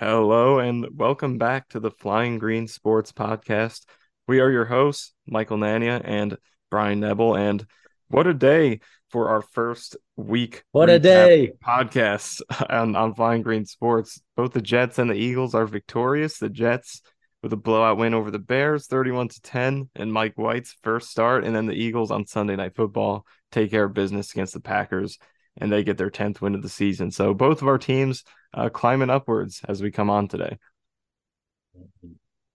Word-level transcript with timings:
Hello 0.00 0.60
and 0.60 0.86
welcome 0.96 1.36
back 1.36 1.68
to 1.68 1.78
the 1.78 1.90
Flying 1.90 2.38
Green 2.38 2.66
Sports 2.66 3.12
Podcast. 3.12 3.84
We 4.26 4.40
are 4.40 4.50
your 4.50 4.64
hosts, 4.64 5.12
Michael 5.26 5.58
Nania 5.58 6.00
and 6.02 6.38
Bryan 6.70 7.00
Nebel. 7.00 7.36
And 7.36 7.66
what 8.08 8.26
a 8.26 8.32
day 8.32 8.80
for 9.10 9.28
our 9.28 9.42
first 9.42 9.98
week. 10.16 10.64
What 10.72 10.88
a 10.88 10.98
day 10.98 11.52
podcast 11.62 12.40
on, 12.70 12.96
on 12.96 13.12
Flying 13.12 13.42
Green 13.42 13.66
Sports. 13.66 14.22
Both 14.38 14.54
the 14.54 14.62
Jets 14.62 14.98
and 14.98 15.10
the 15.10 15.16
Eagles 15.16 15.54
are 15.54 15.66
victorious. 15.66 16.38
The 16.38 16.48
Jets 16.48 17.02
with 17.42 17.52
a 17.52 17.58
blowout 17.58 17.98
win 17.98 18.14
over 18.14 18.30
the 18.30 18.38
Bears, 18.38 18.86
31 18.86 19.28
to 19.28 19.42
10, 19.42 19.90
and 19.96 20.10
Mike 20.10 20.38
White's 20.38 20.74
first 20.82 21.10
start. 21.10 21.44
And 21.44 21.54
then 21.54 21.66
the 21.66 21.74
Eagles 21.74 22.10
on 22.10 22.26
Sunday 22.26 22.56
Night 22.56 22.74
Football 22.74 23.26
take 23.52 23.70
care 23.70 23.84
of 23.84 23.92
business 23.92 24.32
against 24.32 24.54
the 24.54 24.60
Packers 24.60 25.18
and 25.60 25.70
they 25.70 25.84
get 25.84 25.98
their 25.98 26.10
10th 26.10 26.40
win 26.40 26.54
of 26.54 26.62
the 26.62 26.68
season. 26.68 27.10
So 27.10 27.34
both 27.34 27.62
of 27.62 27.68
our 27.68 27.78
teams 27.78 28.24
uh, 28.54 28.68
climbing 28.68 29.10
upwards 29.10 29.60
as 29.68 29.82
we 29.82 29.90
come 29.90 30.10
on 30.10 30.28
today. 30.28 30.58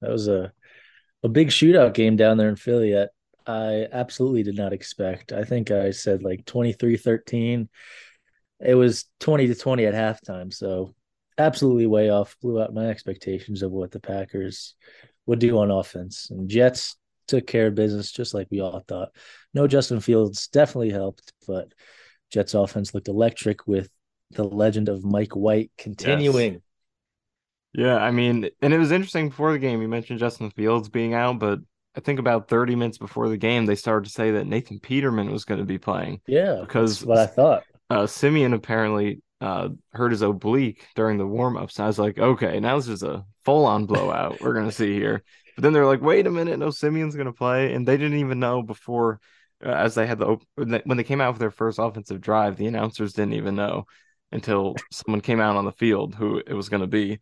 That 0.01 0.11
was 0.11 0.27
a 0.27 0.51
a 1.23 1.29
big 1.29 1.47
shootout 1.47 1.95
game 1.95 2.15
down 2.15 2.37
there 2.37 2.49
in 2.49 2.55
Philly 2.55 2.93
that 2.93 3.09
I 3.47 3.87
absolutely 3.91 4.43
did 4.43 4.55
not 4.55 4.73
expect. 4.73 5.31
I 5.31 5.43
think 5.43 5.71
I 5.71 5.89
said 5.89 6.21
like 6.21 6.45
23-13. 6.45 7.67
It 8.59 8.75
was 8.75 9.05
20 9.21 9.47
to 9.47 9.55
20 9.55 9.85
at 9.85 9.93
halftime, 9.93 10.53
so 10.53 10.93
absolutely 11.37 11.87
way 11.87 12.09
off 12.09 12.37
blew 12.41 12.61
out 12.61 12.73
my 12.73 12.87
expectations 12.87 13.63
of 13.63 13.71
what 13.71 13.91
the 13.91 13.99
Packers 13.99 14.75
would 15.25 15.39
do 15.39 15.57
on 15.57 15.71
offense. 15.71 16.29
And 16.29 16.47
Jets 16.47 16.95
took 17.27 17.47
care 17.47 17.67
of 17.67 17.75
business 17.75 18.11
just 18.11 18.33
like 18.33 18.47
we 18.51 18.61
all 18.61 18.83
thought. 18.87 19.09
No 19.53 19.67
Justin 19.67 19.99
Fields 19.99 20.47
definitely 20.47 20.91
helped, 20.91 21.33
but 21.47 21.73
Jets 22.31 22.53
offense 22.53 22.93
looked 22.93 23.07
electric 23.07 23.67
with 23.67 23.89
the 24.31 24.43
legend 24.43 24.89
of 24.89 25.03
Mike 25.03 25.35
White 25.35 25.71
continuing. 25.77 26.53
Yes. 26.53 26.61
Yeah, 27.73 27.97
I 27.97 28.11
mean, 28.11 28.49
and 28.61 28.73
it 28.73 28.77
was 28.77 28.91
interesting 28.91 29.29
before 29.29 29.51
the 29.51 29.59
game. 29.59 29.81
You 29.81 29.89
mentioned 29.89 30.19
Justin 30.19 30.49
Fields 30.49 30.87
being 30.87 31.13
out, 31.13 31.39
but 31.39 31.59
I 31.95 31.99
think 31.99 32.19
about 32.19 32.47
30 32.47 32.75
minutes 32.75 32.97
before 32.97 33.27
the 33.27 33.37
game, 33.37 33.65
they 33.65 33.75
started 33.75 34.05
to 34.05 34.13
say 34.13 34.31
that 34.31 34.47
Nathan 34.47 34.79
Peterman 34.79 35.31
was 35.31 35.43
going 35.43 35.59
to 35.59 35.65
be 35.65 35.77
playing. 35.77 36.21
Yeah, 36.25 36.59
because 36.61 37.03
what 37.03 37.17
I 37.17 37.25
thought. 37.25 37.63
Uh, 37.89 38.07
Siemian 38.07 38.53
apparently 38.53 39.21
uh, 39.41 39.69
hurt 39.91 40.11
his 40.11 40.21
oblique 40.21 40.87
during 40.95 41.17
the 41.17 41.27
warm 41.27 41.57
ups. 41.57 41.79
I 41.79 41.87
was 41.87 41.99
like, 41.99 42.17
okay, 42.17 42.59
now 42.59 42.77
this 42.77 42.87
is 42.87 43.03
a 43.03 43.25
full 43.43 43.65
on 43.65 43.85
blowout 43.85 44.41
we're 44.41 44.53
going 44.53 44.69
to 44.69 44.71
see 44.71 44.93
here. 44.93 45.23
But 45.55 45.63
then 45.63 45.73
they're 45.73 45.85
like, 45.85 46.01
wait 46.01 46.27
a 46.27 46.31
minute, 46.31 46.59
no, 46.59 46.69
Siemian's 46.69 47.15
going 47.15 47.27
to 47.27 47.33
play. 47.33 47.73
And 47.73 47.87
they 47.87 47.97
didn't 47.97 48.19
even 48.19 48.39
know 48.39 48.61
before 48.61 49.19
as 49.61 49.95
they 49.95 50.05
had 50.05 50.19
the 50.19 50.37
when 50.55 50.97
they 50.97 51.03
came 51.03 51.21
out 51.21 51.33
with 51.33 51.39
their 51.39 51.51
first 51.51 51.79
offensive 51.79 52.21
drive, 52.21 52.57
the 52.57 52.67
announcers 52.67 53.13
didn't 53.13 53.33
even 53.33 53.55
know 53.55 53.85
until 54.31 54.75
someone 54.91 55.21
came 55.21 55.39
out 55.39 55.55
on 55.55 55.65
the 55.65 55.71
field 55.71 56.15
who 56.15 56.41
it 56.45 56.53
was 56.53 56.69
going 56.69 56.81
to 56.81 56.87
be, 56.87 57.19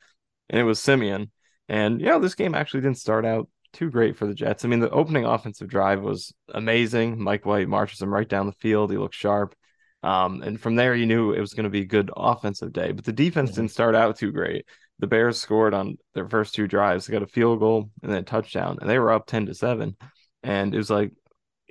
and 0.49 0.59
it 0.59 0.63
was 0.63 0.79
Siemian. 0.79 1.31
And 1.69 2.01
yeah, 2.01 2.17
this 2.17 2.35
game 2.35 2.55
actually 2.55 2.81
didn't 2.81 2.97
start 2.97 3.25
out 3.25 3.49
too 3.71 3.89
great 3.89 4.17
for 4.17 4.27
the 4.27 4.33
Jets. 4.33 4.63
I 4.63 4.67
mean, 4.67 4.79
the 4.79 4.89
opening 4.89 5.25
offensive 5.25 5.67
drive 5.67 6.01
was 6.01 6.33
amazing. 6.53 7.21
Mike 7.21 7.45
White 7.45 7.67
marches 7.67 8.01
him 8.01 8.13
right 8.13 8.27
down 8.27 8.45
the 8.45 8.53
field. 8.53 8.91
He 8.91 8.97
looked 8.97 9.15
sharp. 9.15 9.55
Um, 10.03 10.41
and 10.43 10.59
from 10.59 10.75
there, 10.75 10.93
you 10.93 11.05
knew 11.05 11.31
it 11.31 11.39
was 11.39 11.53
going 11.53 11.63
to 11.63 11.69
be 11.69 11.81
a 11.81 11.85
good 11.85 12.11
offensive 12.15 12.73
day. 12.73 12.91
But 12.91 13.05
the 13.05 13.13
defense 13.13 13.51
mm-hmm. 13.51 13.61
didn't 13.61 13.71
start 13.71 13.95
out 13.95 14.17
too 14.17 14.31
great. 14.31 14.65
The 14.99 15.07
Bears 15.07 15.39
scored 15.39 15.73
on 15.73 15.97
their 16.13 16.27
first 16.27 16.53
two 16.53 16.67
drives. 16.67 17.07
They 17.07 17.13
got 17.13 17.23
a 17.23 17.27
field 17.27 17.59
goal 17.59 17.89
and 18.01 18.11
then 18.11 18.19
a 18.19 18.23
touchdown, 18.23 18.77
and 18.79 18.89
they 18.89 18.99
were 18.99 19.11
up 19.11 19.25
10 19.25 19.47
to 19.47 19.53
7. 19.53 19.95
And 20.43 20.73
it 20.73 20.77
was 20.77 20.89
like, 20.89 21.11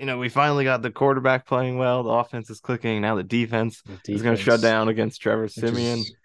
you 0.03 0.07
know, 0.07 0.19
we 0.19 0.29
finally 0.29 0.65
got 0.65 0.83
the 0.83 0.91
quarterback 0.91 1.47
playing 1.47 1.79
well. 1.79 2.03
The 2.03 2.11
offense 2.11 2.51
is 2.51 2.59
clicking. 2.59 3.01
Now 3.03 3.15
the 3.15 3.23
defense, 3.23 3.83
the 3.83 3.93
defense 3.93 4.09
is 4.09 4.23
going 4.23 4.37
to 4.37 4.43
shut 4.43 4.61
down 4.61 4.89
against 4.89 5.23
Trevor 5.23 5.47
Siemian. 5.47 6.01
Is, 6.01 6.17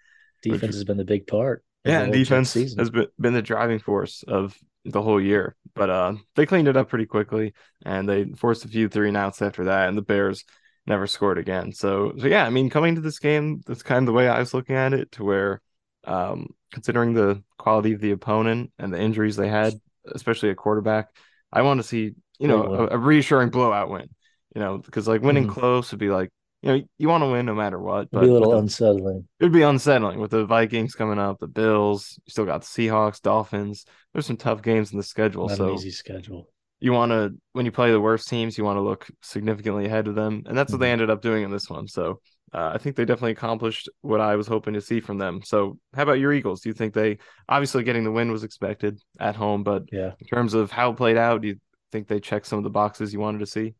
defense 0.42 0.62
which, 0.62 0.74
has 0.74 0.84
been 0.84 0.96
the 0.96 1.04
big 1.04 1.28
part. 1.28 1.62
Yeah, 1.84 2.06
defense 2.06 2.54
has 2.54 2.90
been, 2.90 3.06
been 3.20 3.34
the 3.34 3.40
driving 3.40 3.78
force 3.78 4.24
of 4.26 4.58
the 4.84 5.00
whole 5.00 5.20
year. 5.20 5.54
But 5.76 5.90
uh, 5.90 6.14
they 6.34 6.44
cleaned 6.44 6.66
it 6.66 6.76
up 6.76 6.88
pretty 6.88 7.06
quickly 7.06 7.54
and 7.84 8.08
they 8.08 8.24
forced 8.24 8.64
a 8.64 8.68
few 8.68 8.88
three 8.88 9.06
and 9.06 9.16
outs 9.16 9.40
after 9.42 9.66
that. 9.66 9.88
And 9.88 9.96
the 9.96 10.02
Bears 10.02 10.42
never 10.88 11.06
scored 11.06 11.38
again. 11.38 11.70
So, 11.72 12.14
so 12.18 12.26
yeah, 12.26 12.44
I 12.44 12.50
mean, 12.50 12.70
coming 12.70 12.96
to 12.96 13.00
this 13.00 13.20
game, 13.20 13.62
that's 13.64 13.84
kind 13.84 14.00
of 14.02 14.06
the 14.06 14.12
way 14.12 14.28
I 14.28 14.40
was 14.40 14.54
looking 14.54 14.74
at 14.74 14.92
it 14.92 15.12
to 15.12 15.24
where, 15.24 15.62
um, 16.02 16.48
considering 16.72 17.14
the 17.14 17.44
quality 17.58 17.92
of 17.92 18.00
the 18.00 18.10
opponent 18.10 18.72
and 18.76 18.92
the 18.92 19.00
injuries 19.00 19.36
they 19.36 19.48
had, 19.48 19.74
especially 20.04 20.50
a 20.50 20.56
quarterback, 20.56 21.10
I 21.52 21.62
want 21.62 21.80
to 21.80 21.86
see 21.86 22.14
you 22.38 22.48
know, 22.48 22.74
a, 22.74 22.94
a, 22.94 22.98
reassuring 22.98 23.50
blowout 23.50 23.90
win. 23.90 24.08
You 24.54 24.60
know, 24.60 24.78
because 24.78 25.06
like 25.06 25.22
winning 25.22 25.44
mm-hmm. 25.44 25.60
close 25.60 25.90
would 25.90 26.00
be 26.00 26.08
like, 26.08 26.30
you 26.62 26.72
know, 26.72 26.82
you 26.96 27.08
want 27.08 27.22
to 27.22 27.28
win 27.28 27.46
no 27.46 27.54
matter 27.54 27.78
what. 27.78 28.10
But 28.10 28.18
It'd 28.18 28.28
be 28.28 28.30
a 28.30 28.34
little 28.34 28.52
the, 28.52 28.58
unsettling. 28.58 29.28
It'd 29.38 29.52
be 29.52 29.62
unsettling 29.62 30.18
with 30.18 30.30
the 30.30 30.44
Vikings 30.44 30.94
coming 30.94 31.18
up, 31.18 31.38
the 31.38 31.46
Bills. 31.46 32.18
You 32.26 32.30
still 32.30 32.46
got 32.46 32.62
the 32.62 32.66
Seahawks, 32.66 33.20
Dolphins. 33.20 33.84
There's 34.12 34.26
some 34.26 34.36
tough 34.36 34.62
games 34.62 34.90
in 34.90 34.98
the 34.98 35.04
schedule. 35.04 35.48
Not 35.48 35.58
so 35.58 35.74
easy 35.74 35.90
schedule. 35.90 36.48
You 36.80 36.92
want 36.92 37.10
to 37.12 37.34
when 37.52 37.66
you 37.66 37.72
play 37.72 37.90
the 37.90 38.00
worst 38.00 38.28
teams, 38.28 38.56
you 38.56 38.64
want 38.64 38.76
to 38.76 38.82
look 38.82 39.06
significantly 39.22 39.86
ahead 39.86 40.08
of 40.08 40.14
them, 40.14 40.44
and 40.46 40.56
that's 40.56 40.68
mm-hmm. 40.68 40.74
what 40.74 40.80
they 40.80 40.86
mm-hmm. 40.86 40.92
ended 40.92 41.10
up 41.10 41.22
doing 41.22 41.44
in 41.44 41.50
this 41.50 41.68
one. 41.68 41.88
So 41.88 42.20
uh, 42.52 42.72
I 42.74 42.78
think 42.78 42.96
they 42.96 43.04
definitely 43.04 43.32
accomplished 43.32 43.88
what 44.00 44.20
I 44.20 44.36
was 44.36 44.46
hoping 44.46 44.74
to 44.74 44.80
see 44.80 45.00
from 45.00 45.18
them. 45.18 45.42
So, 45.44 45.78
how 45.94 46.02
about 46.02 46.18
your 46.18 46.32
Eagles? 46.32 46.60
Do 46.60 46.70
you 46.70 46.74
think 46.74 46.94
they 46.94 47.18
obviously 47.48 47.84
getting 47.84 48.04
the 48.04 48.12
win 48.12 48.32
was 48.32 48.44
expected 48.44 49.00
at 49.20 49.36
home, 49.36 49.62
but 49.62 49.84
yeah, 49.92 50.12
in 50.18 50.26
terms 50.26 50.54
of 50.54 50.70
how 50.70 50.90
it 50.90 50.96
played 50.96 51.16
out, 51.16 51.42
do 51.42 51.48
you 51.48 51.56
think 51.92 52.08
they 52.08 52.20
checked 52.20 52.46
some 52.46 52.58
of 52.58 52.64
the 52.64 52.70
boxes 52.70 53.12
you 53.12 53.20
wanted 53.20 53.38
to 53.38 53.46
see. 53.46 53.74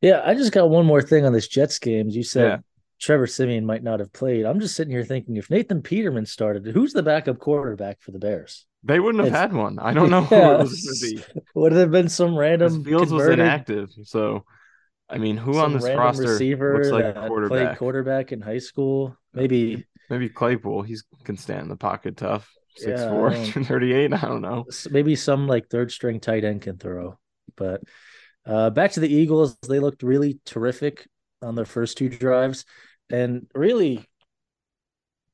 Yeah, 0.00 0.22
I 0.24 0.34
just 0.34 0.52
got 0.52 0.70
one 0.70 0.86
more 0.86 1.02
thing 1.02 1.24
on 1.24 1.32
this 1.32 1.48
Jets 1.48 1.78
game. 1.78 2.08
You 2.08 2.22
said 2.22 2.44
yeah. 2.44 2.58
Trevor 3.00 3.26
Siemian 3.26 3.64
might 3.64 3.82
not 3.82 4.00
have 4.00 4.12
played. 4.12 4.44
I'm 4.44 4.60
just 4.60 4.76
sitting 4.76 4.92
here 4.92 5.04
thinking 5.04 5.36
if 5.36 5.50
Nathan 5.50 5.82
Peterman 5.82 6.26
started, 6.26 6.66
who's 6.66 6.92
the 6.92 7.02
backup 7.02 7.38
quarterback 7.38 8.00
for 8.00 8.10
the 8.10 8.18
Bears? 8.18 8.66
They 8.82 9.00
wouldn't 9.00 9.24
have 9.24 9.32
it's, 9.32 9.36
had 9.36 9.52
one. 9.52 9.78
I 9.78 9.92
don't 9.92 10.10
know 10.10 10.26
yeah, 10.30 10.48
who 10.48 10.54
it 10.54 10.58
was 10.58 11.00
going 11.02 11.16
to 11.16 11.34
be. 11.34 11.40
Would 11.54 11.72
have 11.72 11.90
been 11.90 12.08
some 12.08 12.36
random 12.36 12.84
Fields 12.84 13.12
was 13.12 13.26
inactive, 13.28 13.90
so 14.04 14.44
I 15.08 15.18
mean, 15.18 15.36
who 15.36 15.58
on 15.58 15.72
this 15.72 15.84
roster 15.84 16.22
receiver 16.22 16.74
looks 16.74 16.90
like 16.90 17.04
a 17.04 17.26
quarterback? 17.28 17.66
Played 17.68 17.78
quarterback 17.78 18.32
in 18.32 18.40
high 18.40 18.58
school, 18.58 19.16
maybe. 19.32 19.86
Maybe 20.10 20.28
Claypool. 20.28 20.82
He 20.82 20.96
can 21.24 21.36
stand 21.36 21.62
in 21.62 21.68
the 21.68 21.76
pocket 21.76 22.16
tough. 22.16 22.52
Six 22.76 23.00
yeah, 23.00 23.08
four, 23.08 23.34
thirty 23.64 23.92
eight. 23.92 24.12
I 24.12 24.20
don't 24.20 24.42
know. 24.42 24.66
Maybe 24.90 25.16
some 25.16 25.46
like 25.46 25.68
third 25.68 25.90
string 25.90 26.20
tight 26.20 26.44
end 26.44 26.62
can 26.62 26.76
throw. 26.76 27.18
But 27.56 27.82
uh, 28.44 28.70
back 28.70 28.92
to 28.92 29.00
the 29.00 29.12
Eagles, 29.12 29.56
they 29.66 29.78
looked 29.78 30.02
really 30.02 30.38
terrific 30.44 31.08
on 31.42 31.54
their 31.54 31.64
first 31.64 31.96
two 31.96 32.08
drives, 32.08 32.64
and 33.10 33.46
really, 33.54 34.04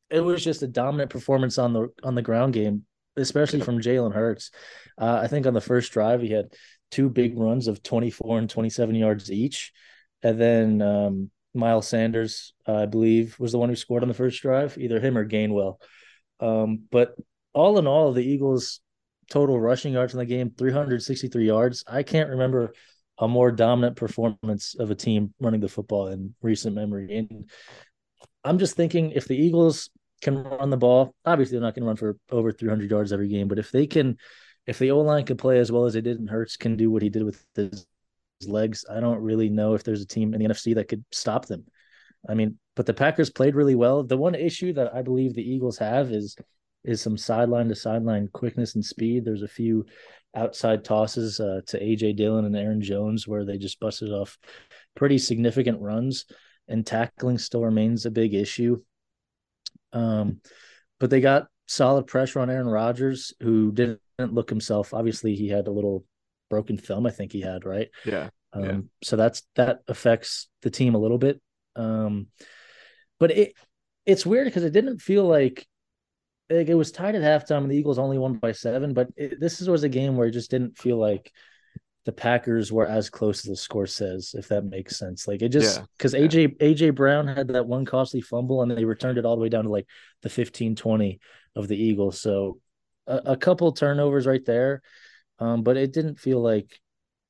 it 0.09 0.21
was 0.21 0.45
just 0.45 0.63
a 0.63 0.69
dominant 0.69 1.11
performance 1.11 1.59
on 1.59 1.73
the 1.73 1.89
on 2.05 2.15
the 2.15 2.23
ground 2.23 2.55
game, 2.55 2.85
especially 3.17 3.61
from 3.61 3.81
Jalen 3.81 4.15
Hurts. 4.15 4.51
Uh, 4.97 5.21
I 5.23 5.27
think 5.27 5.47
on 5.47 5.55
the 5.55 5.61
first 5.61 5.93
drive 5.93 6.23
he 6.23 6.31
had 6.31 6.53
two 6.93 7.09
big 7.09 7.37
runs 7.37 7.67
of 7.67 7.83
24 7.83 8.39
and 8.39 8.51
27 8.51 8.95
yards 8.95 9.33
each, 9.33 9.73
and 10.23 10.41
then 10.41 10.81
um, 10.81 11.31
Miles 11.55 11.89
Sanders, 11.89 12.55
I 12.67 12.87
believe, 12.87 13.37
was 13.41 13.53
the 13.53 13.59
one 13.59 13.69
who 13.69 13.77
scored 13.77 14.03
on 14.03 14.09
the 14.09 14.15
first 14.15 14.41
drive, 14.43 14.79
either 14.79 15.01
him 15.01 15.19
or 15.19 15.29
Gainwell. 15.29 15.77
Um, 16.41 16.85
but 16.91 17.15
all 17.55 17.79
in 17.79 17.87
all, 17.87 18.13
the 18.13 18.25
Eagles 18.25 18.81
total 19.31 19.59
rushing 19.59 19.93
yards 19.93 20.13
in 20.13 20.19
the 20.19 20.27
game, 20.27 20.51
363 20.57 21.47
yards. 21.47 21.85
I 21.87 22.03
can't 22.03 22.31
remember 22.31 22.73
a 23.19 23.29
more 23.29 23.53
dominant 23.53 23.97
performance 23.97 24.75
of 24.79 24.91
a 24.91 24.95
team 24.95 25.33
running 25.41 25.61
the 25.61 25.69
football 25.69 26.09
in 26.09 26.35
recent 26.43 26.75
memory. 26.75 27.17
And 27.17 27.49
I'm 28.45 28.59
just 28.59 28.77
thinking 28.77 29.12
if 29.12 29.29
the 29.29 29.37
Eagles 29.37 29.91
can 30.23 30.43
run 30.43 30.71
the 30.71 30.77
ball, 30.77 31.15
obviously 31.25 31.57
they're 31.57 31.67
not 31.67 31.75
going 31.75 31.83
to 31.83 31.89
run 31.89 31.97
for 31.97 32.17
over 32.31 32.53
300 32.53 32.91
yards 32.91 33.12
every 33.12 33.29
game, 33.29 33.49
but 33.49 33.59
if 33.59 33.71
they 33.71 33.87
can, 33.87 34.17
if 34.67 34.79
the 34.79 34.91
O 34.91 35.01
line 35.01 35.25
can 35.25 35.37
play 35.37 35.59
as 35.59 35.71
well 35.71 35.85
as 35.85 35.95
they 35.95 36.01
did 36.01 36.19
and 36.19 36.29
Hurts 36.29 36.57
can 36.57 36.77
do 36.77 36.91
what 36.91 37.03
he 37.03 37.09
did 37.09 37.25
with 37.25 37.45
his 37.55 37.87
legs, 38.47 38.85
I 38.91 39.01
don't 39.01 39.21
really 39.21 39.49
know 39.49 39.75
if 39.75 39.85
there's 39.85 40.03
a 40.03 40.07
team 40.07 40.35
in 40.35 40.41
the 40.41 40.49
NFC 40.49 40.75
that 40.75 40.89
could 40.89 41.05
stop 41.12 41.47
them. 41.47 41.65
I 42.29 42.35
mean, 42.35 42.59
but 42.77 42.87
the 42.87 42.95
Packers 42.95 43.31
played 43.31 43.55
really 43.55 43.75
well. 43.75 44.05
The 44.05 44.17
one 44.17 44.35
issue 44.35 44.73
that 44.75 44.95
I 44.95 45.03
believe 45.03 45.35
the 45.35 45.49
Eagles 45.49 45.79
have 45.79 46.11
is 46.12 46.37
is 46.84 47.00
some 47.00 47.16
sideline 47.16 47.69
to 47.69 47.75
sideline 47.75 48.29
quickness 48.32 48.75
and 48.75 48.84
speed. 48.84 49.25
There's 49.25 49.43
a 49.43 49.49
few 49.49 49.87
outside 50.34 50.84
tosses 50.84 51.40
uh, 51.40 51.61
to 51.67 51.81
AJ 51.81 52.17
Dillon 52.17 52.44
and 52.44 52.56
Aaron 52.56 52.81
Jones 52.81 53.29
where 53.29 53.44
they 53.44 53.58
just 53.58 53.81
busted 53.81 54.11
off 54.11 54.38
pretty 54.94 55.19
significant 55.19 55.81
runs, 55.81 56.26
and 56.69 56.87
tackling 56.87 57.38
still 57.38 57.62
remains 57.62 58.06
a 58.06 58.11
big 58.11 58.34
issue. 58.34 58.81
Um, 59.93 60.40
but 60.99 61.11
they 61.11 61.20
got 61.20 61.49
solid 61.67 62.06
pressure 62.06 62.40
on 62.40 62.50
Aaron 62.50 62.69
Rodgers, 62.69 63.32
who 63.40 63.73
didn't 63.73 64.00
look 64.19 64.49
himself. 64.49 64.94
Obviously, 64.94 65.35
he 65.35 65.49
had 65.49 65.67
a 65.69 65.73
little 65.73 66.05
broken 66.50 66.76
thumb. 66.76 67.06
I 67.06 67.11
think 67.11 67.32
he 67.32 67.40
had 67.40 67.64
right. 67.64 67.88
Yeah. 68.05 68.28
Um, 68.52 68.64
yeah. 68.64 68.78
So 69.02 69.17
that's 69.17 69.43
that 69.56 69.81
affects 69.88 70.49
the 70.62 70.70
team 70.70 70.94
a 70.94 70.99
little 70.99 71.19
bit. 71.19 71.40
Um, 71.76 72.28
but 73.19 73.31
it 73.31 73.55
it's 74.05 74.26
weird 74.26 74.46
because 74.46 74.64
it 74.64 74.73
didn't 74.73 74.99
feel 74.99 75.26
like 75.26 75.67
like 76.52 76.69
it 76.69 76.75
was 76.75 76.93
tied 76.93 77.14
at 77.14 77.22
halftime 77.22 77.62
and 77.62 77.70
the 77.70 77.76
Eagles 77.76 77.99
only 77.99 78.19
won 78.19 78.34
by 78.34 78.52
seven, 78.52 78.94
but 78.94 79.08
it, 79.16 79.40
this 79.40 79.60
was 79.60 79.82
a 79.82 79.88
game 79.88 80.16
where 80.16 80.28
it 80.28 80.32
just 80.32 80.50
didn't 80.50 80.78
feel 80.78 80.96
like 80.96 81.32
the 82.04 82.12
Packers 82.12 82.72
were 82.72 82.87
as 82.87 83.10
close 83.10 83.40
as 83.40 83.50
the 83.50 83.56
score 83.56 83.87
says, 83.87 84.34
if 84.37 84.49
that 84.49 84.64
makes 84.64 84.96
sense. 84.96 85.28
Like 85.28 85.43
it 85.43 85.50
just 85.50 85.81
because 85.96 86.14
yeah. 86.14 86.20
AJ 86.20 86.58
AJ 86.58 86.94
Brown 86.94 87.28
had 87.28 87.49
that 87.49 87.66
one 87.66 87.84
costly 87.84 88.20
fumble 88.20 88.62
and 88.62 88.70
they 88.70 88.84
returned 88.84 89.19
it 89.19 89.25
all 89.25 89.37
the 89.37 89.43
way 89.43 89.49
down 89.49 89.64
to 89.64 89.70
like 89.70 89.87
the 90.22 90.28
15 90.28 90.75
20 90.75 91.20
of 91.54 91.69
the 91.69 91.76
Eagles. 91.76 92.20
So 92.20 92.58
a, 93.06 93.16
a 93.26 93.37
couple 93.37 93.70
turnovers 93.72 94.26
right 94.26 94.44
there. 94.44 94.82
Um, 95.38 95.62
but 95.62 95.76
it 95.76 95.93
didn't 95.93 96.19
feel 96.19 96.40
like 96.40 96.81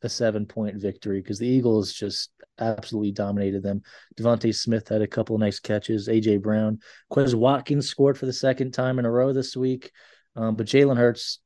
a 0.02 0.08
seven 0.08 0.46
point 0.46 0.76
victory 0.76 1.20
because 1.20 1.38
the 1.38 1.48
Eagles 1.48 1.92
just 1.92 2.30
absolutely 2.58 3.12
dominated 3.12 3.62
them. 3.62 3.82
DeVonta 4.16 4.54
Smith 4.54 4.88
had 4.88 5.02
a 5.02 5.06
couple 5.06 5.38
nice 5.38 5.58
catches. 5.58 6.08
AJ 6.08 6.42
Brown, 6.42 6.78
Quez 7.10 7.34
Watkins 7.34 7.88
scored 7.88 8.18
for 8.18 8.26
the 8.26 8.32
second 8.32 8.72
time 8.72 8.98
in 8.98 9.04
a 9.04 9.10
row 9.10 9.32
this 9.32 9.56
week. 9.56 9.90
Um, 10.36 10.56
but 10.56 10.66
Jalen 10.66 10.96
Hurts 10.96 11.40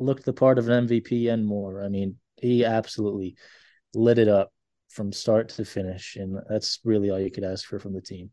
looked 0.00 0.24
the 0.24 0.32
part 0.32 0.58
of 0.58 0.68
an 0.68 0.88
MVP 0.88 1.32
and 1.32 1.46
more. 1.46 1.82
I 1.82 1.88
mean, 1.88 2.16
he 2.36 2.64
absolutely 2.64 3.36
lit 3.94 4.18
it 4.18 4.28
up 4.28 4.52
from 4.88 5.12
start 5.12 5.48
to 5.50 5.64
finish, 5.64 6.16
and 6.16 6.38
that's 6.48 6.80
really 6.84 7.10
all 7.10 7.18
you 7.18 7.30
could 7.30 7.44
ask 7.44 7.66
for 7.66 7.78
from 7.78 7.94
the 7.94 8.00
team. 8.00 8.30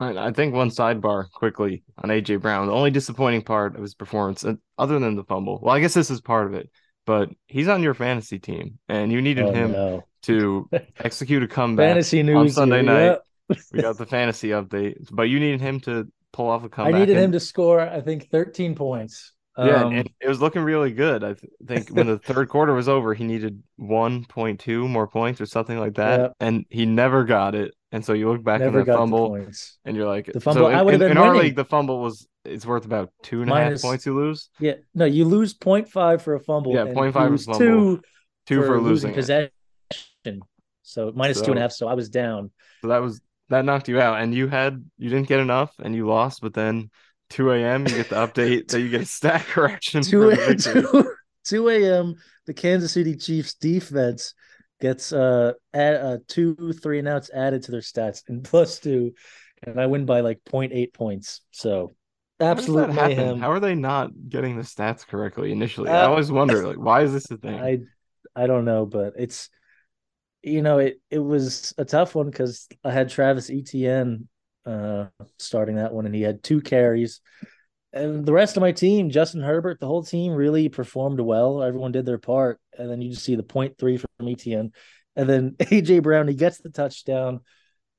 I 0.00 0.32
think 0.32 0.52
one 0.52 0.70
sidebar 0.70 1.30
quickly 1.30 1.84
on 1.96 2.10
AJ 2.10 2.40
Brown. 2.40 2.66
The 2.66 2.72
only 2.72 2.90
disappointing 2.90 3.42
part 3.42 3.76
of 3.76 3.82
his 3.82 3.94
performance, 3.94 4.44
other 4.76 4.98
than 4.98 5.14
the 5.14 5.22
fumble, 5.22 5.60
well, 5.62 5.74
I 5.74 5.78
guess 5.78 5.94
this 5.94 6.10
is 6.10 6.20
part 6.20 6.48
of 6.48 6.54
it, 6.54 6.70
but 7.06 7.28
he's 7.46 7.68
on 7.68 7.84
your 7.84 7.94
fantasy 7.94 8.40
team, 8.40 8.78
and 8.88 9.12
you 9.12 9.22
needed 9.22 9.44
oh, 9.44 9.52
him 9.52 9.72
no. 9.72 10.02
To 10.22 10.68
execute 10.98 11.42
a 11.42 11.48
comeback 11.48 11.90
fantasy 11.90 12.22
news 12.22 12.36
on 12.36 12.48
Sunday 12.50 12.82
night. 12.82 13.18
Yep. 13.48 13.58
we 13.72 13.82
got 13.82 13.98
the 13.98 14.06
fantasy 14.06 14.48
update, 14.48 15.08
but 15.10 15.24
you 15.24 15.40
needed 15.40 15.60
him 15.60 15.80
to 15.80 16.10
pull 16.32 16.48
off 16.48 16.64
a 16.64 16.68
comeback. 16.68 16.94
I 16.94 16.98
needed 17.00 17.16
and... 17.16 17.26
him 17.26 17.32
to 17.32 17.40
score, 17.40 17.80
I 17.80 18.00
think, 18.00 18.30
13 18.30 18.74
points. 18.74 19.32
Yeah, 19.58 19.84
um, 19.84 19.92
it 19.92 20.28
was 20.28 20.40
looking 20.40 20.62
really 20.62 20.92
good. 20.92 21.22
I 21.22 21.34
th- 21.34 21.52
think 21.66 21.90
when 21.90 22.06
the 22.06 22.18
third 22.18 22.48
quarter 22.48 22.72
was 22.72 22.88
over, 22.88 23.12
he 23.12 23.24
needed 23.24 23.62
1.2 23.78 24.88
more 24.88 25.06
points 25.06 25.42
or 25.42 25.46
something 25.46 25.78
like 25.78 25.96
that, 25.96 26.20
yeah. 26.20 26.28
and 26.40 26.64
he 26.70 26.86
never 26.86 27.24
got 27.24 27.54
it. 27.54 27.74
And 27.90 28.02
so 28.02 28.14
you 28.14 28.30
look 28.30 28.42
back 28.42 28.62
at 28.62 28.72
the 28.72 28.84
fumble, 28.86 29.34
and 29.84 29.96
you're 29.96 30.06
like, 30.06 30.30
the 30.32 30.40
fumble. 30.40 30.62
So 30.62 30.68
in, 30.68 30.74
I 30.74 30.80
would 30.80 30.94
have 30.94 31.00
been 31.00 31.10
in 31.10 31.18
winning. 31.18 31.36
our 31.36 31.42
league. 31.42 31.56
The 31.56 31.66
fumble 31.66 32.00
was 32.00 32.26
it's 32.46 32.64
worth 32.64 32.86
about 32.86 33.10
two 33.22 33.42
and 33.42 33.50
a 33.50 33.54
half 33.54 33.82
points. 33.82 34.06
You 34.06 34.16
lose. 34.16 34.48
Yeah, 34.58 34.74
no, 34.94 35.04
you 35.04 35.26
lose 35.26 35.52
0.5 35.52 36.22
for 36.22 36.34
a 36.34 36.40
fumble. 36.40 36.72
Yeah, 36.72 36.84
0.5 36.84 37.12
for 37.12 37.38
fumble. 37.38 37.58
Two, 37.58 38.02
two 38.46 38.60
for, 38.60 38.66
for 38.66 38.80
losing, 38.80 39.10
losing 39.10 39.14
possession. 39.14 39.50
So 40.82 41.12
minus 41.14 41.38
so, 41.38 41.46
two 41.46 41.50
and 41.52 41.58
a 41.58 41.62
half. 41.62 41.72
So 41.72 41.88
I 41.88 41.94
was 41.94 42.08
down. 42.08 42.50
So 42.82 42.88
that 42.88 43.02
was 43.02 43.20
that 43.48 43.64
knocked 43.64 43.88
you 43.88 44.00
out, 44.00 44.20
and 44.20 44.34
you 44.34 44.48
had 44.48 44.84
you 44.98 45.10
didn't 45.10 45.28
get 45.28 45.40
enough, 45.40 45.74
and 45.78 45.94
you 45.94 46.06
lost. 46.06 46.40
But 46.40 46.54
then 46.54 46.90
2 47.30 47.52
a.m. 47.52 47.86
You 47.86 47.94
get 47.94 48.10
the 48.10 48.16
update 48.16 48.68
that 48.68 48.80
you 48.80 48.88
get 48.88 49.00
a 49.00 49.06
stat 49.06 49.44
correction. 49.46 50.02
2, 50.02 50.56
2, 50.56 51.14
2 51.44 51.68
a.m. 51.70 52.14
The 52.46 52.54
Kansas 52.54 52.92
City 52.92 53.16
Chiefs 53.16 53.54
defense 53.54 54.34
gets 54.80 55.12
uh, 55.12 55.52
add, 55.72 55.94
uh 55.94 56.18
two 56.28 56.72
three 56.72 56.98
and 56.98 57.06
outs 57.08 57.30
added 57.32 57.62
to 57.62 57.70
their 57.70 57.80
stats 57.80 58.22
and 58.28 58.44
plus 58.52 58.78
two, 58.78 59.12
and 59.62 59.80
I 59.80 59.86
win 59.86 60.04
by 60.04 60.20
like 60.20 60.40
0.8 60.44 60.92
points. 60.92 61.40
So 61.52 61.92
absolute 62.40 62.90
How 62.90 63.06
mayhem. 63.06 63.38
How 63.38 63.50
are 63.50 63.60
they 63.60 63.74
not 63.74 64.10
getting 64.28 64.56
the 64.56 64.62
stats 64.62 65.06
correctly 65.06 65.52
initially? 65.52 65.88
Uh, 65.88 65.94
I 65.94 66.04
always 66.06 66.30
wonder 66.30 66.66
like 66.66 66.78
why 66.78 67.02
is 67.02 67.12
this 67.12 67.30
a 67.30 67.36
thing? 67.36 67.54
I 67.54 67.78
I 68.34 68.46
don't 68.46 68.64
know, 68.64 68.84
but 68.84 69.14
it's 69.16 69.48
you 70.42 70.62
know 70.62 70.78
it 70.78 71.00
it 71.10 71.18
was 71.18 71.74
a 71.78 71.84
tough 71.84 72.14
one 72.14 72.26
because 72.26 72.68
I 72.84 72.90
had 72.90 73.08
Travis 73.08 73.50
Etienne 73.50 74.28
uh, 74.66 75.06
starting 75.38 75.76
that 75.76 75.92
one, 75.92 76.06
and 76.06 76.14
he 76.14 76.22
had 76.22 76.42
two 76.42 76.60
carries. 76.60 77.20
And 77.92 78.24
the 78.24 78.32
rest 78.32 78.56
of 78.56 78.62
my 78.62 78.72
team, 78.72 79.10
Justin 79.10 79.42
Herbert, 79.42 79.78
the 79.78 79.86
whole 79.86 80.02
team 80.02 80.32
really 80.32 80.68
performed 80.68 81.20
well. 81.20 81.62
Everyone 81.62 81.92
did 81.92 82.06
their 82.06 82.18
part, 82.18 82.58
and 82.78 82.90
then 82.90 83.02
you 83.02 83.10
just 83.10 83.24
see 83.24 83.34
the 83.34 83.42
point 83.42 83.76
three 83.78 83.98
from 83.98 84.28
Etienne, 84.28 84.72
and 85.14 85.28
then 85.28 85.50
AJ 85.58 86.02
Brown 86.02 86.28
he 86.28 86.34
gets 86.34 86.58
the 86.58 86.70
touchdown, 86.70 87.40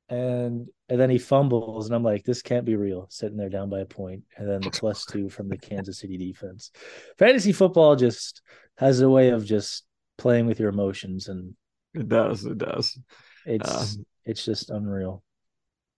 and 0.09 0.67
and 0.89 0.99
then 0.99 1.09
he 1.09 1.19
fumbles, 1.19 1.85
and 1.85 1.95
I'm 1.95 2.03
like, 2.03 2.23
this 2.23 2.41
can't 2.41 2.65
be 2.65 2.75
real. 2.75 3.07
Sitting 3.09 3.37
there 3.37 3.49
down 3.49 3.69
by 3.69 3.79
a 3.79 3.85
point, 3.85 4.23
and 4.37 4.49
then 4.49 4.61
the 4.61 4.71
plus 4.79 5.05
two 5.05 5.29
from 5.29 5.47
the 5.47 5.57
Kansas 5.57 5.99
City 5.99 6.17
defense. 6.17 6.71
Fantasy 7.19 7.51
football 7.51 7.95
just 7.95 8.41
has 8.77 8.99
a 9.01 9.09
way 9.09 9.29
of 9.29 9.45
just 9.45 9.85
playing 10.17 10.47
with 10.47 10.59
your 10.59 10.69
emotions, 10.69 11.27
and 11.27 11.55
it 11.93 12.09
does, 12.09 12.45
it 12.45 12.57
does. 12.57 12.97
It's 13.45 13.69
uh, 13.69 13.85
it's 14.25 14.45
just 14.45 14.69
unreal 14.69 15.23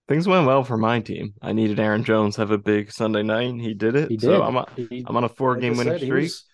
things 0.07 0.27
went 0.27 0.45
well 0.45 0.63
for 0.63 0.77
my 0.77 0.99
team. 0.99 1.33
I 1.41 1.53
needed 1.53 1.79
Aaron 1.79 2.03
Jones 2.03 2.35
have 2.35 2.51
a 2.51 2.57
big 2.57 2.91
Sunday 2.91 3.23
night. 3.23 3.55
He 3.59 3.73
did 3.73 3.95
it. 3.95 4.09
He 4.09 4.17
did. 4.17 4.27
So 4.27 4.43
I'm, 4.43 4.55
a, 4.55 4.67
he, 4.75 5.03
I'm 5.05 5.17
on 5.17 5.23
a 5.23 5.29
four 5.29 5.55
game 5.57 5.77
winning 5.77 5.97
streak. 5.97 6.11
He 6.11 6.11
was, 6.11 6.45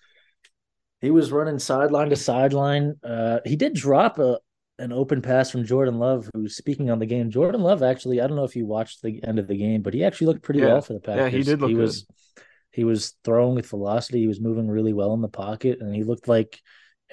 he 1.00 1.10
was, 1.10 1.32
running 1.32 1.58
sideline 1.58 2.10
to 2.10 2.16
sideline. 2.16 2.94
Uh, 3.04 3.40
he 3.44 3.56
did 3.56 3.74
drop 3.74 4.18
a 4.18 4.38
an 4.78 4.92
open 4.92 5.22
pass 5.22 5.50
from 5.50 5.64
Jordan 5.64 5.98
Love, 5.98 6.28
who's 6.34 6.56
speaking 6.56 6.90
on 6.90 6.98
the 6.98 7.06
game. 7.06 7.30
Jordan 7.30 7.60
Love 7.60 7.82
actually, 7.82 8.20
I 8.20 8.26
don't 8.26 8.36
know 8.36 8.44
if 8.44 8.56
you 8.56 8.66
watched 8.66 9.02
the 9.02 9.22
end 9.22 9.38
of 9.38 9.46
the 9.46 9.56
game, 9.56 9.82
but 9.82 9.94
he 9.94 10.02
actually 10.02 10.28
looked 10.28 10.42
pretty 10.42 10.60
yeah. 10.60 10.68
well 10.68 10.80
for 10.80 10.94
the 10.94 11.00
Packers. 11.00 11.32
Yeah, 11.32 11.38
he 11.38 11.44
did 11.44 11.60
look 11.60 11.68
he 11.68 11.74
good. 11.74 11.82
was 11.82 12.06
he 12.70 12.84
was 12.84 13.14
throwing 13.22 13.54
with 13.54 13.68
velocity. 13.68 14.20
He 14.20 14.26
was 14.26 14.40
moving 14.40 14.68
really 14.68 14.92
well 14.92 15.12
in 15.14 15.20
the 15.20 15.28
pocket, 15.28 15.78
and 15.80 15.94
he 15.94 16.04
looked 16.04 16.26
like 16.26 16.58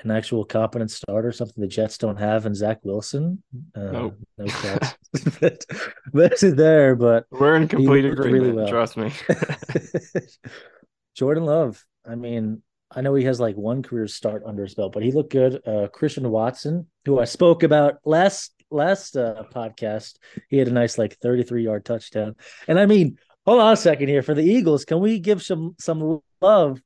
an 0.03 0.11
actual 0.11 0.45
competent 0.45 0.91
starter, 0.91 1.31
something 1.31 1.61
the 1.61 1.67
Jets 1.67 1.97
don't 1.97 2.17
have, 2.17 2.45
and 2.45 2.55
Zach 2.55 2.79
Wilson. 2.83 3.43
Uh, 3.75 3.91
nope. 3.91 4.17
No 4.37 4.45
stats. 4.47 4.95
but, 5.39 5.65
but 6.13 6.39
there, 6.55 6.95
but 6.95 7.25
we're 7.31 7.55
in 7.55 7.67
complete 7.67 8.05
agreement. 8.05 8.43
Really 8.43 8.51
well. 8.51 8.67
Trust 8.67 8.97
me. 8.97 9.11
Jordan 11.15 11.45
Love. 11.45 11.83
I 12.07 12.15
mean, 12.15 12.61
I 12.91 13.01
know 13.01 13.13
he 13.13 13.25
has 13.25 13.39
like 13.39 13.55
one 13.55 13.83
career 13.83 14.07
start 14.07 14.43
under 14.45 14.63
his 14.63 14.73
belt, 14.73 14.93
but 14.93 15.03
he 15.03 15.11
looked 15.11 15.31
good. 15.31 15.61
Uh, 15.67 15.87
Christian 15.87 16.29
Watson, 16.29 16.87
who 17.05 17.19
I 17.19 17.25
spoke 17.25 17.63
about 17.63 17.97
last 18.05 18.53
last 18.71 19.17
uh, 19.17 19.43
podcast, 19.53 20.15
he 20.49 20.57
had 20.57 20.67
a 20.67 20.71
nice 20.71 20.97
like 20.97 21.17
33 21.17 21.63
yard 21.63 21.85
touchdown. 21.85 22.35
And 22.67 22.79
I 22.79 22.85
mean, 22.85 23.17
hold 23.45 23.61
on 23.61 23.73
a 23.73 23.77
second 23.77 24.07
here 24.07 24.23
for 24.23 24.33
the 24.33 24.43
Eagles. 24.43 24.85
Can 24.85 24.99
we 25.01 25.19
give 25.19 25.43
some 25.43 25.75
some 25.79 26.21
love 26.41 26.81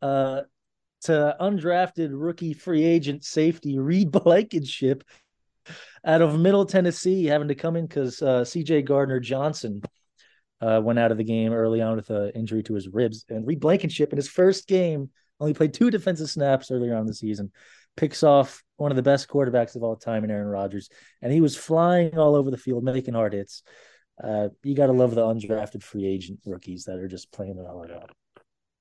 uh, 0.00 0.42
to 1.02 1.36
undrafted 1.40 2.10
rookie 2.12 2.54
free 2.54 2.84
agent 2.84 3.24
safety 3.24 3.78
Reed 3.78 4.10
Blankenship 4.10 5.04
out 6.04 6.22
of 6.22 6.38
Middle 6.38 6.66
Tennessee, 6.66 7.24
having 7.24 7.48
to 7.48 7.54
come 7.54 7.76
in 7.76 7.86
because 7.86 8.20
uh, 8.22 8.44
C.J. 8.44 8.82
Gardner 8.82 9.20
Johnson 9.20 9.82
uh, 10.60 10.80
went 10.82 10.98
out 10.98 11.12
of 11.12 11.18
the 11.18 11.24
game 11.24 11.52
early 11.52 11.80
on 11.80 11.96
with 11.96 12.10
an 12.10 12.30
injury 12.34 12.62
to 12.64 12.74
his 12.74 12.88
ribs, 12.88 13.24
and 13.28 13.46
Reed 13.46 13.60
Blankenship 13.60 14.12
in 14.12 14.16
his 14.16 14.28
first 14.28 14.66
game 14.66 15.10
only 15.40 15.54
played 15.54 15.74
two 15.74 15.90
defensive 15.90 16.30
snaps 16.30 16.70
earlier 16.70 16.94
on 16.94 17.06
the 17.06 17.14
season. 17.14 17.50
Picks 17.96 18.22
off 18.22 18.62
one 18.76 18.90
of 18.90 18.96
the 18.96 19.02
best 19.02 19.28
quarterbacks 19.28 19.76
of 19.76 19.82
all 19.82 19.96
time 19.96 20.24
in 20.24 20.30
Aaron 20.30 20.46
Rodgers, 20.46 20.88
and 21.20 21.32
he 21.32 21.40
was 21.40 21.56
flying 21.56 22.16
all 22.16 22.34
over 22.34 22.50
the 22.50 22.56
field, 22.56 22.84
making 22.84 23.14
hard 23.14 23.32
hits. 23.32 23.62
Uh, 24.22 24.48
you 24.62 24.74
got 24.74 24.86
to 24.86 24.92
love 24.92 25.14
the 25.14 25.20
undrafted 25.20 25.82
free 25.82 26.06
agent 26.06 26.40
rookies 26.46 26.84
that 26.84 26.98
are 26.98 27.08
just 27.08 27.32
playing 27.32 27.58
it 27.58 27.66
all 27.66 27.84
out. 27.92 28.12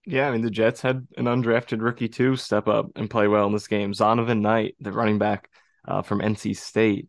Yeah, 0.05 0.27
I 0.27 0.31
mean 0.31 0.41
the 0.41 0.49
Jets 0.49 0.81
had 0.81 1.07
an 1.17 1.25
undrafted 1.25 1.81
rookie 1.81 2.09
too 2.09 2.35
step 2.35 2.67
up 2.67 2.87
and 2.95 3.09
play 3.09 3.27
well 3.27 3.45
in 3.45 3.53
this 3.53 3.67
game. 3.67 3.93
Zonovan 3.93 4.41
Knight, 4.41 4.75
the 4.79 4.91
running 4.91 5.19
back 5.19 5.49
uh, 5.87 6.01
from 6.01 6.21
NC 6.21 6.57
State, 6.57 7.07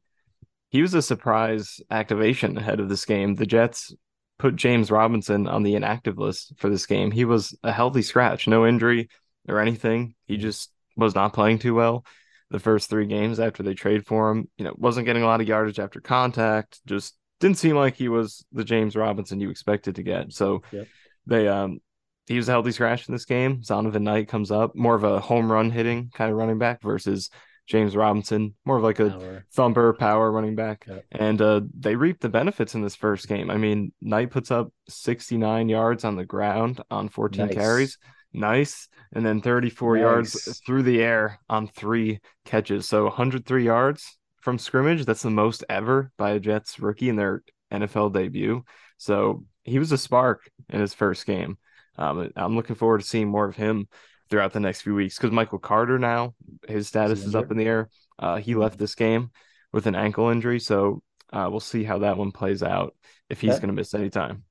he 0.69 0.83
was 0.83 0.95
a 0.95 1.03
surprise 1.03 1.81
activation 1.91 2.57
ahead 2.59 2.81
of 2.81 2.89
this 2.89 3.05
game. 3.05 3.35
The 3.35 3.47
Jets 3.47 3.95
put 4.39 4.57
James 4.57 4.91
Robinson 4.91 5.47
on 5.47 5.63
the 5.63 5.75
inactive 5.75 6.19
list 6.19 6.55
for 6.57 6.69
this 6.69 6.87
game. 6.87 7.11
He 7.11 7.25
was 7.25 7.57
a 7.63 7.73
healthy 7.73 8.03
scratch, 8.03 8.49
no 8.49 8.67
injury 8.67 9.09
or 9.49 9.61
anything. 9.61 10.15
He 10.27 10.37
just 10.37 10.71
was 10.97 11.15
not 11.15 11.33
playing 11.33 11.61
too 11.61 11.75
well 11.75 12.05
the 12.51 12.59
first 12.59 12.91
three 12.91 13.07
games 13.07 13.41
after 13.41 13.63
they 13.63 13.75
trade 13.75 14.07
for 14.07 14.31
him. 14.31 14.49
You 14.59 14.65
know, 14.65 14.75
wasn't 14.77 15.07
getting 15.07 15.23
a 15.23 15.27
lot 15.27 15.41
of 15.41 15.49
yardage 15.49 15.79
after 15.79 16.01
contact. 16.01 16.81
Just 16.87 17.17
didn't 17.41 17.59
seem 17.59 17.77
like 17.77 17.97
he 17.97 18.09
was 18.09 18.45
the 18.53 18.65
James 18.65 18.95
Robinson 18.95 19.41
you 19.41 19.51
expected 19.51 19.97
to 19.97 20.03
get. 20.03 20.33
So 20.33 20.63
yep. 20.71 20.87
they 21.27 21.49
um 21.49 21.81
he 22.27 22.37
was 22.37 22.49
a 22.49 22.53
healthy 22.53 22.73
scratch 22.73 23.09
in 23.09 23.13
this 23.13 23.25
game. 23.25 23.63
Zonovan 23.63 24.03
Knight 24.03 24.29
comes 24.29 24.51
up, 24.51 24.75
more 24.75 24.95
of 24.95 25.05
a 25.05 25.21
home 25.21 25.51
run 25.51 25.71
hitting 25.71 26.11
kind 26.15 26.31
of 26.31 26.37
running 26.37 26.59
back 26.59 26.83
versus 26.83 27.31
James 27.67 27.97
Robinson, 27.97 28.55
more 28.65 28.77
of 28.77 28.83
like 28.83 29.01
a 29.01 29.11
power. 29.11 29.45
thumper 29.53 29.93
power 29.95 30.31
running 30.31 30.55
back. 30.55 30.85
Yep. 30.89 31.05
And 31.13 31.43
uh, 31.43 31.61
they 31.79 31.97
reaped 31.97 32.21
the 32.21 32.29
benefits 32.29 32.75
in 32.75 32.83
this 32.83 32.97
first 32.97 33.29
game. 33.29 33.51
I 33.51 33.57
mean, 33.57 33.93
Knight 34.01 34.31
puts 34.31 34.51
up 34.51 34.73
69 34.89 35.69
yards 35.69 36.05
on 36.05 36.17
the 36.17 36.25
ground 36.25 36.81
on 36.91 37.09
14 37.09 37.47
nice. 37.47 37.55
carries. 37.55 37.99
Nice. 38.33 38.89
And 39.13 39.25
then 39.25 39.41
34 39.41 39.97
nice. 39.97 40.03
yards 40.03 40.61
through 40.67 40.83
the 40.83 41.03
air 41.03 41.39
on 41.49 41.69
three 41.69 42.21
catches. 42.45 42.89
So 42.89 43.05
103 43.05 43.65
yards 43.65 44.19
from 44.41 44.59
scrimmage. 44.59 45.05
That's 45.05 45.23
the 45.23 45.31
most 45.31 45.65
ever 45.69 46.11
by 46.19 46.31
a 46.33 46.41
Jets 46.41 46.81
rookie 46.81 47.09
in 47.09 47.17
their 47.17 47.43
NFL 47.73 48.13
debut. 48.13 48.65
So 48.97 49.45
he 49.63 49.79
was 49.79 49.93
a 49.93 49.99
spark 49.99 50.51
in 50.69 50.81
his 50.81 50.95
first 50.95 51.27
game. 51.27 51.59
Um, 51.97 52.31
I'm 52.37 52.57
looking 52.57 52.77
forward 52.77 53.01
to 53.01 53.07
seeing 53.07 53.29
more 53.29 53.47
of 53.47 53.57
him 53.57 53.89
throughout 54.31 54.53
the 54.53 54.61
next 54.61 54.81
few 54.83 54.95
weeks 54.95 55.17
because 55.17 55.31
Michael 55.31 55.59
Carter 55.59 55.99
now 55.99 56.35
his 56.67 56.89
status 56.89 57.25
is 57.25 57.35
up 57.35 57.51
in 57.51 57.57
the 57.57 57.67
air. 57.67 57.91
Uh, 58.19 58.37
he 58.37 58.55
left 58.55 58.79
this 58.79 58.95
game 58.95 59.31
with 59.73 59.87
an 59.87 59.95
ankle 59.95 60.29
injury, 60.29 60.59
so 60.61 61.03
uh, 61.33 61.49
we'll 61.51 61.61
see 61.61 61.85
how 61.85 61.99
that 61.99 62.17
one 62.17 62.33
plays 62.33 62.63
out 62.63 62.95
if 63.29 63.41
he's 63.41 63.57
going 63.57 63.69
to 63.69 63.75
miss 63.75 63.95
any 63.95 64.11
time. 64.11 64.45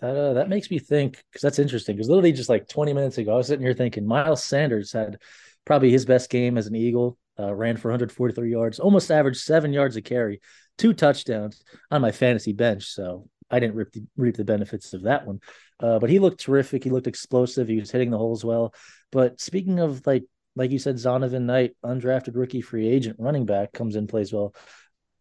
That 0.00 0.16
uh, 0.16 0.32
that 0.34 0.48
makes 0.48 0.70
me 0.70 0.78
think 0.78 1.22
because 1.30 1.42
that's 1.42 1.58
interesting 1.58 1.96
because 1.96 2.08
literally 2.08 2.32
just 2.32 2.48
like 2.48 2.68
20 2.68 2.92
minutes 2.92 3.18
ago, 3.18 3.34
I 3.34 3.36
was 3.36 3.46
sitting 3.46 3.64
here 3.64 3.74
thinking 3.74 4.06
Miles 4.06 4.42
Sanders 4.42 4.92
had 4.92 5.18
probably 5.64 5.90
his 5.90 6.04
best 6.04 6.30
game 6.30 6.58
as 6.58 6.66
an 6.66 6.76
Eagle 6.76 7.16
uh, 7.38 7.54
ran 7.54 7.76
for 7.76 7.88
143 7.88 8.50
yards, 8.50 8.78
almost 8.78 9.10
averaged 9.10 9.40
seven 9.40 9.72
yards 9.72 9.96
a 9.96 10.02
carry, 10.02 10.40
two 10.78 10.92
touchdowns 10.92 11.62
on 11.90 12.00
my 12.00 12.12
fantasy 12.12 12.52
bench. 12.52 12.86
So 12.86 13.28
I 13.50 13.60
didn't 13.60 13.76
reap 13.76 13.92
the, 13.92 14.04
reap 14.16 14.36
the 14.36 14.44
benefits 14.44 14.92
of 14.92 15.02
that 15.02 15.26
one. 15.26 15.40
Uh, 15.80 15.98
but 15.98 16.10
he 16.10 16.18
looked 16.18 16.40
terrific. 16.40 16.84
He 16.84 16.90
looked 16.90 17.06
explosive. 17.06 17.68
He 17.68 17.80
was 17.80 17.90
hitting 17.90 18.10
the 18.10 18.18
holes 18.18 18.44
well. 18.44 18.74
But 19.10 19.40
speaking 19.40 19.80
of 19.80 20.06
like 20.06 20.24
like 20.56 20.70
you 20.70 20.78
said, 20.78 20.96
Zonovan 20.96 21.42
Knight, 21.42 21.76
undrafted 21.84 22.36
rookie 22.36 22.60
free 22.60 22.88
agent 22.88 23.16
running 23.18 23.44
back, 23.44 23.72
comes 23.72 23.96
in 23.96 24.06
plays 24.06 24.32
well. 24.32 24.54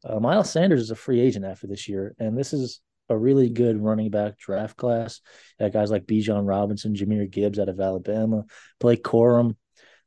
Uh, 0.06 0.20
Miles 0.20 0.52
Sanders 0.52 0.82
is 0.82 0.92
a 0.92 0.96
free 0.96 1.20
agent 1.22 1.46
after 1.46 1.66
this 1.66 1.88
year, 1.88 2.14
and 2.20 2.38
this 2.38 2.54
is 2.54 2.82
a 3.10 3.18
really 3.18 3.50
good 3.50 3.82
running 3.82 4.10
back 4.10 4.38
draft 4.38 4.78
class. 4.78 5.22
You 5.60 5.70
guys 5.70 5.92
like 5.92 6.06
Bijan 6.06 6.48
Robinson, 6.48 6.94
Jahmyr 6.94 7.30
Gibbs 7.30 7.60
out 7.60 7.70
of 7.70 7.80
Alabama, 7.80 8.44
Blake 8.80 9.04
Corum. 9.04 9.56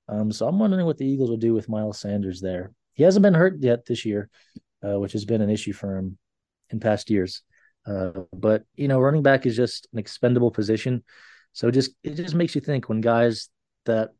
Um, 0.09 0.31
so 0.31 0.47
I'm 0.47 0.59
wondering 0.59 0.87
what 0.87 0.99
the 0.99 1.07
Eagles 1.07 1.31
will 1.31 1.37
do 1.37 1.55
with 1.55 1.69
Miles 1.69 1.99
Sanders 1.99 2.41
there. 2.41 2.73
He 2.95 3.03
hasn't 3.03 3.23
been 3.23 3.35
hurt 3.35 3.57
yet 3.61 3.85
this 3.87 4.05
year, 4.05 4.31
uh, 4.87 4.99
which 4.99 5.12
has 5.12 5.25
been 5.25 5.43
an 5.43 5.50
issue 5.50 5.73
for 5.73 5.97
him 5.97 6.19
in 6.71 6.81
past 6.81 7.11
years. 7.11 7.43
Uh, 7.87 8.11
but 8.33 8.64
you 8.75 8.88
know, 8.88 9.00
running 9.00 9.23
back 9.23 9.47
is 9.47 9.57
just 9.57 9.87
an 9.93 9.99
expendable 9.99 10.50
position. 10.50 11.05
So 11.52 11.71
just 11.71 11.93
it 12.02 12.14
just 12.14 12.35
makes 12.35 12.55
you 12.55 12.61
think 12.61 12.88
when 12.88 13.00
guys 13.00 13.49
that 13.85 14.11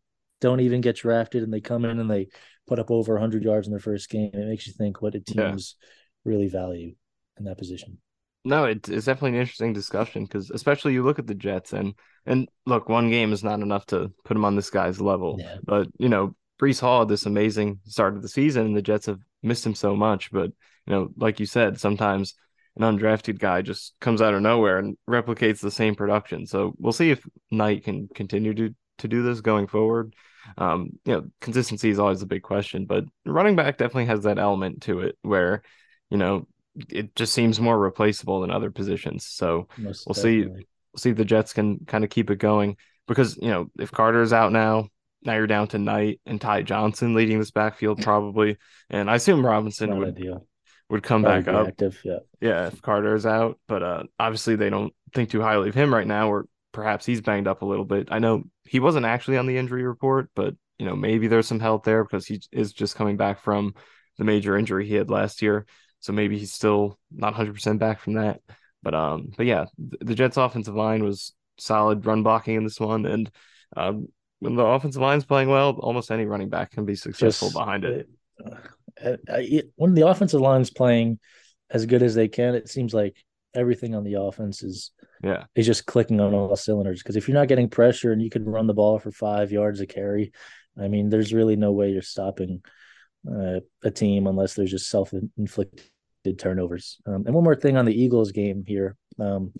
don't 0.41 0.61
even 0.61 0.81
get 0.81 0.97
drafted 0.97 1.43
and 1.43 1.53
they 1.53 1.61
come 1.61 1.85
in 1.85 1.99
and 1.99 2.11
they 2.11 2.29
put 2.67 2.79
up 2.79 2.91
over 2.91 3.15
100 3.15 3.43
yards 3.43 3.67
in 3.67 3.73
their 3.73 3.81
first 3.81 4.09
game, 4.09 4.31
it 4.33 4.49
makes 4.49 4.67
you 4.67 4.73
think 4.73 5.03
what 5.03 5.15
a 5.15 5.21
teams 5.21 5.77
yeah. 5.81 5.89
really 6.25 6.49
value 6.49 6.95
in 7.39 7.45
that 7.45 7.59
position. 7.59 7.99
No, 8.45 8.65
it, 8.65 8.89
it's 8.89 9.07
definitely 9.07 9.31
an 9.31 9.41
interesting 9.41 9.73
discussion 9.73 10.25
because 10.25 10.51
especially 10.51 10.93
you 10.93 11.03
look 11.03 11.19
at 11.19 11.27
the 11.27 11.35
Jets 11.35 11.73
and 11.73 11.95
and 12.27 12.49
look, 12.65 12.89
one 12.89 13.11
game 13.11 13.33
is 13.33 13.43
not 13.43 13.61
enough 13.61 13.87
to 13.87 14.13
put 14.25 14.37
him 14.37 14.45
on 14.45 14.55
this 14.55 14.71
guy's 14.71 15.01
level. 15.01 15.37
Yeah. 15.41 15.57
But 15.65 15.89
you 15.99 16.09
know, 16.09 16.37
Breece 16.61 16.81
Hall 16.81 17.01
had 17.01 17.09
this 17.09 17.27
amazing 17.27 17.81
start 17.87 18.15
of 18.15 18.23
the 18.23 18.29
season, 18.29 18.67
and 18.67 18.77
the 18.77 18.83
Jets 18.83 19.07
have 19.07 19.19
missed 19.43 19.67
him 19.67 19.75
so 19.75 19.97
much. 19.97 20.31
But 20.31 20.53
you 20.87 20.95
know, 20.95 21.09
like 21.17 21.41
you 21.41 21.47
said, 21.47 21.81
sometimes 21.81 22.35
an 22.77 22.83
undrafted 22.83 23.39
guy 23.39 23.63
just 23.63 23.95
comes 24.01 24.21
out 24.21 24.35
of 24.35 24.43
nowhere 24.43 24.79
and 24.79 24.97
replicates 25.09 25.61
the 25.61 25.71
same 25.71 25.95
production. 25.95 26.47
So 26.47 26.75
we'll 26.79 26.93
see 26.93 27.11
if 27.11 27.27
Knight 27.51 27.85
can 27.85 28.09
continue 28.15 28.55
to 28.55 28.75
to 28.99 29.09
do 29.09 29.23
this 29.23 29.41
going 29.41 29.67
forward. 29.67 30.15
Um, 30.57 30.91
you 31.05 31.13
know, 31.13 31.27
consistency 31.41 31.91
is 31.91 31.99
always 31.99 32.23
a 32.23 32.27
big 32.27 32.43
question, 32.43 32.87
but 32.87 33.05
running 33.25 33.57
back 33.57 33.79
definitely 33.79 34.07
has 34.07 34.23
that 34.23 34.39
element 34.39 34.83
to 34.83 35.01
it 35.01 35.19
where, 35.23 35.63
you 36.09 36.17
know, 36.17 36.47
it 36.91 37.15
just 37.15 37.33
seems 37.35 37.61
more 37.61 37.79
replaceable 37.79 38.41
than 38.41 38.51
other 38.51 38.71
positions. 38.71 39.27
So 39.27 39.69
Most 39.77 40.07
we'll 40.07 40.15
definitely. 40.15 40.43
see 40.43 40.67
we'll 40.93 40.99
see 40.99 41.11
if 41.11 41.17
the 41.17 41.25
Jets 41.25 41.53
can 41.53 41.81
kind 41.87 42.05
of 42.05 42.11
keep 42.11 42.31
it 42.31 42.37
going 42.37 42.77
because, 43.07 43.37
you 43.37 43.49
know, 43.49 43.71
if 43.79 43.91
Carter 43.91 44.23
is 44.23 44.33
out 44.33 44.53
now, 44.53 44.89
now 45.23 45.35
you're 45.35 45.47
down 45.47 45.69
to 45.69 45.79
Knight 45.79 46.21
and 46.27 46.41
Ty 46.41 46.63
Johnson 46.63 47.15
leading 47.15 47.39
this 47.39 47.51
backfield 47.51 48.03
probably. 48.03 48.57
And 48.89 49.11
I 49.11 49.17
assume 49.17 49.45
Robinson 49.45 49.99
would 49.99 50.09
ideal. 50.09 50.47
Would 50.89 51.03
come 51.03 51.23
Probably 51.23 51.43
back 51.43 51.55
up. 51.55 51.69
Active, 51.69 52.01
yeah. 52.05 52.19
Yeah, 52.41 52.67
if 52.69 52.81
Carter 52.83 53.15
is 53.15 53.27
out. 53.27 53.59
But 53.67 53.83
uh 53.83 54.03
obviously 54.19 54.57
they 54.57 54.71
don't 54.71 54.93
think 55.15 55.31
too 55.31 55.41
highly 55.43 55.69
of 55.69 55.75
him 55.75 55.93
right 55.93 56.07
now, 56.07 56.31
or 56.31 56.47
perhaps 56.73 57.07
he's 57.07 57.21
banged 57.21 57.49
up 57.49 57.63
a 57.63 57.67
little 57.67 57.85
bit. 57.85 58.09
I 58.11 58.19
know 58.19 58.45
he 58.65 58.81
wasn't 58.81 59.07
actually 59.07 59.39
on 59.39 59.47
the 59.47 59.57
injury 59.57 59.83
report, 59.83 60.31
but 60.35 60.55
you 60.79 60.87
know, 60.87 60.95
maybe 60.95 61.27
there's 61.27 61.47
some 61.47 61.61
help 61.61 61.85
there 61.85 62.05
because 62.05 62.27
he 62.27 62.41
is 62.53 62.73
just 62.73 62.97
coming 62.97 63.17
back 63.17 63.41
from 63.41 63.75
the 64.19 64.25
major 64.25 64.57
injury 64.57 64.87
he 64.87 64.95
had 64.95 65.11
last 65.11 65.43
year. 65.43 65.67
So 66.01 66.13
maybe 66.13 66.39
he's 66.39 66.53
still 66.53 66.99
not 67.11 67.35
100% 67.35 67.79
back 67.79 68.01
from 68.01 68.15
that. 68.15 68.41
But 68.83 68.95
um, 68.95 69.33
but 69.37 69.47
yeah, 69.47 69.65
the 69.79 70.15
Jets' 70.15 70.37
offensive 70.37 70.75
line 70.75 71.03
was 71.03 71.33
solid 71.59 72.07
run 72.07 72.23
blocking 72.23 72.55
in 72.55 72.63
this 72.65 72.79
one, 72.79 73.05
and 73.07 73.29
um, 73.77 74.09
when 74.39 74.55
the 74.55 74.65
offensive 74.65 75.03
line's 75.03 75.25
playing 75.25 75.49
well, 75.49 75.71
almost 75.81 76.11
any 76.11 76.25
running 76.25 76.51
back 76.51 76.73
can 76.73 76.85
be 76.85 76.95
successful 76.95 77.49
Just, 77.49 77.59
behind 77.59 77.85
it. 77.85 78.09
When 79.77 79.95
the 79.95 80.07
offensive 80.07 80.41
line's 80.41 80.71
playing 80.71 81.19
as 81.71 81.87
good 81.87 82.03
as 82.03 82.15
they 82.15 82.29
can, 82.29 82.55
it 82.55 82.69
seems 82.69 82.95
like 82.95 83.17
everything 83.55 83.95
on 83.95 84.05
the 84.05 84.21
offense 84.21 84.63
is 84.63 84.91
yeah 85.25 85.45
is 85.55 85.65
just 85.65 85.87
clicking 85.87 86.21
on 86.21 86.35
all 86.35 86.55
cylinders. 86.57 87.03
Because 87.03 87.17
if 87.17 87.29
you're 87.29 87.37
not 87.37 87.49
getting 87.49 87.69
pressure 87.69 88.13
and 88.13 88.23
you 88.23 88.31
can 88.31 88.45
run 88.45 88.67
the 88.67 88.75
ball 88.75 88.99
for 88.99 89.11
five 89.11 89.53
yards 89.53 89.81
a 89.81 89.87
carry, 89.87 90.33
I 90.81 90.89
mean, 90.89 91.09
there's 91.09 91.33
really 91.33 91.57
no 91.57 91.73
way 91.73 91.91
you're 91.91 92.03
stopping 92.03 92.63
uh, 93.29 93.61
a 93.83 93.91
team 93.91 94.27
unless 94.27 94.55
there's 94.55 94.71
just 94.71 94.89
self 94.89 95.13
inflicted 95.37 96.39
turnovers. 96.39 96.99
Um, 97.07 97.25
and 97.27 97.35
one 97.35 97.45
more 97.45 97.57
thing 97.57 97.77
on 97.77 97.85
the 97.85 98.01
Eagles 98.01 98.33
game 98.33 98.65
here. 98.67 98.97
Um, 99.19 99.53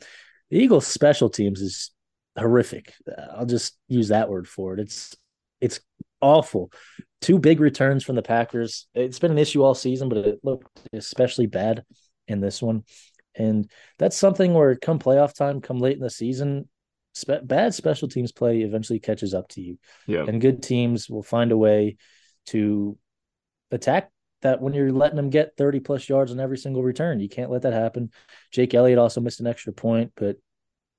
the 0.51 0.59
Eagles 0.59 0.87
special 0.87 1.31
teams 1.31 1.61
is 1.61 1.91
horrific. 2.39 2.95
I'll 3.33 3.47
just 3.47 3.77
use 3.89 4.09
that 4.09 4.29
word 4.29 4.47
for 4.47 4.75
it. 4.75 4.81
It's 4.81 5.17
it's 5.61 5.81
awful. 6.21 6.71
Two 7.21 7.39
big 7.39 7.61
returns 7.61 8.05
from 8.05 8.17
the 8.17 8.23
Packers. 8.23 8.87
It's 8.95 9.19
been 9.19 9.31
an 9.31 9.39
issue 9.39 9.63
all 9.63 9.75
season, 9.75 10.09
but 10.09 10.19
it 10.19 10.41
looked 10.43 10.69
especially 10.93 11.47
bad 11.47 11.85
in 12.29 12.41
this 12.41 12.61
one. 12.61 12.85
And 13.35 13.71
that's 13.99 14.17
something 14.17 14.55
where 14.55 14.77
come 14.77 14.99
playoff 14.99 15.35
time, 15.35 15.61
come 15.61 15.79
late 15.79 15.97
in 15.97 16.03
the 16.03 16.11
season, 16.11 16.69
spe- 17.15 17.45
bad 17.45 17.75
special 17.75 18.09
teams 18.09 18.33
play 18.33 18.61
eventually 18.61 19.01
catches 19.01 19.35
up 19.35 19.49
to 19.49 19.61
you. 19.61 19.79
Yeah. 20.07 20.25
And 20.27 20.41
good 20.41 20.63
teams 20.63 21.09
will 21.09 21.23
find 21.23 21.53
a 21.53 21.57
way 21.57 21.97
to 22.47 22.97
attack 23.71 24.11
that 24.43 24.61
when 24.61 24.75
you're 24.75 24.93
letting 24.93 25.17
them 25.17 25.31
get 25.31 25.57
30 25.57 25.81
plus 25.81 26.09
yards 26.09 26.31
on 26.31 26.41
every 26.41 26.59
single 26.59 26.83
return. 26.83 27.21
You 27.21 27.29
can't 27.29 27.51
let 27.51 27.63
that 27.63 27.73
happen. 27.73 28.11
Jake 28.53 28.75
Elliott 28.75 28.99
also 28.99 29.21
missed 29.21 29.41
an 29.41 29.47
extra 29.47 29.73
point, 29.73 30.13
but 30.17 30.37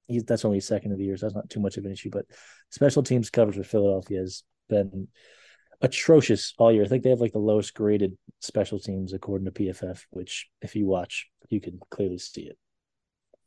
he's 0.08 0.24
that's 0.24 0.46
only 0.46 0.60
second 0.60 0.92
of 0.92 0.98
the 0.98 1.06
year, 1.06 1.18
so 1.18 1.26
that's 1.26 1.36
not 1.36 1.50
too 1.50 1.60
much 1.60 1.78
of 1.78 1.86
an 1.86 1.92
issue. 1.92 2.10
But 2.10 2.26
special 2.72 3.04
teams 3.04 3.30
coverage 3.30 3.58
for 3.58 3.64
Philadelphia 3.64 4.20
has 4.20 4.44
been 4.68 5.08
atrocious 5.82 6.54
all 6.58 6.72
year. 6.72 6.84
I 6.84 6.88
think 6.88 7.04
they 7.04 7.10
have 7.10 7.22
like 7.22 7.34
the 7.34 7.40
lowest 7.40 7.74
graded 7.74 8.18
special 8.40 8.80
teams 8.80 9.14
according 9.14 9.46
to 9.46 9.52
PFF, 9.52 10.04
which 10.10 10.48
if 10.62 10.76
you 10.76 10.86
watch, 10.86 11.28
you 11.50 11.62
can 11.62 11.80
clearly 11.90 12.18
see 12.18 12.42
it. 12.42 12.58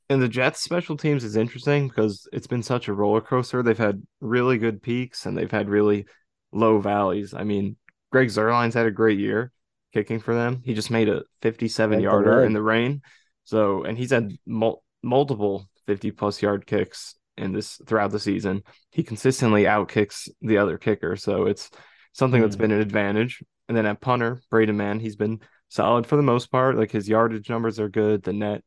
And 0.08 0.20
the 0.20 0.28
Jets 0.28 0.60
special 0.60 0.96
teams 0.96 1.22
is 1.22 1.36
interesting 1.36 1.86
because 1.86 2.28
it's 2.32 2.48
been 2.48 2.64
such 2.64 2.88
a 2.88 2.92
roller 2.92 3.20
coaster. 3.20 3.62
They've 3.62 3.78
had 3.78 4.02
really 4.20 4.58
good 4.58 4.82
peaks 4.82 5.24
and 5.24 5.38
they've 5.38 5.50
had 5.50 5.68
really 5.68 6.06
low 6.50 6.80
valleys. 6.80 7.32
I 7.32 7.44
mean, 7.44 7.76
Greg 8.10 8.28
Zuerlein's 8.28 8.74
had 8.74 8.86
a 8.86 8.90
great 8.90 9.20
year 9.20 9.52
kicking 9.92 10.18
for 10.18 10.34
them. 10.34 10.62
He 10.64 10.74
just 10.74 10.90
made 10.90 11.08
a 11.08 11.22
57 11.42 12.00
yarder 12.00 12.44
in 12.44 12.52
the 12.52 12.62
rain. 12.62 13.02
So, 13.44 13.84
and 13.84 13.96
he's 13.96 14.10
had 14.10 14.32
mul- 14.46 14.82
multiple 15.02 15.68
50 15.86 16.10
plus 16.10 16.42
yard 16.42 16.66
kicks 16.66 17.14
in 17.36 17.52
this 17.52 17.80
throughout 17.86 18.10
the 18.10 18.20
season. 18.20 18.62
He 18.90 19.02
consistently 19.02 19.64
outkicks 19.64 20.28
the 20.40 20.58
other 20.58 20.78
kicker. 20.78 21.16
So 21.16 21.46
it's 21.46 21.70
something 22.12 22.40
mm. 22.40 22.44
that's 22.44 22.56
been 22.56 22.72
an 22.72 22.80
advantage. 22.80 23.42
And 23.68 23.76
then 23.76 23.86
at 23.86 24.00
punter, 24.00 24.40
Braden 24.50 24.76
Mann, 24.76 25.00
he's 25.00 25.16
been 25.16 25.40
solid 25.68 26.06
for 26.06 26.16
the 26.16 26.22
most 26.22 26.50
part. 26.50 26.76
Like 26.76 26.90
his 26.90 27.08
yardage 27.08 27.48
numbers 27.48 27.78
are 27.78 27.88
good, 27.88 28.22
the 28.22 28.32
net 28.32 28.62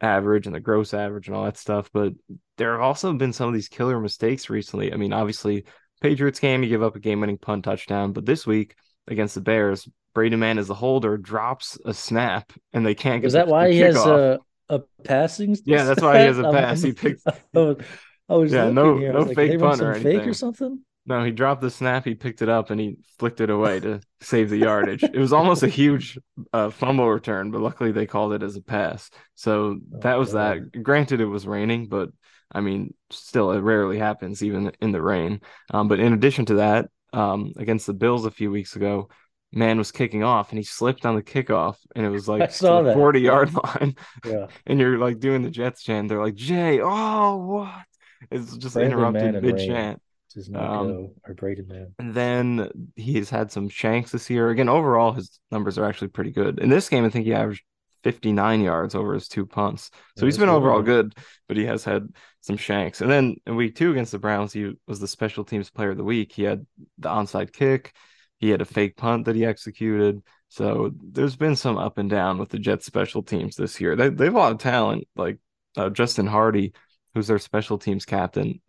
average 0.00 0.46
and 0.46 0.54
the 0.54 0.60
gross 0.60 0.94
average 0.94 1.28
and 1.28 1.36
all 1.36 1.44
that 1.44 1.56
stuff. 1.56 1.90
But 1.92 2.12
there 2.58 2.72
have 2.72 2.80
also 2.80 3.12
been 3.12 3.32
some 3.32 3.48
of 3.48 3.54
these 3.54 3.68
killer 3.68 4.00
mistakes 4.00 4.50
recently. 4.50 4.92
I 4.92 4.96
mean, 4.96 5.12
obviously, 5.12 5.64
Patriots 6.00 6.40
game, 6.40 6.62
you 6.62 6.68
give 6.68 6.82
up 6.82 6.96
a 6.96 7.00
game 7.00 7.20
winning 7.20 7.38
punt 7.38 7.64
touchdown. 7.64 8.12
But 8.12 8.26
this 8.26 8.46
week 8.46 8.74
against 9.06 9.34
the 9.34 9.40
Bears, 9.40 9.88
Braden 10.14 10.40
Mann 10.40 10.58
as 10.58 10.66
the 10.66 10.74
holder 10.74 11.16
drops 11.16 11.78
a 11.84 11.94
snap 11.94 12.52
and 12.72 12.84
they 12.84 12.94
can't 12.94 13.22
get 13.22 13.28
Is 13.28 13.32
that 13.34 13.46
the, 13.46 13.52
why 13.52 13.68
the 13.68 13.74
he 13.74 13.78
has 13.80 13.96
a, 13.96 14.38
a 14.70 14.80
passing? 15.04 15.56
Yeah, 15.64 15.84
that's 15.84 16.00
why 16.00 16.20
he 16.20 16.26
has 16.26 16.38
a 16.38 16.42
pass. 16.52 16.80
he 16.80 16.92
picked. 16.94 17.26
I 17.26 18.34
was 18.34 18.52
yeah, 18.52 18.70
no, 18.70 18.96
no 18.96 19.20
like, 19.22 19.34
fake 19.34 19.58
punt 19.58 19.80
or 19.82 19.92
anything. 19.92 20.20
Fake 20.20 20.28
or 20.28 20.34
something. 20.34 20.80
No, 21.06 21.24
he 21.24 21.32
dropped 21.32 21.62
the 21.62 21.70
snap, 21.70 22.04
he 22.04 22.14
picked 22.14 22.42
it 22.42 22.48
up, 22.48 22.70
and 22.70 22.80
he 22.80 22.98
flicked 23.18 23.40
it 23.40 23.50
away 23.50 23.80
to 23.80 24.00
save 24.20 24.50
the 24.50 24.58
yardage. 24.58 25.02
It 25.02 25.18
was 25.18 25.32
almost 25.32 25.62
a 25.64 25.68
huge 25.80 26.18
uh, 26.52 26.70
fumble 26.70 27.10
return, 27.10 27.50
but 27.50 27.60
luckily 27.60 27.90
they 27.90 28.06
called 28.06 28.32
it 28.32 28.42
as 28.42 28.54
a 28.54 28.62
pass. 28.62 29.10
So 29.34 29.52
oh, 29.52 29.80
that 30.02 30.18
was 30.18 30.32
God. 30.32 30.70
that. 30.72 30.82
Granted, 30.82 31.20
it 31.20 31.26
was 31.26 31.46
raining, 31.46 31.88
but 31.88 32.10
I 32.52 32.60
mean, 32.60 32.94
still, 33.10 33.50
it 33.50 33.60
rarely 33.60 33.98
happens 33.98 34.42
even 34.42 34.72
in 34.80 34.92
the 34.92 35.02
rain. 35.02 35.40
Um, 35.70 35.88
but 35.88 36.00
in 36.00 36.12
addition 36.12 36.44
to 36.46 36.54
that, 36.54 36.88
um, 37.12 37.54
against 37.56 37.86
the 37.86 37.94
Bills 37.94 38.24
a 38.24 38.30
few 38.30 38.50
weeks 38.50 38.76
ago, 38.76 39.08
Mann 39.52 39.78
was 39.78 39.90
kicking 39.92 40.22
off 40.22 40.50
and 40.50 40.58
he 40.58 40.64
slipped 40.64 41.04
on 41.04 41.16
the 41.16 41.22
kickoff 41.22 41.76
and 41.96 42.06
it 42.06 42.10
was 42.10 42.28
like 42.28 42.52
the 42.52 42.92
40 42.94 43.20
yard 43.20 43.52
line. 43.64 43.96
Yeah. 44.24 44.46
and 44.66 44.78
you're 44.78 44.98
like 44.98 45.18
doing 45.18 45.42
the 45.42 45.50
Jets 45.50 45.82
chant. 45.82 46.08
They're 46.08 46.22
like, 46.22 46.34
Jay, 46.36 46.80
oh, 46.80 47.36
what? 47.36 47.84
It's 48.30 48.56
just 48.56 48.74
Brandon 48.74 48.98
interrupted 48.98 49.42
mid 49.42 49.58
chant 49.58 50.00
does 50.34 50.48
not 50.48 50.62
um, 50.62 50.88
go 50.88 51.14
or 51.26 51.34
Braden 51.34 51.66
Mann. 51.68 51.94
And 51.98 52.14
then 52.14 52.70
he's 52.96 53.30
had 53.30 53.50
some 53.50 53.68
shanks 53.68 54.12
this 54.12 54.30
year. 54.30 54.50
Again, 54.50 54.68
overall, 54.68 55.12
his 55.12 55.40
numbers 55.50 55.78
are 55.78 55.84
actually 55.84 56.08
pretty 56.08 56.30
good. 56.30 56.58
In 56.58 56.68
this 56.68 56.88
game, 56.88 57.04
I 57.04 57.10
think 57.10 57.26
he 57.26 57.34
averaged 57.34 57.64
59 58.02 58.62
yards 58.62 58.94
over 58.94 59.14
his 59.14 59.28
two 59.28 59.44
punts. 59.44 59.90
So 60.16 60.24
yeah, 60.24 60.26
he's 60.26 60.38
been 60.38 60.48
overall 60.48 60.82
good, 60.82 61.14
but 61.48 61.56
he 61.56 61.66
has 61.66 61.84
had 61.84 62.08
some 62.40 62.56
shanks. 62.56 63.00
And 63.00 63.10
then 63.10 63.36
in 63.46 63.56
week 63.56 63.76
two 63.76 63.90
against 63.90 64.12
the 64.12 64.18
Browns, 64.18 64.52
he 64.52 64.72
was 64.86 65.00
the 65.00 65.08
special 65.08 65.44
teams 65.44 65.70
player 65.70 65.90
of 65.90 65.96
the 65.96 66.04
week. 66.04 66.32
He 66.32 66.44
had 66.44 66.66
the 66.98 67.08
onside 67.08 67.52
kick, 67.52 67.92
he 68.40 68.50
had 68.50 68.60
a 68.62 68.66
fake 68.66 68.96
punt 68.96 69.26
that 69.26 69.36
he 69.36 69.44
executed. 69.44 70.22
So 70.48 70.92
there's 71.02 71.36
been 71.36 71.56
some 71.56 71.78
up 71.78 71.98
and 71.98 72.10
down 72.10 72.38
with 72.38 72.48
the 72.50 72.58
Jets 72.58 72.86
special 72.86 73.22
teams 73.22 73.56
this 73.56 73.80
year. 73.80 73.96
They, 73.96 74.08
they 74.08 74.24
have 74.26 74.34
a 74.34 74.38
lot 74.38 74.52
of 74.52 74.58
talent, 74.58 75.06
like 75.16 75.38
uh, 75.76 75.90
Justin 75.90 76.26
Hardy, 76.26 76.72
who's 77.14 77.28
their 77.28 77.38
special 77.38 77.78
teams 77.78 78.04
captain 78.04 78.60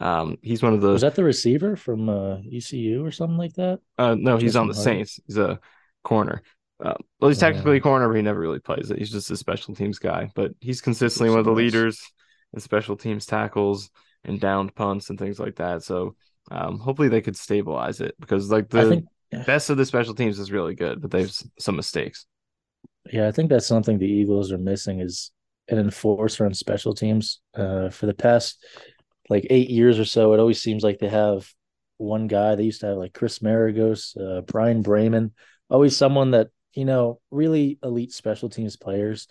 Um, 0.00 0.38
he's 0.42 0.62
one 0.62 0.74
of 0.74 0.80
the 0.80 0.92
Was 0.92 1.02
that 1.02 1.14
the 1.14 1.24
receiver 1.24 1.76
from 1.76 2.08
uh, 2.08 2.38
ECU 2.50 3.04
or 3.04 3.10
something 3.10 3.36
like 3.38 3.54
that? 3.54 3.80
uh, 3.98 4.14
no, 4.18 4.36
he's 4.36 4.56
on 4.56 4.68
the 4.68 4.74
Harding? 4.74 4.82
Saints. 4.82 5.20
He's 5.26 5.38
a 5.38 5.60
corner. 6.04 6.42
Uh, 6.82 6.94
well, 7.20 7.28
he's 7.28 7.38
Oh, 7.38 7.40
technically 7.40 7.78
a 7.78 7.80
corner, 7.80 8.08
but 8.08 8.14
he 8.14 8.22
never 8.22 8.38
really 8.38 8.60
plays 8.60 8.90
it. 8.90 8.98
He's 8.98 9.10
just 9.10 9.30
a 9.30 9.36
special 9.36 9.74
teams 9.74 9.98
guy. 9.98 10.30
But 10.34 10.52
he's 10.60 10.80
consistently 10.80 11.30
one 11.30 11.40
of 11.40 11.44
the 11.44 11.52
leaders 11.52 12.00
in 12.52 12.60
special 12.60 12.96
teams 12.96 13.26
tackles 13.26 13.90
and 14.24 14.40
downed 14.40 14.74
punts 14.74 15.10
and 15.10 15.18
things 15.18 15.38
like 15.40 15.56
that. 15.56 15.82
So 15.82 16.14
um, 16.50 16.78
hopefully 16.78 17.08
they 17.08 17.20
could 17.20 17.36
stabilize 17.36 18.00
it 18.00 18.14
because 18.20 18.50
like 18.50 18.68
the 18.70 18.84
think 18.84 19.04
best 19.32 19.70
of 19.70 19.76
the 19.76 19.86
special 19.86 20.14
teams 20.14 20.38
is 20.38 20.52
really 20.52 20.74
good, 20.74 21.00
but 21.00 21.10
they've 21.10 21.32
some 21.58 21.76
mistakes. 21.76 22.26
Yeah, 23.12 23.28
I 23.28 23.32
think 23.32 23.50
that's 23.50 23.66
something 23.66 23.98
the 23.98 24.06
Eagles 24.06 24.52
are 24.52 24.58
missing 24.58 25.00
is 25.00 25.30
an 25.68 25.78
enforcer 25.78 26.44
on 26.44 26.54
special 26.54 26.94
teams. 26.94 27.40
Uh, 27.54 27.90
for 27.90 28.06
the 28.06 28.14
past 28.14 28.64
like 29.28 29.46
eight 29.50 29.70
years 29.70 29.98
or 29.98 30.04
so, 30.04 30.32
it 30.32 30.40
always 30.40 30.62
seems 30.62 30.82
like 30.82 30.98
they 30.98 31.08
have 31.08 31.50
one 31.98 32.26
guy. 32.26 32.54
They 32.54 32.64
used 32.64 32.80
to 32.80 32.86
have 32.88 32.98
like 32.98 33.12
Chris 33.12 33.40
Maragos, 33.40 34.16
uh, 34.16 34.42
Bryan 34.42 34.82
Braman, 34.82 35.32
always 35.70 35.96
someone 35.96 36.32
that 36.32 36.48
you 36.72 36.84
know 36.84 37.20
really 37.30 37.78
elite 37.82 38.12
special 38.12 38.48
teams 38.48 38.76
players. 38.76 39.26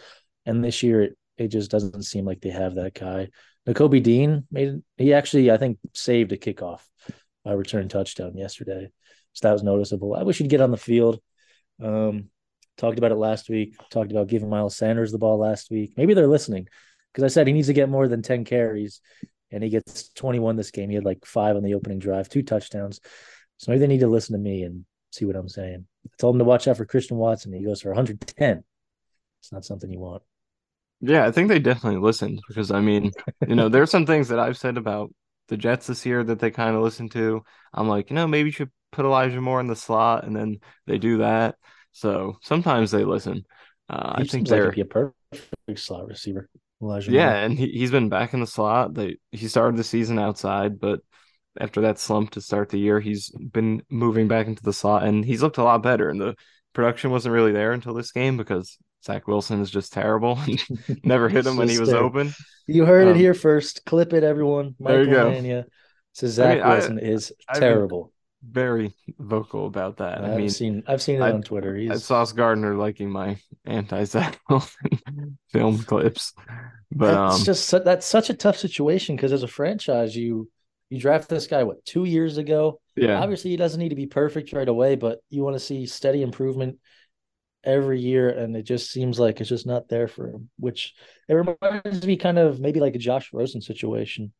And 0.45 0.63
this 0.63 0.83
year, 0.83 1.01
it 1.03 1.17
it 1.37 1.47
just 1.49 1.71
doesn't 1.71 2.03
seem 2.03 2.25
like 2.25 2.41
they 2.41 2.49
have 2.49 2.75
that 2.75 2.93
guy. 2.93 3.29
Nakobe 3.67 4.01
Dean 4.01 4.47
made 4.51 4.81
he 4.97 5.13
actually 5.13 5.51
I 5.51 5.57
think 5.57 5.77
saved 5.93 6.31
a 6.31 6.37
kickoff, 6.37 6.81
a 7.45 7.55
return 7.57 7.89
touchdown 7.89 8.37
yesterday, 8.37 8.89
so 9.37 9.47
that 9.47 9.53
was 9.53 9.61
noticeable. 9.61 10.15
I 10.15 10.23
wish 10.23 10.39
he'd 10.39 10.49
get 10.49 10.61
on 10.61 10.71
the 10.71 10.77
field. 10.77 11.19
Um, 11.79 12.29
talked 12.75 12.97
about 12.97 13.11
it 13.11 13.17
last 13.17 13.49
week. 13.49 13.75
Talked 13.91 14.11
about 14.11 14.29
giving 14.29 14.49
Miles 14.49 14.75
Sanders 14.75 15.11
the 15.11 15.19
ball 15.19 15.37
last 15.37 15.69
week. 15.69 15.93
Maybe 15.95 16.15
they're 16.15 16.25
listening 16.25 16.67
because 17.13 17.23
I 17.23 17.31
said 17.31 17.45
he 17.45 17.53
needs 17.53 17.67
to 17.67 17.73
get 17.73 17.87
more 17.87 18.07
than 18.07 18.23
10 18.23 18.45
carries 18.45 18.99
and 19.51 19.63
he 19.63 19.69
gets 19.69 20.09
21 20.09 20.55
this 20.55 20.71
game. 20.71 20.89
He 20.89 20.95
had 20.95 21.05
like 21.05 21.23
five 21.23 21.55
on 21.55 21.61
the 21.61 21.75
opening 21.75 21.99
drive, 21.99 22.29
two 22.29 22.41
touchdowns. 22.41 22.99
So 23.57 23.71
maybe 23.71 23.81
they 23.81 23.87
need 23.87 23.99
to 23.99 24.07
listen 24.07 24.33
to 24.33 24.41
me 24.41 24.63
and 24.63 24.85
see 25.11 25.25
what 25.25 25.35
I'm 25.35 25.49
saying. 25.49 25.85
I 26.07 26.09
told 26.17 26.33
him 26.33 26.39
to 26.39 26.45
watch 26.45 26.67
out 26.67 26.77
for 26.77 26.85
Christian 26.85 27.17
Watson. 27.17 27.53
He 27.53 27.63
goes 27.63 27.81
for 27.81 27.89
110. 27.89 28.63
It's 29.39 29.51
not 29.51 29.65
something 29.65 29.91
you 29.91 29.99
want. 29.99 30.23
Yeah, 30.99 31.27
I 31.27 31.31
think 31.31 31.49
they 31.49 31.59
definitely 31.59 31.99
listened 31.99 32.41
because 32.47 32.71
I 32.71 32.81
mean, 32.81 33.11
you 33.47 33.53
know, 33.53 33.69
there's 33.69 33.91
some 33.91 34.07
things 34.07 34.29
that 34.29 34.39
I've 34.39 34.57
said 34.57 34.77
about 34.77 35.13
the 35.47 35.57
Jets 35.57 35.87
this 35.87 36.05
year 36.05 36.23
that 36.23 36.39
they 36.39 36.51
kind 36.51 36.75
of 36.75 36.81
listen 36.81 37.09
to. 37.09 37.43
I'm 37.73 37.87
like, 37.87 38.09
you 38.09 38.15
know, 38.15 38.27
maybe 38.27 38.49
you 38.49 38.53
should 38.53 38.71
put 38.91 39.05
Elijah 39.05 39.41
Moore 39.41 39.59
in 39.59 39.67
the 39.67 39.75
slot, 39.75 40.23
and 40.25 40.35
then 40.35 40.59
they 40.85 40.97
do 40.97 41.19
that. 41.19 41.55
So 41.91 42.37
sometimes 42.41 42.91
they 42.91 43.03
listen. 43.03 43.45
Uh, 43.89 44.13
I 44.15 44.17
think 44.19 44.31
seems 44.31 44.51
like 44.51 44.59
they're 44.59 44.71
he'd 44.71 44.75
be 44.75 44.81
a 44.81 44.85
perfect 44.85 45.79
slot 45.79 46.07
receiver. 46.07 46.49
Elijah 46.81 47.11
yeah, 47.11 47.29
Moore. 47.29 47.35
and 47.45 47.57
he, 47.57 47.67
he's 47.69 47.91
been 47.91 48.09
back 48.09 48.33
in 48.33 48.39
the 48.39 48.47
slot. 48.47 48.93
They 48.93 49.17
he 49.31 49.47
started 49.47 49.77
the 49.77 49.83
season 49.83 50.19
outside, 50.19 50.79
but 50.79 50.99
after 51.59 51.81
that 51.81 51.99
slump 51.99 52.31
to 52.31 52.41
start 52.41 52.69
the 52.69 52.79
year, 52.79 52.99
he's 52.99 53.31
been 53.31 53.81
moving 53.89 54.27
back 54.27 54.47
into 54.47 54.63
the 54.63 54.73
slot, 54.73 55.03
and 55.03 55.25
he's 55.25 55.41
looked 55.41 55.57
a 55.57 55.63
lot 55.63 55.81
better. 55.81 56.09
And 56.09 56.21
the 56.21 56.35
production 56.73 57.09
wasn't 57.11 57.33
really 57.33 57.51
there 57.51 57.71
until 57.71 57.93
this 57.93 58.11
game 58.11 58.37
because 58.37 58.77
Zach 59.07 59.27
Wilson 59.27 59.61
is 59.61 59.71
just 59.71 59.93
terrible 59.93 60.37
never 61.03 61.29
hit 61.29 61.45
him 61.47 61.57
when 61.57 61.69
he 61.69 61.79
was 61.79 61.89
Sister. 61.89 62.03
open. 62.03 62.33
You 62.67 62.85
heard 62.85 63.07
it 63.07 63.11
Um, 63.11 63.17
here 63.17 63.33
first. 63.33 63.85
Clip 63.85 64.13
it, 64.13 64.23
everyone. 64.23 64.75
there 64.79 65.03
you 65.03 65.09
go. 65.11 65.31
Nania 65.31 65.65
says 66.13 66.33
Zach 66.33 66.57
mean, 66.57 66.63
I- 66.63 66.73
Wilson 66.75 66.99
is 66.99 67.33
I've 67.49 67.59
terrible. 67.59 68.11
Very 68.47 68.93
vocal 69.17 69.65
about 69.65 69.97
that. 69.97 70.23
I 70.23 70.31
I've 70.31 70.37
mean, 70.37 70.49
seen 70.49 70.83
I've 70.87 71.01
seen 71.01 71.15
it 71.15 71.21
I- 71.23 71.31
on 71.31 71.41
Twitter. 71.41 71.75
I 71.75 71.79
He's 71.79 72.03
Sauce 72.05 72.33
Gardner 72.33 72.75
liking 72.75 73.09
my 73.09 73.37
anti 73.65 74.03
Zach 74.03 74.39
Wilson 74.49 75.37
film 75.51 75.79
clips, 75.79 76.33
but 76.91 77.11
that's 77.13 77.39
um, 77.39 77.45
just 77.45 77.71
that's 77.83 78.05
such 78.05 78.29
a 78.29 78.35
tough 78.35 78.57
situation 78.57 79.15
because 79.15 79.31
as 79.33 79.41
a 79.43 79.47
franchise, 79.47 80.15
you 80.15 80.49
you 80.89 80.99
draft 80.99 81.29
this 81.29 81.47
guy 81.47 81.63
what 81.63 81.83
two 81.83 82.05
years 82.05 82.37
ago. 82.37 82.79
yeah, 82.95 83.19
Obviously, 83.19 83.49
he 83.51 83.57
doesn't 83.57 83.79
need 83.79 83.89
to 83.89 83.95
be 83.95 84.05
perfect 84.07 84.53
right 84.53 84.69
away, 84.69 84.95
but 84.95 85.19
you 85.29 85.43
want 85.43 85.55
to 85.55 85.59
see 85.59 85.85
steady 85.85 86.21
improvement 86.21 86.77
every 87.63 87.99
year, 87.99 88.29
and 88.29 88.55
it 88.55 88.63
just 88.63 88.91
seems 88.91 89.19
like 89.19 89.39
it's 89.39 89.49
just 89.49 89.65
not 89.65 89.89
there 89.89 90.07
for 90.07 90.29
him. 90.29 90.49
Which 90.59 90.93
it 91.27 91.33
reminds 91.33 92.05
me 92.05 92.17
kind 92.17 92.39
of 92.39 92.59
maybe 92.59 92.79
like 92.79 92.95
a 92.95 92.99
Josh 92.99 93.31
Rosen 93.33 93.61
situation, 93.61 94.33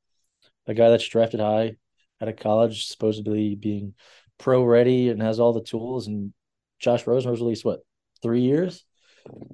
a 0.68 0.74
guy 0.74 0.90
that's 0.90 1.08
drafted 1.08 1.40
high 1.40 1.76
out 2.22 2.30
of 2.30 2.38
college, 2.38 2.88
supposedly 2.88 3.56
being 3.56 3.94
pro 4.38 4.64
ready 4.64 5.10
and 5.10 5.22
has 5.22 5.40
all 5.40 5.54
the 5.54 5.64
tools, 5.64 6.08
and 6.08 6.34
Josh 6.80 7.06
Rosen 7.08 7.32
was 7.32 7.42
released 7.42 7.66
what 7.66 7.82
three 8.22 8.42
years 8.42 8.84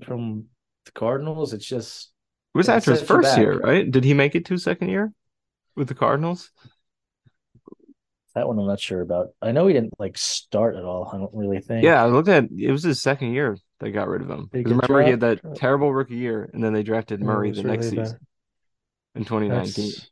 from 0.03 0.45
the 0.85 0.91
Cardinals. 0.91 1.53
It's 1.53 1.65
just 1.65 2.11
it 2.53 2.57
was 2.57 2.69
after 2.69 2.91
his 2.91 3.01
first 3.01 3.29
back. 3.29 3.37
year, 3.39 3.59
right? 3.59 3.89
Did 3.89 4.03
he 4.03 4.13
make 4.13 4.35
it 4.35 4.45
to 4.45 4.57
second 4.57 4.89
year 4.89 5.11
with 5.75 5.87
the 5.87 5.95
Cardinals? 5.95 6.51
That 8.35 8.47
one 8.47 8.57
I'm 8.59 8.65
not 8.67 8.79
sure 8.79 9.01
about. 9.01 9.29
I 9.41 9.51
know 9.51 9.67
he 9.67 9.73
didn't 9.73 9.93
like 9.99 10.17
start 10.17 10.75
at 10.75 10.83
all. 10.83 11.09
I 11.13 11.17
don't 11.17 11.33
really 11.33 11.59
think. 11.59 11.83
Yeah, 11.83 12.03
I 12.03 12.07
looked 12.07 12.29
at 12.29 12.45
it 12.57 12.71
was 12.71 12.83
his 12.83 13.01
second 13.01 13.33
year 13.33 13.57
they 13.79 13.91
got 13.91 14.07
rid 14.07 14.21
of 14.21 14.29
him. 14.29 14.49
They 14.51 14.63
'Cause 14.63 14.73
get 14.73 14.89
remember 14.89 15.03
he 15.03 15.11
had 15.11 15.19
that 15.21 15.41
dropped? 15.41 15.57
terrible 15.57 15.93
rookie 15.93 16.15
year, 16.15 16.49
and 16.53 16.63
then 16.63 16.73
they 16.73 16.83
drafted 16.83 17.21
Murray 17.21 17.51
the 17.51 17.63
next 17.63 17.85
really 17.85 17.97
bad. 17.97 18.05
season 18.07 18.19
in 19.15 19.25
2019. 19.25 19.85
That's 19.89 20.09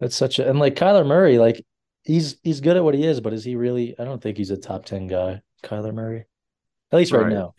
that's 0.00 0.16
such 0.16 0.38
a 0.38 0.48
and 0.48 0.58
like 0.58 0.74
Kyler 0.74 1.06
Murray, 1.06 1.38
like 1.38 1.64
he's 2.02 2.36
he's 2.42 2.60
good 2.60 2.76
at 2.76 2.84
what 2.84 2.94
he 2.94 3.04
is, 3.06 3.20
but 3.20 3.32
is 3.32 3.44
he 3.44 3.56
really? 3.56 3.98
I 3.98 4.04
don't 4.04 4.20
think 4.22 4.36
he's 4.36 4.50
a 4.50 4.56
top 4.56 4.84
ten 4.84 5.06
guy, 5.06 5.40
Kyler 5.62 5.94
Murray. 5.94 6.26
At 6.92 6.96
least 6.98 7.12
right, 7.12 7.22
Right. 7.24 7.32
now. 7.32 7.54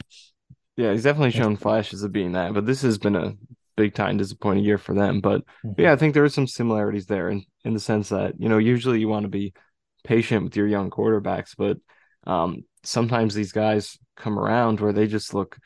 Yeah, 0.75 0.91
he's 0.91 1.03
definitely 1.03 1.31
shown 1.31 1.55
flashes 1.57 2.03
of 2.03 2.11
being 2.11 2.33
that, 2.33 2.53
but 2.53 2.65
this 2.65 2.81
has 2.83 2.97
been 2.97 3.15
a 3.15 3.33
big 3.75 3.93
time 3.95 4.17
disappointing 4.17 4.63
year 4.63 4.77
for 4.77 4.93
them. 4.93 5.21
But 5.21 5.43
Mhm. 5.65 5.75
yeah, 5.77 5.91
I 5.91 5.95
think 5.95 6.13
there 6.13 6.23
are 6.23 6.29
some 6.29 6.47
similarities 6.47 7.07
there 7.07 7.29
in, 7.29 7.43
in 7.63 7.73
the 7.73 7.79
sense 7.79 8.09
that, 8.09 8.39
you 8.39 8.47
know, 8.47 8.57
usually 8.57 8.99
you 8.99 9.07
want 9.07 9.23
to 9.23 9.29
be 9.29 9.53
patient 10.07 10.43
with 10.43 10.55
your 10.55 10.67
young 10.67 10.89
quarterbacks, 10.89 11.53
but 11.57 11.77
um, 12.25 12.63
sometimes 12.83 13.33
these 13.33 13.51
guys 13.51 13.97
come 14.15 14.39
around 14.39 14.79
where 14.79 14.93
they 14.93 15.07
just 15.07 15.33
look 15.33 15.57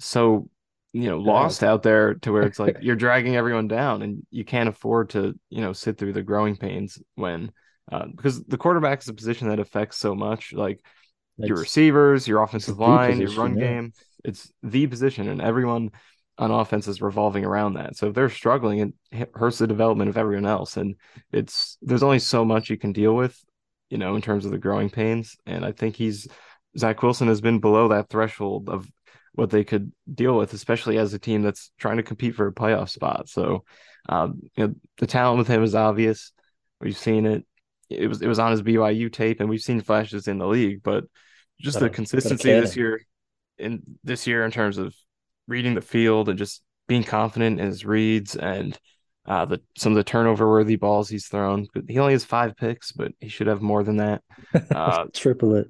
so, 0.00 0.48
you 0.92 1.08
know, 1.08 1.18
lost 1.18 1.62
out 1.62 1.82
there 1.82 2.14
to 2.14 2.32
where 2.32 2.42
it's 2.42 2.58
like 2.58 2.78
you're 2.82 2.96
dragging 2.96 3.36
everyone 3.36 3.68
down 3.68 4.02
and 4.02 4.26
you 4.30 4.44
can't 4.44 4.68
afford 4.68 5.10
to, 5.10 5.38
you 5.50 5.60
know, 5.60 5.72
sit 5.72 5.98
through 5.98 6.12
the 6.12 6.22
growing 6.22 6.56
pains 6.56 6.98
when, 7.14 7.52
uh, 7.90 8.06
because 8.06 8.42
the 8.44 8.58
quarterback 8.58 9.02
is 9.02 9.08
a 9.08 9.14
position 9.14 9.48
that 9.48 9.60
affects 9.60 9.98
so 9.98 10.14
much. 10.14 10.52
Like, 10.52 10.80
your 11.38 11.58
receivers, 11.58 12.28
your 12.28 12.42
offensive 12.42 12.78
line, 12.78 13.20
your 13.20 13.30
run 13.32 13.56
yeah. 13.56 13.66
game. 13.66 13.92
It's 14.24 14.52
the 14.62 14.86
position, 14.86 15.28
and 15.28 15.40
everyone 15.40 15.90
on 16.38 16.50
offense 16.50 16.88
is 16.88 17.02
revolving 17.02 17.44
around 17.44 17.74
that. 17.74 17.96
So 17.96 18.08
if 18.08 18.14
they're 18.14 18.30
struggling, 18.30 18.94
it 19.10 19.30
hurts 19.34 19.58
the 19.58 19.66
development 19.66 20.08
of 20.08 20.16
everyone 20.16 20.46
else. 20.46 20.76
And 20.76 20.96
it's 21.32 21.78
there's 21.82 22.02
only 22.02 22.18
so 22.18 22.44
much 22.44 22.70
you 22.70 22.78
can 22.78 22.92
deal 22.92 23.14
with, 23.14 23.38
you 23.92 23.98
know, 23.98 24.16
in 24.16 24.22
terms 24.22 24.46
of 24.46 24.50
the 24.50 24.58
growing 24.58 24.88
pains. 24.88 25.36
And 25.44 25.66
I 25.66 25.72
think 25.72 25.96
he's 25.96 26.26
Zach 26.78 27.02
Wilson 27.02 27.28
has 27.28 27.42
been 27.42 27.60
below 27.60 27.88
that 27.88 28.08
threshold 28.08 28.70
of 28.70 28.88
what 29.34 29.50
they 29.50 29.64
could 29.64 29.92
deal 30.12 30.34
with, 30.38 30.54
especially 30.54 30.96
as 30.96 31.12
a 31.12 31.18
team 31.18 31.42
that's 31.42 31.70
trying 31.78 31.98
to 31.98 32.02
compete 32.02 32.34
for 32.34 32.46
a 32.46 32.54
playoff 32.54 32.88
spot. 32.88 33.28
So, 33.28 33.64
um, 34.08 34.40
you 34.56 34.66
know, 34.66 34.74
the 34.96 35.06
talent 35.06 35.36
with 35.36 35.48
him 35.48 35.62
is 35.62 35.74
obvious. 35.74 36.32
We've 36.80 36.96
seen 36.96 37.26
it. 37.26 37.44
It 37.90 38.06
was 38.08 38.22
it 38.22 38.28
was 38.28 38.38
on 38.38 38.52
his 38.52 38.62
BYU 38.62 39.12
tape, 39.12 39.40
and 39.40 39.50
we've 39.50 39.60
seen 39.60 39.82
flashes 39.82 40.26
in 40.26 40.38
the 40.38 40.46
league, 40.46 40.82
but 40.82 41.04
just 41.60 41.78
Got 41.78 41.84
the 41.84 41.90
consistency 41.90 42.50
this 42.50 42.74
year, 42.74 42.98
in 43.58 43.82
this 44.04 44.26
year 44.26 44.42
in 44.46 44.50
terms 44.52 44.78
of 44.78 44.94
reading 45.46 45.74
the 45.74 45.82
field 45.82 46.30
and 46.30 46.38
just 46.38 46.62
being 46.88 47.04
confident 47.04 47.60
in 47.60 47.66
his 47.66 47.84
reads 47.84 48.36
and 48.36 48.78
uh, 49.26 49.44
the 49.44 49.60
some 49.76 49.92
of 49.92 49.96
the 49.96 50.04
turnover 50.04 50.48
worthy 50.48 50.76
balls 50.76 51.08
he's 51.08 51.26
thrown. 51.26 51.66
He 51.88 51.98
only 51.98 52.12
has 52.14 52.24
five 52.24 52.56
picks, 52.56 52.92
but 52.92 53.12
he 53.20 53.28
should 53.28 53.46
have 53.46 53.62
more 53.62 53.82
than 53.82 53.98
that. 53.98 54.22
Uh, 54.74 55.04
Triple 55.14 55.54
it. 55.56 55.68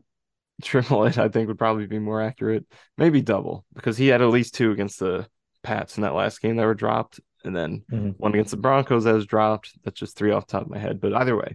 triple 0.62 1.04
it, 1.06 1.18
I 1.18 1.28
think, 1.28 1.48
would 1.48 1.58
probably 1.58 1.86
be 1.86 1.98
more 1.98 2.22
accurate. 2.22 2.64
Maybe 2.96 3.20
double 3.20 3.64
because 3.74 3.96
he 3.96 4.08
had 4.08 4.22
at 4.22 4.28
least 4.28 4.54
two 4.54 4.70
against 4.72 4.98
the 5.00 5.26
Pats 5.62 5.96
in 5.96 6.02
that 6.02 6.14
last 6.14 6.40
game 6.40 6.56
that 6.56 6.64
were 6.64 6.74
dropped, 6.74 7.20
and 7.44 7.54
then 7.54 7.84
Mhm. 7.92 8.14
one 8.18 8.32
against 8.32 8.50
the 8.50 8.56
Broncos 8.56 9.04
that 9.04 9.14
was 9.14 9.26
dropped. 9.26 9.72
That's 9.84 9.98
just 10.00 10.16
three 10.16 10.32
off 10.32 10.46
the 10.46 10.52
top 10.52 10.62
of 10.62 10.70
my 10.70 10.78
head. 10.78 11.00
But 11.00 11.14
either 11.14 11.36
way, 11.36 11.54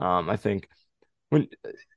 um, 0.00 0.28
I 0.30 0.36
think 0.36 0.68
when 1.30 1.48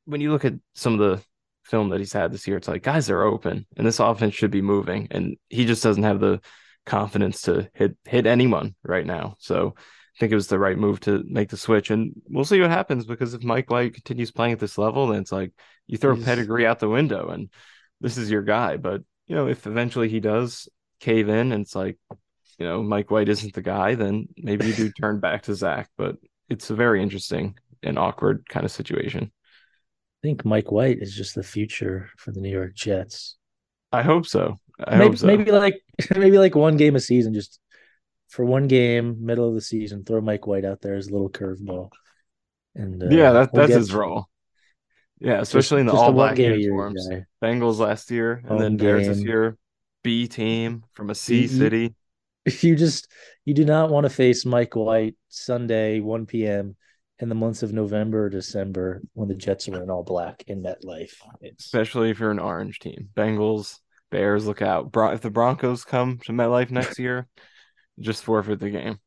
when 0.06 0.22
you 0.22 0.32
look 0.32 0.44
at 0.46 0.54
some 0.76 0.94
of 0.94 1.00
the 1.00 1.24
film 1.64 1.90
that 1.90 2.00
he's 2.00 2.14
had 2.14 2.32
this 2.34 2.48
year, 2.48 2.58
it's 2.58 2.68
like 2.68 2.82
guys 2.84 3.10
are 3.10 3.22
open, 3.24 3.68
and 3.78 3.86
this 3.86 4.00
offense 4.00 4.34
should 4.34 4.50
be 4.52 4.62
moving, 4.62 5.08
and 5.12 5.38
he 5.50 5.66
just 5.66 5.84
doesn't 5.84 6.04
have 6.04 6.20
the 6.20 6.42
confidence 6.86 7.44
to 7.44 7.70
hit 7.74 7.98
hit 8.06 8.26
anyone 8.26 8.76
right 8.84 9.06
now. 9.06 9.36
So 9.40 9.76
I 9.78 10.20
think 10.20 10.32
it 10.32 10.36
was 10.36 10.48
the 10.48 10.60
right 10.60 10.78
move 10.78 11.00
to 11.02 11.24
make 11.28 11.50
the 11.50 11.58
switch, 11.58 11.90
and 11.92 12.14
we'll 12.30 12.46
see 12.46 12.60
what 12.62 12.70
happens 12.70 13.06
because 13.06 13.34
if 13.34 13.44
Mike 13.44 13.70
White 13.70 13.94
continues 13.94 14.32
playing 14.32 14.54
at 14.54 14.60
this 14.60 14.78
level, 14.78 15.08
then 15.08 15.22
it's 15.22 15.32
like 15.32 15.52
you 15.88 15.98
throw 15.98 16.16
He's- 16.16 16.26
pedigree 16.26 16.66
out 16.66 16.80
the 16.80 16.90
window, 16.90 17.30
and 17.30 17.50
this 18.00 18.18
is 18.18 18.30
your 18.32 18.44
guy. 18.44 18.78
But 18.78 19.04
you 19.28 19.36
know, 19.36 19.48
if 19.48 19.68
eventually 19.68 20.10
he 20.10 20.20
does 20.20 20.68
cave 21.00 21.30
in, 21.30 21.52
and 21.52 21.64
it's 21.64 21.76
like 21.76 21.98
you 22.60 22.66
know 22.66 22.84
Mike 22.84 23.10
White 23.12 23.30
isn't 23.30 23.54
the 23.54 23.62
guy, 23.62 23.96
then 23.96 24.28
maybe 24.38 24.68
you 24.68 24.74
do 24.74 24.92
turn 25.00 25.20
back 25.20 25.44
to 25.44 25.56
Zach. 25.56 25.90
But 25.98 26.18
it's 26.50 26.70
a 26.70 26.76
very 26.76 27.02
interesting 27.02 27.56
and 27.82 27.98
awkward 27.98 28.48
kind 28.50 28.66
of 28.66 28.72
situation. 28.72 29.32
I 30.24 30.28
think 30.28 30.46
Mike 30.46 30.72
White 30.72 31.00
is 31.00 31.16
just 31.16 31.34
the 31.34 31.42
future 31.42 32.10
for 32.18 32.32
the 32.32 32.42
New 32.42 32.52
York 32.52 32.76
Jets. 32.76 33.38
I 33.92 34.04
hope 34.04 34.28
so. 34.28 34.60
I 34.88 34.98
maybe 34.98 35.18
so. 35.18 35.28
maybe 35.28 35.52
like 35.52 35.82
maybe 36.16 36.38
like 36.38 36.56
one 36.56 36.78
game 36.78 36.96
a 36.96 37.00
season, 37.00 37.34
just 37.34 37.60
for 38.30 38.46
one 38.46 38.68
game, 38.68 39.18
middle 39.26 39.48
of 39.48 39.54
the 39.56 39.62
season, 39.62 40.04
throw 40.04 40.22
Mike 40.22 40.48
White 40.48 40.66
out 40.66 40.82
there 40.82 40.96
as 40.96 41.08
a 41.08 41.12
little 41.12 41.30
curveball. 41.30 41.90
And 42.76 43.04
uh, 43.04 43.08
yeah, 43.10 43.32
that, 43.34 43.52
we'll 43.54 43.62
that's 43.62 43.70
get 43.74 43.78
his 43.80 43.94
role. 43.94 44.28
Yeah, 45.20 45.38
just- 45.40 45.54
especially 45.54 45.82
in 45.82 45.88
the 45.88 45.94
all 45.94 46.14
black 46.14 46.38
year 46.38 46.56
uniforms. 46.56 47.08
guy. 47.10 47.26
Bengals 47.44 47.78
last 47.80 48.10
year, 48.12 48.34
and 48.34 48.48
Home 48.48 48.60
then 48.60 48.78
Bears 48.78 49.08
this 49.08 49.22
year. 49.22 49.58
B 50.04 50.28
team 50.28 50.84
from 50.94 51.10
a 51.10 51.16
C 51.16 51.42
You- 51.42 51.48
city. 51.48 51.96
You 52.62 52.76
just 52.76 53.08
you 53.46 53.54
do 53.54 53.66
not 53.66 53.92
want 53.92 54.06
to 54.06 54.10
face 54.10 54.48
Mike 54.48 54.76
White 54.76 55.16
Sunday 55.30 56.00
1 56.00 56.26
p.m. 56.26 56.76
in 57.20 57.30
the 57.30 57.36
months 57.36 57.62
of 57.62 57.72
November 57.72 58.26
or 58.26 58.30
December 58.30 59.04
when 59.14 59.28
the 59.28 59.36
Jets 59.36 59.70
are 59.70 59.84
in 59.84 59.92
all 59.92 60.02
black 60.04 60.44
in 60.48 60.64
MetLife. 60.64 61.14
It's 61.42 61.66
especially 61.66 62.10
if 62.10 62.20
you're 62.20 62.32
an 62.32 62.40
orange 62.40 62.80
team. 62.80 63.10
Bengals, 63.16 63.78
Bears, 64.12 64.46
look 64.46 64.62
out. 64.62 64.92
Bron- 64.92 65.14
if 65.14 65.22
the 65.22 65.32
Broncos 65.32 65.84
come 65.84 66.20
to 66.26 66.32
MetLife 66.32 66.70
next 66.70 67.00
year, 67.00 67.28
just 68.00 68.24
forfeit 68.24 68.60
the 68.60 68.70
game. 68.70 69.00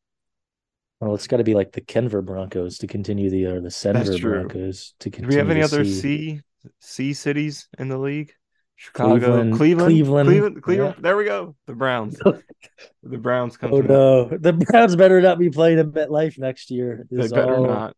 well, 1.00 1.14
it's 1.14 1.26
got 1.26 1.36
to 1.36 1.44
be 1.44 1.54
like 1.54 1.72
the 1.72 1.80
Denver 1.82 2.22
Broncos 2.22 2.78
to 2.78 2.86
continue 2.86 3.30
the 3.30 3.46
or 3.46 3.60
the 3.60 3.70
Denver. 3.82 4.18
Broncos 4.18 4.94
to 5.00 5.10
continue. 5.10 5.30
Do 5.30 5.34
we 5.36 5.38
have 5.38 5.50
any 5.50 5.62
other 5.62 5.84
C 5.84 6.40
C 6.80 7.12
cities 7.12 7.68
in 7.78 7.88
the 7.88 7.98
league? 7.98 8.32
Chicago, 8.76 9.18
Cleveland- 9.20 9.54
Cleveland, 9.56 9.88
Cleveland, 9.92 10.26
Cleveland, 10.28 10.62
Cleveland. 10.62 10.94
yeah. 10.96 11.02
There 11.02 11.16
we 11.16 11.24
go. 11.24 11.54
The 11.66 11.74
Browns. 11.74 12.18
the 13.02 13.18
Browns 13.18 13.56
come 13.56 13.72
Oh 13.72 13.80
no, 13.80 14.24
the 14.36 14.52
Browns 14.52 14.96
better 14.96 15.20
not 15.20 15.38
be 15.38 15.48
playing 15.50 15.78
at 15.78 15.86
MetLife 15.86 16.38
next 16.38 16.70
year. 16.72 17.06
They 17.10 17.28
better 17.28 17.54
all- 17.56 17.66
not. 17.66 17.96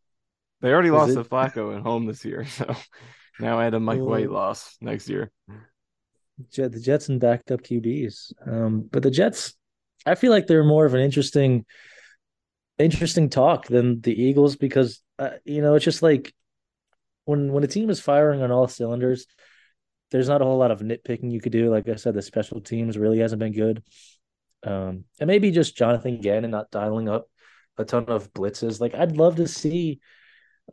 They 0.60 0.70
already 0.72 0.88
Is 0.88 0.94
lost 0.94 1.12
it- 1.12 1.14
to 1.14 1.24
Flacco 1.24 1.74
at 1.76 1.82
home 1.82 2.06
this 2.06 2.24
year, 2.24 2.44
so 2.58 2.74
now 3.40 3.58
I 3.58 3.64
had 3.64 3.74
a 3.74 3.80
Mike 3.80 4.00
oh. 4.00 4.04
White 4.04 4.26
Oh. 4.28 4.32
loss 4.32 4.76
next 4.80 5.08
year. 5.08 5.30
Jet, 6.50 6.72
the 6.72 6.80
Jets 6.80 7.08
and 7.08 7.20
backed 7.20 7.50
up 7.50 7.62
QBs. 7.62 8.32
Um, 8.46 8.88
but 8.90 9.02
the 9.02 9.10
Jets, 9.10 9.54
I 10.04 10.14
feel 10.14 10.30
like 10.30 10.46
they're 10.46 10.64
more 10.64 10.86
of 10.86 10.94
an 10.94 11.00
interesting, 11.00 11.64
interesting 12.78 13.30
talk 13.30 13.66
than 13.66 14.00
the 14.00 14.12
Eagles 14.12 14.56
because 14.56 15.02
uh, 15.18 15.30
you 15.44 15.62
know 15.62 15.74
it's 15.74 15.84
just 15.84 16.02
like 16.02 16.34
when 17.24 17.52
when 17.52 17.64
a 17.64 17.68
team 17.68 17.90
is 17.90 18.00
firing 18.00 18.42
on 18.42 18.50
all 18.50 18.68
cylinders, 18.68 19.26
there's 20.10 20.28
not 20.28 20.42
a 20.42 20.44
whole 20.44 20.58
lot 20.58 20.70
of 20.70 20.80
nitpicking 20.80 21.30
you 21.30 21.40
could 21.40 21.52
do. 21.52 21.70
Like 21.70 21.88
I 21.88 21.96
said, 21.96 22.14
the 22.14 22.22
special 22.22 22.60
teams 22.60 22.98
really 22.98 23.18
hasn't 23.18 23.40
been 23.40 23.52
good, 23.52 23.82
um, 24.62 25.04
and 25.20 25.28
maybe 25.28 25.50
just 25.50 25.76
Jonathan 25.76 26.20
Gannon 26.20 26.50
not 26.50 26.70
dialing 26.70 27.08
up 27.08 27.26
a 27.78 27.84
ton 27.84 28.06
of 28.06 28.32
blitzes. 28.32 28.80
Like 28.80 28.94
I'd 28.94 29.16
love 29.16 29.36
to 29.36 29.48
see 29.48 30.00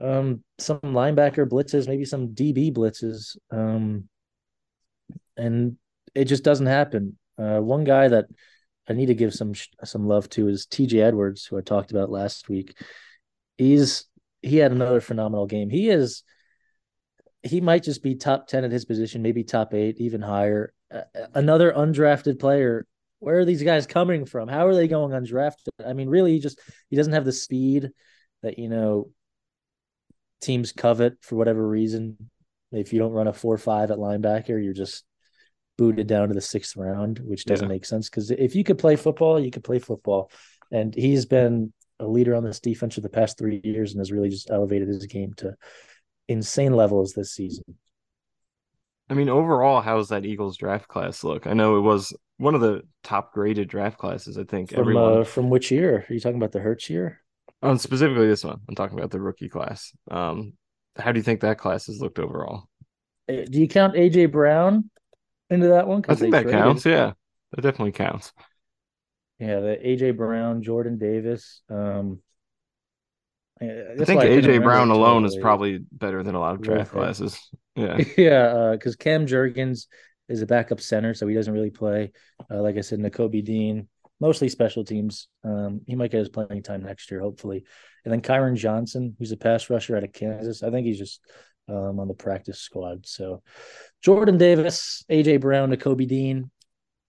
um, 0.02 0.44
some 0.58 0.80
linebacker 0.80 1.48
blitzes, 1.48 1.88
maybe 1.88 2.06
some 2.06 2.30
DB 2.30 2.74
blitzes. 2.74 3.38
Um, 3.52 4.10
and 5.38 5.78
it 6.16 6.26
just 6.26 6.44
doesn't 6.44 6.68
happen. 6.68 7.18
Uh, 7.38 7.60
one 7.60 7.84
guy 7.84 8.08
that 8.08 8.26
I 8.88 8.94
need 8.94 9.08
to 9.08 9.16
give 9.16 9.34
some 9.34 9.54
some 9.84 10.08
love 10.08 10.30
to 10.32 10.48
is 10.50 10.66
T.J. 10.66 11.02
Edwards, 11.02 11.46
who 11.46 11.58
I 11.58 11.62
talked 11.62 11.92
about 11.92 12.10
last 12.10 12.50
week. 12.50 12.78
He's 13.58 14.06
he 14.42 14.58
had 14.58 14.72
another 14.72 15.02
phenomenal 15.02 15.48
game. 15.48 15.70
He 15.70 15.90
is 15.90 16.24
he 17.44 17.62
might 17.62 17.84
just 17.84 18.04
be 18.04 18.16
top 18.16 18.48
ten 18.48 18.64
at 18.64 18.72
his 18.72 18.86
position, 18.86 19.22
maybe 19.22 19.44
top 19.44 19.74
eight, 19.74 19.98
even 20.00 20.22
higher. 20.22 20.74
Uh, 20.94 21.02
another 21.34 21.72
undrafted 21.72 22.40
player. 22.40 22.86
Where 23.20 23.40
are 23.40 23.46
these 23.46 23.64
guys 23.64 23.88
coming 23.88 24.26
from? 24.26 24.50
How 24.50 24.68
are 24.68 24.76
they 24.76 24.88
going 24.90 25.12
undrafted? 25.12 25.70
I 25.86 25.94
mean, 25.94 26.10
really, 26.10 26.34
he 26.34 26.40
just 26.40 26.60
he 26.90 26.98
doesn't 26.98 27.14
have 27.14 27.26
the 27.26 27.32
speed 27.32 27.92
that 28.42 28.60
you 28.60 28.68
know 28.68 29.10
teams 30.42 30.74
covet 30.74 31.18
for 31.22 31.36
whatever 31.36 31.66
reason. 31.66 32.30
If 32.74 32.92
you 32.92 33.00
don't 33.00 33.14
run 33.14 33.28
a 33.28 33.34
four 33.34 33.58
five 33.58 33.92
at 33.92 33.98
linebacker, 33.98 34.62
you're 34.62 34.74
just 34.74 35.06
booted 35.78 36.08
down 36.08 36.28
to 36.28 36.34
the 36.34 36.42
sixth 36.42 36.76
round, 36.78 37.20
which 37.20 37.46
doesn't 37.46 37.68
Yeah. 37.68 37.74
make 37.74 37.86
sense. 37.86 38.10
Because 38.10 38.32
if 38.32 38.56
you 38.56 38.64
could 38.64 38.78
play 38.78 38.96
football, 38.96 39.40
you 39.40 39.52
could 39.52 39.64
play 39.64 39.80
football. 39.80 40.32
And 40.72 40.94
he's 40.94 41.26
been 41.26 41.74
a 42.00 42.08
leader 42.08 42.36
on 42.36 42.44
this 42.44 42.60
defense 42.60 42.96
for 42.96 43.02
the 43.02 43.10
past 43.10 43.38
three 43.38 43.62
years 43.64 43.92
and 43.92 44.00
has 44.00 44.12
really 44.12 44.30
just 44.30 44.50
elevated 44.50 44.88
his 44.88 45.06
game 45.06 45.34
to 45.38 45.56
insane 46.28 46.74
levels 46.76 47.14
this 47.14 47.34
season. 47.34 47.66
I 49.10 49.16
mean, 49.16 49.30
overall, 49.30 49.82
how 49.82 49.98
does 49.98 50.10
that 50.10 50.26
Eagles 50.26 50.58
draft 50.58 50.88
class 50.88 51.24
look? 51.24 51.46
I 51.46 51.54
know 51.54 51.78
it 51.78 51.82
was 51.82 52.14
one 52.38 52.56
of 52.56 52.62
the 52.62 52.82
top 53.04 53.34
graded 53.34 53.68
draft 53.68 53.98
classes. 53.98 54.38
I 54.38 54.44
think 54.44 54.72
From 54.72 54.80
everyone, 54.82 55.18
uh, 55.20 55.24
from 55.24 55.50
which 55.50 55.72
year? 55.72 56.06
Are 56.10 56.14
you 56.14 56.20
talking 56.20 56.38
about 56.38 56.52
the 56.52 56.60
Hurts 56.60 56.90
year? 56.90 57.20
um, 57.62 57.78
specifically 57.78 58.28
this 58.28 58.44
one. 58.44 58.60
I'm 58.68 58.76
talking 58.76 58.98
about 58.98 59.12
the 59.12 59.22
rookie 59.22 59.50
class. 59.50 59.92
Um, 60.10 60.54
how 60.98 61.12
do 61.12 61.20
you 61.20 61.24
think 61.24 61.42
that 61.42 61.58
class 61.58 61.88
has 61.88 62.00
looked 62.00 62.20
overall? 62.20 62.64
Uh, 63.30 63.44
Do 63.50 63.60
you 63.60 63.68
count 63.68 63.96
AJ 63.96 64.32
Brown 64.32 64.90
into 65.54 65.68
that 65.70 65.88
one? 65.88 66.04
I 66.08 66.16
think 66.16 66.32
that 66.32 66.44
traded- 66.44 66.60
counts. 66.60 66.86
Yeah, 66.86 67.14
that 67.52 67.62
definitely 67.62 67.92
counts. 67.94 68.34
Yeah, 69.40 69.60
the 69.60 69.78
AJ 69.84 70.16
Brown, 70.16 70.62
Jordan 70.62 70.98
Davis. 70.98 71.62
Um, 71.70 72.20
I 73.62 74.04
think 74.04 74.22
AJ 74.22 74.62
Brown 74.64 74.90
alone 74.90 75.26
is 75.26 75.38
probably 75.38 75.80
better 75.92 76.24
than 76.24 76.36
a 76.36 76.40
lot 76.40 76.56
of 76.56 76.62
draft 76.62 76.92
classes. 76.92 77.40
Yeah, 77.76 77.98
Yeah, 78.18 78.72
because 78.74 78.96
Cam 78.96 79.26
Jurgens 79.26 79.88
is 80.30 80.42
a 80.42 80.46
backup 80.46 80.82
center, 80.82 81.14
so 81.14 81.28
he 81.28 81.36
doesn't 81.36 81.54
really 81.54 81.70
play. 81.70 82.12
Uh, 82.52 82.62
like 82.62 82.78
I 82.78 82.82
said, 82.82 83.00
Nakobe 83.00 83.44
Dean, 83.44 83.88
mostly 84.20 84.50
special 84.50 84.84
teams. 84.84 85.28
Um, 85.44 85.82
he 85.88 85.96
might 85.96 86.12
get 86.12 86.20
his 86.20 86.30
playing 86.30 86.64
time 86.64 86.84
next 86.84 87.10
year, 87.12 87.22
hopefully. 87.22 87.64
And 88.06 88.12
then 88.12 88.22
Kyron 88.22 88.56
Johnson, 88.56 89.16
who's 89.18 89.32
a 89.32 89.38
pass 89.38 89.70
rusher 89.70 89.96
out 89.96 90.04
of 90.04 90.14
Kansas. 90.14 90.64
I 90.64 90.70
think 90.72 90.86
he's 90.86 91.00
just 91.00 91.22
um, 91.68 92.00
on 92.00 92.08
the 92.08 92.14
practice 92.14 92.60
squad. 92.60 93.06
So 93.06 93.42
Jordan 94.02 94.38
Davis, 94.38 95.04
AJ 95.10 95.42
Brown, 95.42 95.72
Nakobe 95.72 96.08
Dean. 96.08 96.50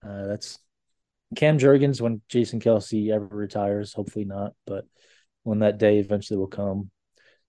Uh, 0.07 0.27
that's 0.27 0.59
Cam 1.35 1.59
Jurgens 1.59 2.01
when 2.01 2.21
Jason 2.29 2.61
Kelce 2.61 3.11
ever 3.11 3.27
retires. 3.27 3.93
Hopefully 3.93 4.25
not, 4.25 4.53
but 4.67 4.85
when 5.43 5.61
that 5.61 5.79
day 5.79 5.99
eventually 5.99 6.39
will 6.39 6.47
come, 6.47 6.91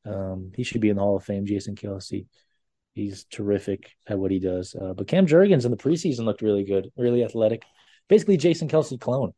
um, 0.05 0.51
he 0.55 0.63
should 0.63 0.81
be 0.81 0.89
in 0.89 0.95
the 0.95 1.01
Hall 1.01 1.17
of 1.17 1.23
Fame. 1.23 1.45
Jason 1.45 1.75
Kelce. 1.75 2.25
He's 2.93 3.25
terrific 3.25 3.91
at 4.07 4.17
what 4.17 4.31
he 4.31 4.39
does. 4.39 4.73
Uh, 4.73 4.93
but 4.93 5.07
Cam 5.07 5.27
Jurgens 5.27 5.65
in 5.65 5.71
the 5.71 5.77
preseason 5.77 6.23
looked 6.23 6.41
really 6.41 6.63
good, 6.63 6.91
really 6.95 7.25
athletic. 7.25 7.63
Basically, 8.07 8.37
Jason 8.37 8.69
Kelce 8.69 8.99
clone, 8.99 9.33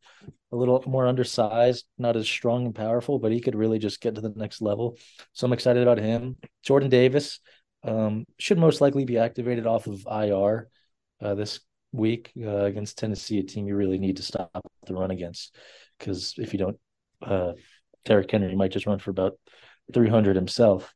a 0.52 0.56
little 0.56 0.82
more 0.86 1.06
undersized, 1.06 1.86
not 1.98 2.16
as 2.16 2.28
strong 2.28 2.66
and 2.66 2.74
powerful, 2.74 3.18
but 3.18 3.32
he 3.32 3.40
could 3.40 3.56
really 3.56 3.78
just 3.78 4.00
get 4.00 4.14
to 4.14 4.20
the 4.20 4.32
next 4.36 4.60
level. 4.60 4.96
So 5.32 5.46
I'm 5.46 5.52
excited 5.52 5.82
about 5.82 5.98
him. 5.98 6.36
Jordan 6.62 6.90
Davis 6.90 7.40
um, 7.84 8.24
should 8.38 8.58
most 8.58 8.80
likely 8.80 9.04
be 9.04 9.18
activated 9.18 9.66
off 9.66 9.86
of 9.86 10.06
IR 10.10 10.68
uh, 11.20 11.34
this 11.34 11.60
week 11.92 12.32
uh, 12.42 12.64
against 12.64 12.98
Tennessee, 12.98 13.38
a 13.38 13.42
team 13.42 13.66
you 13.66 13.76
really 13.76 13.98
need 13.98 14.16
to 14.18 14.22
stop 14.22 14.50
the 14.86 14.94
run 14.94 15.10
against. 15.10 15.54
Because 15.98 16.34
if 16.36 16.52
you 16.52 16.58
don't, 16.58 16.78
uh, 17.22 17.52
Derrick 18.04 18.30
Henry 18.30 18.54
might 18.54 18.72
just 18.72 18.86
run 18.86 18.98
for 18.98 19.10
about 19.10 19.38
300 19.92 20.36
himself. 20.36 20.92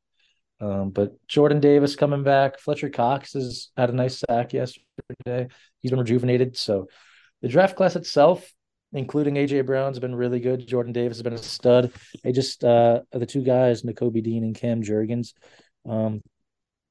Um, 0.60 0.90
but 0.90 1.14
Jordan 1.26 1.60
Davis 1.60 1.96
coming 1.96 2.22
back. 2.22 2.60
Fletcher 2.60 2.88
Cox 2.88 3.32
has 3.32 3.70
had 3.76 3.90
a 3.90 3.94
nice 3.94 4.20
sack 4.20 4.52
yesterday. 4.52 5.48
He's 5.80 5.90
been 5.90 5.98
rejuvenated. 5.98 6.56
So 6.56 6.86
the 7.40 7.48
draft 7.48 7.74
class 7.74 7.96
itself, 7.96 8.48
including 8.92 9.34
AJ 9.34 9.66
Brown's 9.66 9.98
been 9.98 10.14
really 10.14 10.38
good. 10.38 10.66
Jordan 10.66 10.92
Davis 10.92 11.16
has 11.16 11.22
been 11.22 11.32
a 11.32 11.38
stud. 11.38 11.92
They 12.22 12.30
just 12.30 12.62
uh 12.62 13.00
the 13.10 13.26
two 13.26 13.42
guys, 13.42 13.82
Nakobe 13.82 14.22
Dean 14.22 14.44
and 14.44 14.54
Cam 14.54 14.82
Jurgens, 14.82 15.32
um, 15.88 16.22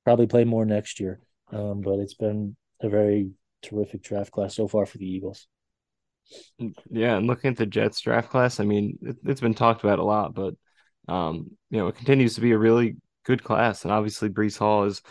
probably 0.03 0.27
play 0.27 0.43
more 0.43 0.65
next 0.65 0.99
year. 0.99 1.19
Um, 1.51 1.81
but 1.81 1.99
it's 1.99 2.13
been 2.13 2.55
a 2.81 2.89
very 2.89 3.31
terrific 3.61 4.01
draft 4.01 4.31
class 4.31 4.55
so 4.55 4.67
far 4.67 4.85
for 4.85 4.97
the 4.97 5.05
Eagles. 5.05 5.47
yeah. 6.89 7.17
And 7.17 7.27
looking 7.27 7.51
at 7.51 7.57
the 7.57 7.65
Jets 7.65 8.01
draft 8.01 8.29
class, 8.29 8.59
I 8.59 8.63
mean, 8.63 8.97
it, 9.01 9.17
it's 9.25 9.41
been 9.41 9.53
talked 9.53 9.83
about 9.83 9.99
a 9.99 10.03
lot, 10.03 10.33
but 10.33 10.55
um, 11.07 11.51
you 11.69 11.79
know, 11.79 11.87
it 11.87 11.95
continues 11.95 12.35
to 12.35 12.41
be 12.41 12.51
a 12.51 12.57
really 12.57 12.95
good 13.25 13.43
class. 13.43 13.83
And 13.83 13.91
obviously, 13.91 14.29
Breece 14.29 14.57
Hall 14.57 14.85
is 14.85 15.01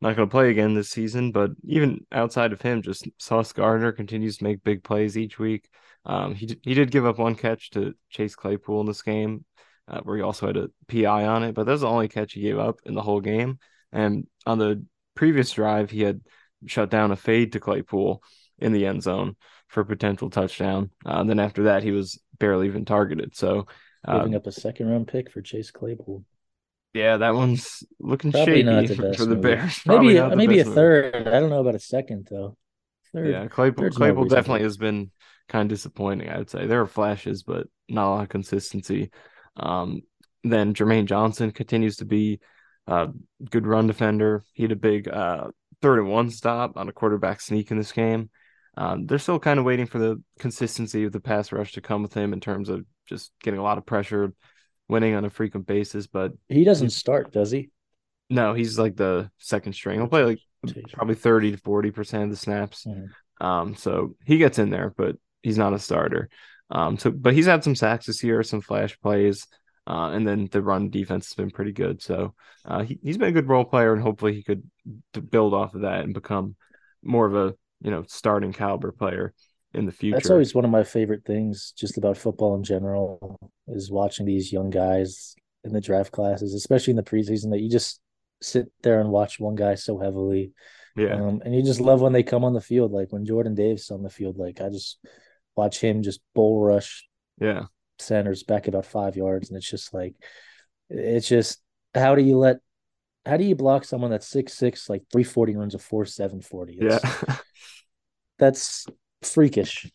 not 0.00 0.16
going 0.16 0.28
to 0.28 0.32
play 0.32 0.50
again 0.50 0.74
this 0.74 0.90
season, 0.90 1.32
but 1.32 1.50
even 1.64 2.06
outside 2.12 2.52
of 2.52 2.62
him, 2.62 2.82
just 2.82 3.08
Sauce 3.18 3.52
Gardner 3.52 3.92
continues 3.92 4.38
to 4.38 4.44
make 4.44 4.64
big 4.64 4.82
plays 4.82 5.18
each 5.18 5.38
week. 5.38 5.68
Um, 6.06 6.34
he 6.34 6.58
he 6.62 6.74
did 6.74 6.90
give 6.90 7.04
up 7.04 7.18
one 7.18 7.34
catch 7.34 7.70
to 7.70 7.94
Chase 8.08 8.34
Claypool 8.34 8.80
in 8.80 8.86
this 8.86 9.02
game, 9.02 9.44
uh, 9.88 10.00
where 10.00 10.16
he 10.16 10.22
also 10.22 10.46
had 10.46 10.56
a 10.56 10.70
PI 10.88 11.26
on 11.26 11.42
it, 11.42 11.54
but 11.54 11.66
that's 11.66 11.82
the 11.82 11.88
only 11.88 12.08
catch 12.08 12.32
he 12.32 12.40
gave 12.40 12.58
up 12.58 12.76
in 12.86 12.94
the 12.94 13.02
whole 13.02 13.20
game. 13.20 13.58
And 13.92 14.26
on 14.46 14.58
the 14.58 14.84
previous 15.14 15.52
drive, 15.52 15.90
he 15.90 16.02
had 16.02 16.20
shut 16.66 16.90
down 16.90 17.10
a 17.10 17.16
fade 17.16 17.52
to 17.52 17.60
Claypool 17.60 18.22
in 18.58 18.72
the 18.72 18.86
end 18.86 19.02
zone 19.02 19.36
for 19.68 19.80
a 19.80 19.86
potential 19.86 20.30
touchdown. 20.30 20.90
Uh, 21.04 21.24
then 21.24 21.38
after 21.40 21.64
that, 21.64 21.82
he 21.82 21.90
was 21.90 22.20
barely 22.38 22.66
even 22.66 22.84
targeted. 22.84 23.36
So, 23.36 23.66
uh, 24.06 24.18
Giving 24.18 24.34
up 24.34 24.46
a 24.46 24.52
second 24.52 24.88
round 24.88 25.08
pick 25.08 25.30
for 25.30 25.42
Chase 25.42 25.70
Claypool. 25.70 26.24
yeah, 26.92 27.18
that 27.18 27.34
one's 27.34 27.82
looking 27.98 28.32
Probably 28.32 28.62
shaky 28.62 28.86
the 28.86 29.14
for 29.16 29.24
the 29.26 29.36
move. 29.36 29.42
Bears. 29.42 29.78
Probably 29.86 30.14
Maybe 30.14 30.18
the 30.18 30.36
maybe 30.36 30.58
a 30.60 30.64
third. 30.64 31.14
I 31.28 31.38
don't 31.40 31.50
know 31.50 31.60
about 31.60 31.74
a 31.74 31.78
second 31.80 32.28
though. 32.30 32.56
Third. 33.12 33.26
Yeah, 33.30 33.46
Claypool 33.48 33.90
Claypool 33.90 34.24
reasonable. 34.24 34.24
definitely 34.24 34.62
has 34.62 34.76
been 34.76 35.10
kind 35.48 35.70
of 35.70 35.76
disappointing. 35.76 36.28
I 36.30 36.38
would 36.38 36.50
say 36.50 36.66
there 36.66 36.80
are 36.80 36.86
flashes, 36.86 37.42
but 37.42 37.66
not 37.88 38.06
a 38.06 38.10
lot 38.10 38.22
of 38.24 38.28
consistency. 38.28 39.10
Um, 39.56 40.02
then 40.44 40.74
Jermaine 40.74 41.06
Johnson 41.06 41.50
continues 41.52 41.96
to 41.96 42.04
be 42.04 42.40
a 42.90 43.08
good 43.48 43.66
run 43.66 43.86
defender. 43.86 44.44
He 44.52 44.64
had 44.64 44.72
a 44.72 44.76
big 44.76 45.08
uh, 45.08 45.48
third 45.80 46.00
and 46.00 46.10
one 46.10 46.30
stop 46.30 46.76
on 46.76 46.88
a 46.88 46.92
quarterback 46.92 47.40
sneak 47.40 47.70
in 47.70 47.78
this 47.78 47.92
game. 47.92 48.30
Um, 48.76 49.06
they're 49.06 49.18
still 49.18 49.38
kind 49.38 49.58
of 49.58 49.64
waiting 49.64 49.86
for 49.86 49.98
the 49.98 50.22
consistency 50.38 51.04
of 51.04 51.12
the 51.12 51.20
pass 51.20 51.52
rush 51.52 51.72
to 51.72 51.80
come 51.80 52.02
with 52.02 52.14
him 52.14 52.32
in 52.32 52.40
terms 52.40 52.68
of 52.68 52.84
just 53.06 53.32
getting 53.42 53.60
a 53.60 53.62
lot 53.62 53.78
of 53.78 53.86
pressure 53.86 54.32
winning 54.88 55.14
on 55.14 55.24
a 55.24 55.30
frequent 55.30 55.66
basis. 55.66 56.06
But 56.06 56.32
he 56.48 56.64
doesn't 56.64 56.90
start, 56.90 57.32
does 57.32 57.50
he? 57.50 57.70
No, 58.28 58.54
he's 58.54 58.78
like 58.78 58.96
the 58.96 59.30
second 59.38 59.72
string. 59.74 59.98
He'll 59.98 60.08
play 60.08 60.24
like 60.24 60.40
probably 60.92 61.14
30 61.14 61.52
to 61.52 61.56
40 61.58 61.90
percent 61.90 62.24
of 62.24 62.30
the 62.30 62.36
snaps. 62.36 62.84
Mm-hmm. 62.84 63.44
Um, 63.44 63.74
so 63.76 64.16
he 64.24 64.38
gets 64.38 64.58
in 64.58 64.70
there, 64.70 64.92
but 64.96 65.16
he's 65.42 65.58
not 65.58 65.72
a 65.72 65.78
starter. 65.78 66.28
Um, 66.70 66.98
so 66.98 67.10
but 67.10 67.34
he's 67.34 67.46
had 67.46 67.64
some 67.64 67.74
sacks 67.74 68.06
this 68.06 68.22
year, 68.22 68.42
some 68.42 68.60
flash 68.60 68.98
plays. 69.00 69.46
Uh, 69.86 70.10
and 70.10 70.26
then 70.26 70.48
the 70.52 70.62
run 70.62 70.90
defense 70.90 71.28
has 71.28 71.34
been 71.34 71.50
pretty 71.50 71.72
good. 71.72 72.02
So 72.02 72.34
uh, 72.64 72.82
he, 72.82 72.98
he's 73.02 73.18
been 73.18 73.28
a 73.28 73.32
good 73.32 73.48
role 73.48 73.64
player, 73.64 73.92
and 73.92 74.02
hopefully 74.02 74.34
he 74.34 74.42
could 74.42 74.62
build 75.30 75.54
off 75.54 75.74
of 75.74 75.82
that 75.82 76.04
and 76.04 76.14
become 76.14 76.54
more 77.02 77.26
of 77.26 77.34
a 77.34 77.54
you 77.80 77.90
know 77.90 78.04
starting 78.06 78.52
caliber 78.52 78.92
player 78.92 79.32
in 79.72 79.86
the 79.86 79.92
future. 79.92 80.16
That's 80.16 80.30
always 80.30 80.54
one 80.54 80.64
of 80.64 80.70
my 80.70 80.84
favorite 80.84 81.24
things, 81.24 81.72
just 81.76 81.96
about 81.96 82.16
football 82.16 82.54
in 82.56 82.64
general, 82.64 83.38
is 83.68 83.90
watching 83.90 84.26
these 84.26 84.52
young 84.52 84.70
guys 84.70 85.34
in 85.64 85.72
the 85.72 85.80
draft 85.80 86.12
classes, 86.12 86.54
especially 86.54 86.92
in 86.92 86.96
the 86.96 87.02
preseason. 87.02 87.50
That 87.50 87.60
you 87.60 87.70
just 87.70 88.00
sit 88.42 88.70
there 88.82 89.00
and 89.00 89.10
watch 89.10 89.40
one 89.40 89.54
guy 89.54 89.74
so 89.74 89.98
heavily, 89.98 90.52
yeah, 90.96 91.14
um, 91.14 91.40
and 91.44 91.54
you 91.54 91.62
just 91.62 91.80
love 91.80 92.00
when 92.00 92.12
they 92.12 92.22
come 92.22 92.44
on 92.44 92.52
the 92.52 92.60
field. 92.60 92.92
Like 92.92 93.12
when 93.12 93.24
Jordan 93.24 93.54
Davis 93.54 93.90
on 93.90 94.02
the 94.02 94.10
field, 94.10 94.36
like 94.36 94.60
I 94.60 94.68
just 94.68 94.98
watch 95.56 95.80
him 95.80 96.02
just 96.02 96.20
bull 96.34 96.60
rush, 96.60 97.06
yeah, 97.40 97.64
centers 98.00 98.42
back 98.42 98.68
about 98.68 98.86
five 98.86 99.16
yards, 99.16 99.48
and 99.48 99.56
it's 99.56 99.70
just 99.70 99.94
like, 99.94 100.14
it's 100.88 101.28
just 101.28 101.60
how 101.94 102.14
do 102.14 102.22
you 102.22 102.36
let 102.36 102.58
how 103.26 103.36
do 103.36 103.44
you 103.44 103.54
block 103.54 103.84
someone 103.84 104.10
that's 104.10 104.26
six 104.26 104.54
six 104.54 104.88
like 104.88 105.02
three 105.12 105.24
forty 105.24 105.56
runs 105.56 105.74
a 105.74 105.78
four 105.78 106.04
seven 106.04 106.40
forty? 106.40 106.78
Yeah, 106.80 106.98
that's 108.38 108.86
freakish. 109.22 109.90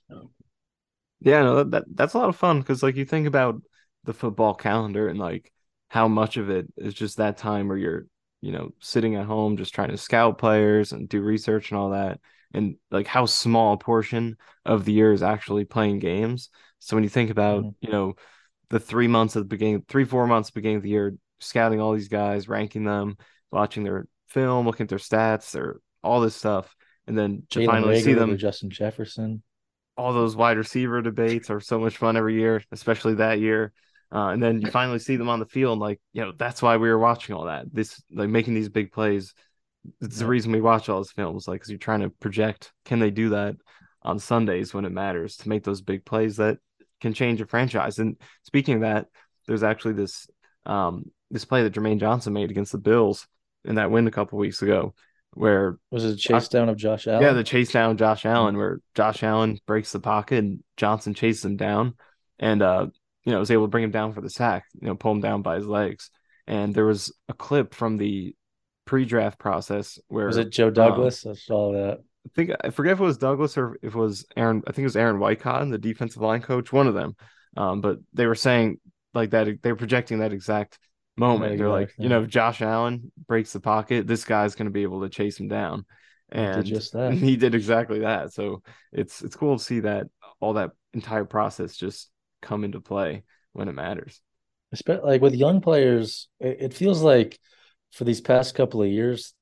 Yeah, 1.19 1.41
no, 1.41 1.55
that, 1.55 1.71
that 1.71 1.83
that's 1.93 2.13
a 2.13 2.17
lot 2.19 2.29
of 2.29 2.35
fun 2.35 2.59
because 2.59 2.83
like 2.83 2.95
you 2.95 3.05
think 3.05 3.27
about 3.27 3.61
the 4.03 4.13
football 4.13 4.53
calendar 4.53 5.07
and 5.07 5.19
like 5.19 5.51
how 5.87 6.07
much 6.07 6.37
of 6.37 6.49
it 6.49 6.67
is 6.77 6.93
just 6.93 7.17
that 7.17 7.37
time 7.37 7.67
where 7.67 7.77
you're 7.77 8.05
you 8.41 8.51
know 8.51 8.69
sitting 8.79 9.15
at 9.15 9.25
home 9.25 9.57
just 9.57 9.73
trying 9.73 9.89
to 9.89 9.97
scout 9.97 10.37
players 10.37 10.91
and 10.91 11.09
do 11.09 11.21
research 11.21 11.71
and 11.71 11.79
all 11.79 11.91
that 11.91 12.19
and 12.53 12.75
like 12.91 13.07
how 13.07 13.25
small 13.25 13.73
a 13.73 13.77
portion 13.77 14.37
of 14.65 14.85
the 14.85 14.93
year 14.93 15.11
is 15.11 15.23
actually 15.23 15.65
playing 15.65 15.99
games 15.99 16.49
so 16.79 16.95
when 16.95 17.03
you 17.03 17.09
think 17.09 17.29
about 17.29 17.63
mm-hmm. 17.63 17.69
you 17.81 17.91
know 17.91 18.13
the 18.69 18.79
three 18.79 19.07
months 19.07 19.35
at 19.35 19.39
the 19.39 19.45
beginning 19.45 19.83
three 19.87 20.05
four 20.05 20.27
months 20.27 20.51
beginning 20.51 20.77
of 20.77 20.83
the 20.83 20.89
year 20.89 21.15
scouting 21.39 21.79
all 21.79 21.93
these 21.93 22.07
guys 22.07 22.47
ranking 22.47 22.83
them 22.83 23.17
watching 23.51 23.83
their 23.83 24.07
film 24.27 24.65
looking 24.65 24.85
at 24.85 24.89
their 24.89 24.97
stats 24.97 25.51
their 25.51 25.77
all 26.03 26.21
this 26.21 26.35
stuff 26.35 26.75
and 27.07 27.17
then 27.17 27.43
to 27.51 27.59
Jalen 27.59 27.65
finally 27.65 28.01
see 28.01 28.13
them 28.13 28.37
Justin 28.37 28.69
Jefferson. 28.69 29.43
All 29.97 30.13
those 30.13 30.35
wide 30.35 30.57
receiver 30.57 31.01
debates 31.01 31.49
are 31.49 31.61
so 31.61 31.79
much 31.79 31.97
fun 31.97 32.17
every 32.17 32.35
year, 32.35 32.61
especially 32.71 33.15
that 33.15 33.39
year. 33.39 33.71
Uh, 34.11 34.29
and 34.29 34.41
then 34.41 34.61
you 34.61 34.69
finally 34.69 34.99
see 34.99 35.15
them 35.15 35.29
on 35.29 35.39
the 35.39 35.45
field, 35.45 35.79
like 35.79 35.99
you 36.13 36.23
know 36.23 36.31
that's 36.37 36.61
why 36.61 36.77
we 36.77 36.89
were 36.89 36.99
watching 36.99 37.35
all 37.35 37.45
that. 37.45 37.65
This 37.73 38.01
like 38.11 38.29
making 38.29 38.53
these 38.53 38.69
big 38.69 38.91
plays. 38.91 39.33
It's 40.01 40.19
the 40.19 40.25
reason 40.25 40.51
we 40.51 40.61
watch 40.61 40.89
all 40.89 40.97
those 40.97 41.11
films, 41.11 41.47
like 41.47 41.61
because 41.61 41.69
you're 41.69 41.79
trying 41.79 42.01
to 42.01 42.09
project 42.09 42.71
can 42.85 42.99
they 42.99 43.11
do 43.11 43.29
that 43.29 43.55
on 44.01 44.19
Sundays 44.19 44.73
when 44.73 44.85
it 44.85 44.91
matters 44.91 45.37
to 45.37 45.49
make 45.49 45.63
those 45.63 45.81
big 45.81 46.05
plays 46.05 46.37
that 46.37 46.57
can 47.01 47.13
change 47.13 47.41
a 47.41 47.45
franchise. 47.45 47.99
And 47.99 48.17
speaking 48.43 48.75
of 48.75 48.81
that, 48.81 49.07
there's 49.47 49.63
actually 49.63 49.93
this 49.93 50.27
um 50.65 51.05
this 51.31 51.45
play 51.45 51.63
that 51.63 51.73
Jermaine 51.73 51.99
Johnson 51.99 52.33
made 52.33 52.51
against 52.51 52.71
the 52.71 52.77
Bills 52.77 53.27
in 53.63 53.75
that 53.75 53.91
win 53.91 54.07
a 54.07 54.11
couple 54.11 54.37
weeks 54.37 54.61
ago 54.61 54.93
where 55.35 55.77
was 55.91 56.05
it 56.05 56.13
a 56.13 56.15
chase 56.15 56.47
down 56.47 56.69
of 56.69 56.77
Josh 56.77 57.07
Allen? 57.07 57.21
Yeah, 57.21 57.33
the 57.33 57.43
chase 57.43 57.71
down 57.71 57.91
of 57.91 57.97
Josh 57.97 58.25
Allen, 58.25 58.57
where 58.57 58.79
Josh 58.95 59.21
Allen 59.21 59.59
breaks 59.67 59.91
the 59.91 59.99
pocket 59.99 60.39
and 60.39 60.63
Johnson 60.77 61.13
chases 61.13 61.45
him 61.45 61.57
down, 61.57 61.95
and 62.39 62.61
uh, 62.61 62.87
you 63.25 63.31
know 63.31 63.39
was 63.39 63.51
able 63.51 63.65
to 63.65 63.69
bring 63.69 63.83
him 63.83 63.91
down 63.91 64.13
for 64.13 64.21
the 64.21 64.29
sack, 64.29 64.65
you 64.81 64.87
know, 64.87 64.95
pull 64.95 65.11
him 65.11 65.21
down 65.21 65.41
by 65.41 65.57
his 65.57 65.67
legs. 65.67 66.09
And 66.47 66.73
there 66.73 66.85
was 66.85 67.13
a 67.27 67.33
clip 67.33 67.73
from 67.73 67.97
the 67.97 68.33
pre-draft 68.85 69.39
process 69.39 69.99
where 70.07 70.27
was 70.27 70.37
it 70.37 70.51
Joe 70.51 70.69
Douglas? 70.69 71.25
Um, 71.25 71.31
I 71.31 71.35
saw 71.35 71.73
that. 71.73 71.99
I 72.25 72.29
think 72.35 72.51
I 72.61 72.69
forget 72.69 72.93
if 72.93 72.99
it 72.99 73.03
was 73.03 73.17
Douglas 73.17 73.57
or 73.57 73.77
if 73.81 73.93
it 73.93 73.99
was 73.99 74.25
Aaron. 74.35 74.63
I 74.67 74.71
think 74.71 74.79
it 74.79 74.85
was 74.85 74.97
Aaron 74.97 75.19
Wycott, 75.19 75.69
the 75.69 75.77
defensive 75.77 76.21
line 76.21 76.41
coach, 76.41 76.73
one 76.73 76.87
of 76.87 76.93
them. 76.93 77.15
Um, 77.55 77.81
but 77.81 77.99
they 78.13 78.25
were 78.25 78.35
saying 78.35 78.79
like 79.13 79.31
that 79.31 79.61
they 79.61 79.71
were 79.71 79.77
projecting 79.77 80.19
that 80.19 80.33
exact 80.33 80.79
moment. 81.17 81.57
They're 81.57 81.69
like, 81.69 81.93
you 81.97 82.09
know, 82.09 82.23
if 82.23 82.29
Josh 82.29 82.61
Allen 82.61 83.11
breaks 83.27 83.53
the 83.53 83.59
pocket, 83.59 84.07
this 84.07 84.25
guy's 84.25 84.55
going 84.55 84.65
to 84.65 84.71
be 84.71 84.83
able 84.83 85.01
to 85.01 85.09
chase 85.09 85.39
him 85.39 85.47
down. 85.47 85.85
And 86.29 86.65
just 86.65 86.93
that. 86.93 87.13
he 87.13 87.37
did 87.37 87.55
exactly 87.55 87.99
that. 87.99 88.33
So 88.33 88.63
it's 88.91 89.21
it's 89.21 89.35
cool 89.35 89.57
to 89.57 89.63
see 89.63 89.81
that 89.81 90.07
all 90.39 90.53
that 90.53 90.71
entire 90.93 91.25
process 91.25 91.75
just 91.75 92.09
come 92.41 92.63
into 92.63 92.81
play 92.81 93.23
when 93.53 93.67
it 93.67 93.73
matters. 93.73 94.21
Especially 94.71 95.11
like 95.11 95.21
with 95.21 95.35
young 95.35 95.61
players, 95.61 96.27
it 96.39 96.73
feels 96.73 97.01
like 97.01 97.39
for 97.95 98.03
these 98.03 98.19
past 98.19 98.55
couple 98.55 98.83
of 98.83 98.89
years, 98.89 99.33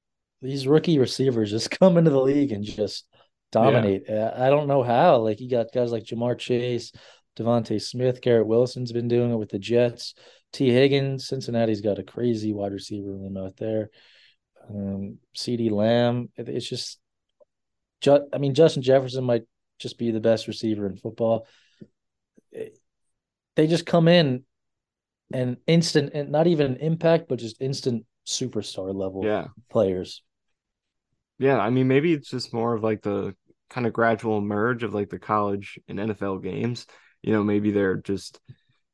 these 0.41 0.67
rookie 0.67 0.99
receivers 0.99 1.49
just 1.49 1.71
come 1.79 1.97
into 1.97 2.11
the 2.11 2.21
league 2.21 2.51
and 2.51 2.63
just 2.63 3.05
dominate. 3.51 4.03
Yeah. 4.07 4.31
I 4.35 4.49
don't 4.49 4.67
know 4.67 4.83
how. 4.83 5.17
Like 5.17 5.41
you 5.41 5.49
got 5.49 5.73
guys 5.73 5.91
like 5.91 6.03
Ja'Marr 6.03 6.37
Chase, 6.37 6.91
DeVonta 7.35 7.81
Smith, 7.81 8.21
Garrett 8.21 8.45
Wilson's 8.45 8.91
been 8.91 9.07
doing 9.07 9.31
it 9.31 9.37
with 9.37 9.49
the 9.49 9.57
Jets. 9.57 10.13
Tee 10.51 10.69
Higgins, 10.69 11.27
Cincinnati's 11.27 11.81
got 11.81 11.97
a 11.97 12.03
crazy 12.03 12.53
wide 12.53 12.73
receiver 12.73 13.11
room 13.11 13.37
out 13.37 13.57
there. 13.57 13.89
Um, 14.69 15.17
CeeDee 15.35 15.71
Lamb, 15.71 16.29
it's 16.37 16.69
just, 16.69 16.99
I 18.07 18.37
mean, 18.37 18.53
Justin 18.53 18.83
Jefferson 18.83 19.23
might 19.23 19.43
just 19.79 19.97
be 19.97 20.11
the 20.11 20.19
best 20.19 20.47
receiver 20.47 20.85
in 20.85 20.95
football. 20.95 21.47
They 22.51 23.67
just 23.67 23.87
come 23.87 24.07
in 24.07 24.43
and 25.33 25.57
instant, 25.65 26.11
and 26.13 26.29
not 26.29 26.45
even 26.45 26.73
an 26.73 26.77
impact, 26.77 27.27
but 27.27 27.39
just 27.39 27.59
instant 27.59 28.05
superstar 28.25 28.93
level 28.93 29.25
yeah. 29.25 29.47
players. 29.69 30.23
Yeah, 31.39 31.59
I 31.59 31.69
mean, 31.69 31.87
maybe 31.87 32.13
it's 32.13 32.29
just 32.29 32.53
more 32.53 32.73
of 32.73 32.83
like 32.83 33.01
the 33.01 33.35
kind 33.69 33.87
of 33.87 33.93
gradual 33.93 34.39
merge 34.39 34.83
of 34.83 34.93
like 34.93 35.09
the 35.09 35.19
college 35.19 35.79
and 35.87 35.99
NFL 35.99 36.43
games. 36.43 36.85
You 37.21 37.33
know, 37.33 37.43
maybe 37.43 37.71
they're 37.71 37.97
just 37.97 38.39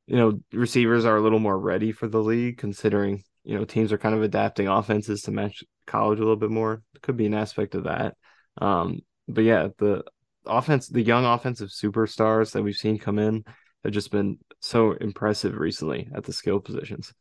you 0.09 0.15
know, 0.15 0.39
receivers 0.51 1.05
are 1.05 1.17
a 1.17 1.21
little 1.21 1.39
more 1.39 1.57
ready 1.57 1.91
for 1.91 2.07
the 2.07 2.21
league, 2.21 2.57
considering 2.57 3.23
you 3.43 3.55
know 3.55 3.63
teams 3.63 3.93
are 3.93 3.97
kind 3.99 4.15
of 4.15 4.23
adapting 4.23 4.67
offenses 4.67 5.21
to 5.21 5.31
match 5.31 5.63
college 5.85 6.17
a 6.17 6.23
little 6.23 6.35
bit 6.35 6.49
more. 6.49 6.81
It 6.95 7.03
could 7.03 7.15
be 7.15 7.27
an 7.27 7.35
aspect 7.35 7.75
of 7.75 7.83
that. 7.83 8.15
Um, 8.59 9.01
but 9.27 9.43
yeah, 9.43 9.67
the 9.77 10.03
offense, 10.47 10.87
the 10.87 11.03
young 11.03 11.25
offensive 11.25 11.69
superstars 11.69 12.51
that 12.53 12.63
we've 12.63 12.75
seen 12.75 12.97
come 12.97 13.19
in 13.19 13.43
have 13.83 13.93
just 13.93 14.09
been 14.09 14.39
so 14.61 14.93
impressive 14.93 15.55
recently 15.55 16.09
at 16.15 16.23
the 16.23 16.33
skill 16.33 16.59
positions. 16.59 17.13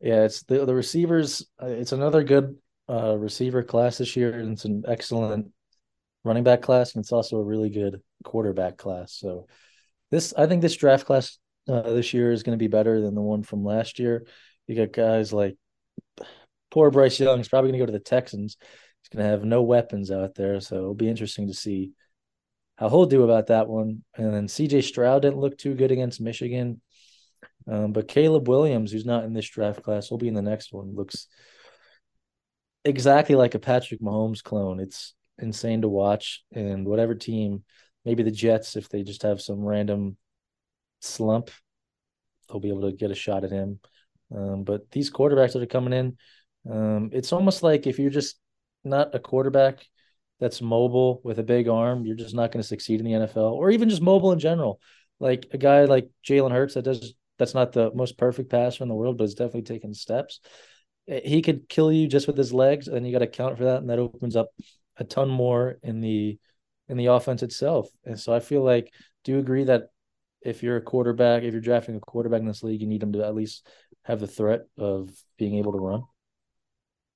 Yeah, 0.00 0.24
it's 0.24 0.42
the 0.42 0.64
the 0.64 0.74
receivers. 0.74 1.46
Uh, 1.62 1.66
it's 1.66 1.92
another 1.92 2.22
good 2.22 2.56
uh, 2.88 3.16
receiver 3.16 3.62
class 3.62 3.98
this 3.98 4.16
year, 4.16 4.38
and 4.38 4.52
it's 4.52 4.64
an 4.64 4.84
excellent 4.86 5.52
running 6.24 6.44
back 6.44 6.62
class, 6.62 6.94
and 6.94 7.02
it's 7.02 7.12
also 7.12 7.38
a 7.38 7.44
really 7.44 7.70
good 7.70 8.00
quarterback 8.24 8.76
class. 8.76 9.14
So 9.14 9.46
this 10.10 10.34
I 10.36 10.46
think 10.46 10.62
this 10.62 10.76
draft 10.76 11.06
class 11.06 11.38
uh, 11.68 11.82
this 11.82 12.12
year 12.12 12.32
is 12.32 12.42
going 12.42 12.58
to 12.58 12.62
be 12.62 12.68
better 12.68 13.00
than 13.00 13.14
the 13.14 13.22
one 13.22 13.42
from 13.42 13.64
last 13.64 13.98
year. 13.98 14.26
You 14.66 14.76
got 14.76 14.92
guys 14.92 15.32
like 15.32 15.56
poor 16.70 16.90
Bryce 16.90 17.18
Young 17.18 17.40
is 17.40 17.48
probably 17.48 17.70
going 17.70 17.80
to 17.80 17.86
go 17.86 17.86
to 17.86 17.98
the 17.98 18.04
Texans. 18.04 18.56
He's 19.02 19.08
going 19.08 19.24
to 19.24 19.30
have 19.30 19.44
no 19.44 19.62
weapons 19.62 20.10
out 20.10 20.34
there, 20.34 20.60
so 20.60 20.76
it'll 20.76 20.94
be 20.94 21.08
interesting 21.08 21.46
to 21.46 21.54
see 21.54 21.92
how 22.76 22.88
he'll 22.88 23.06
do 23.06 23.22
about 23.22 23.46
that 23.46 23.68
one. 23.68 24.04
And 24.16 24.34
then 24.34 24.48
C.J. 24.48 24.82
Stroud 24.82 25.22
didn't 25.22 25.38
look 25.38 25.56
too 25.56 25.74
good 25.74 25.90
against 25.90 26.20
Michigan, 26.20 26.80
um, 27.68 27.92
but 27.92 28.08
Caleb 28.08 28.48
Williams, 28.48 28.92
who's 28.92 29.04
not 29.04 29.24
in 29.24 29.32
this 29.32 29.48
draft 29.48 29.82
class, 29.82 30.10
will 30.10 30.18
be 30.18 30.28
in 30.28 30.34
the 30.34 30.42
next 30.42 30.72
one. 30.72 30.94
Looks 30.94 31.26
exactly 32.84 33.34
like 33.34 33.54
a 33.54 33.58
Patrick 33.58 34.00
Mahomes 34.00 34.42
clone. 34.42 34.80
It's 34.80 35.14
insane 35.38 35.82
to 35.82 35.88
watch, 35.88 36.44
and 36.52 36.86
whatever 36.86 37.14
team 37.14 37.64
maybe 38.06 38.22
the 38.22 38.30
Jets, 38.30 38.76
if 38.76 38.88
they 38.88 39.02
just 39.02 39.22
have 39.24 39.42
some 39.42 39.60
random 39.60 40.16
slump, 41.00 41.50
they'll 42.48 42.60
be 42.60 42.68
able 42.70 42.88
to 42.88 42.96
get 42.96 43.10
a 43.10 43.16
shot 43.16 43.44
at 43.44 43.50
him. 43.50 43.80
Um, 44.34 44.62
but 44.62 44.90
these 44.92 45.10
quarterbacks 45.10 45.52
that 45.52 45.62
are 45.62 45.66
coming 45.66 45.92
in, 45.92 46.16
um, 46.70 47.10
it's 47.12 47.32
almost 47.32 47.62
like 47.62 47.86
if 47.86 47.98
you're 47.98 48.10
just 48.10 48.38
not 48.84 49.14
a 49.14 49.18
quarterback 49.18 49.84
that's 50.38 50.62
mobile 50.62 51.20
with 51.24 51.38
a 51.40 51.42
big 51.42 51.68
arm, 51.68 52.06
you're 52.06 52.16
just 52.16 52.34
not 52.34 52.52
going 52.52 52.62
to 52.62 52.68
succeed 52.68 53.00
in 53.00 53.06
the 53.06 53.12
NFL, 53.12 53.52
or 53.52 53.70
even 53.70 53.88
just 53.88 54.02
mobile 54.02 54.32
in 54.32 54.38
general. 54.38 54.80
Like 55.18 55.46
a 55.52 55.58
guy 55.58 55.84
like 55.84 56.08
Jalen 56.24 56.52
Hurts 56.52 56.74
that 56.74 56.82
does 56.82 57.14
that's 57.38 57.54
not 57.54 57.72
the 57.72 57.92
most 57.94 58.18
perfect 58.18 58.50
passer 58.50 58.82
in 58.82 58.88
the 58.88 58.94
world, 58.94 59.18
but 59.18 59.24
is 59.24 59.34
definitely 59.34 59.62
taking 59.62 59.94
steps. 59.94 60.40
Eh, 61.08 61.20
he 61.24 61.42
could 61.42 61.68
kill 61.68 61.92
you 61.92 62.06
just 62.06 62.26
with 62.26 62.36
his 62.36 62.52
legs, 62.52 62.88
and 62.88 63.06
you 63.06 63.12
got 63.12 63.20
to 63.20 63.26
count 63.26 63.56
for 63.56 63.64
that, 63.64 63.78
and 63.78 63.90
that 63.90 63.98
opens 63.98 64.36
up 64.36 64.48
a 64.96 65.04
ton 65.04 65.28
more 65.28 65.78
in 65.82 66.00
the 66.00 66.38
in 66.88 66.96
the 66.96 67.06
offense 67.06 67.42
itself. 67.42 67.88
And 68.04 68.18
so 68.18 68.32
I 68.32 68.40
feel 68.40 68.62
like, 68.62 68.92
do 69.24 69.32
you 69.32 69.38
agree 69.38 69.64
that 69.64 69.88
if 70.40 70.62
you're 70.62 70.76
a 70.76 70.82
quarterback, 70.82 71.42
if 71.42 71.52
you're 71.52 71.60
drafting 71.60 71.96
a 71.96 72.00
quarterback 72.00 72.40
in 72.40 72.46
this 72.46 72.62
league, 72.62 72.80
you 72.80 72.86
need 72.86 73.00
them 73.00 73.12
to 73.12 73.24
at 73.24 73.34
least 73.34 73.66
have 74.04 74.20
the 74.20 74.28
threat 74.28 74.62
of 74.78 75.10
being 75.36 75.56
able 75.56 75.72
to 75.72 75.78
run? 75.78 76.02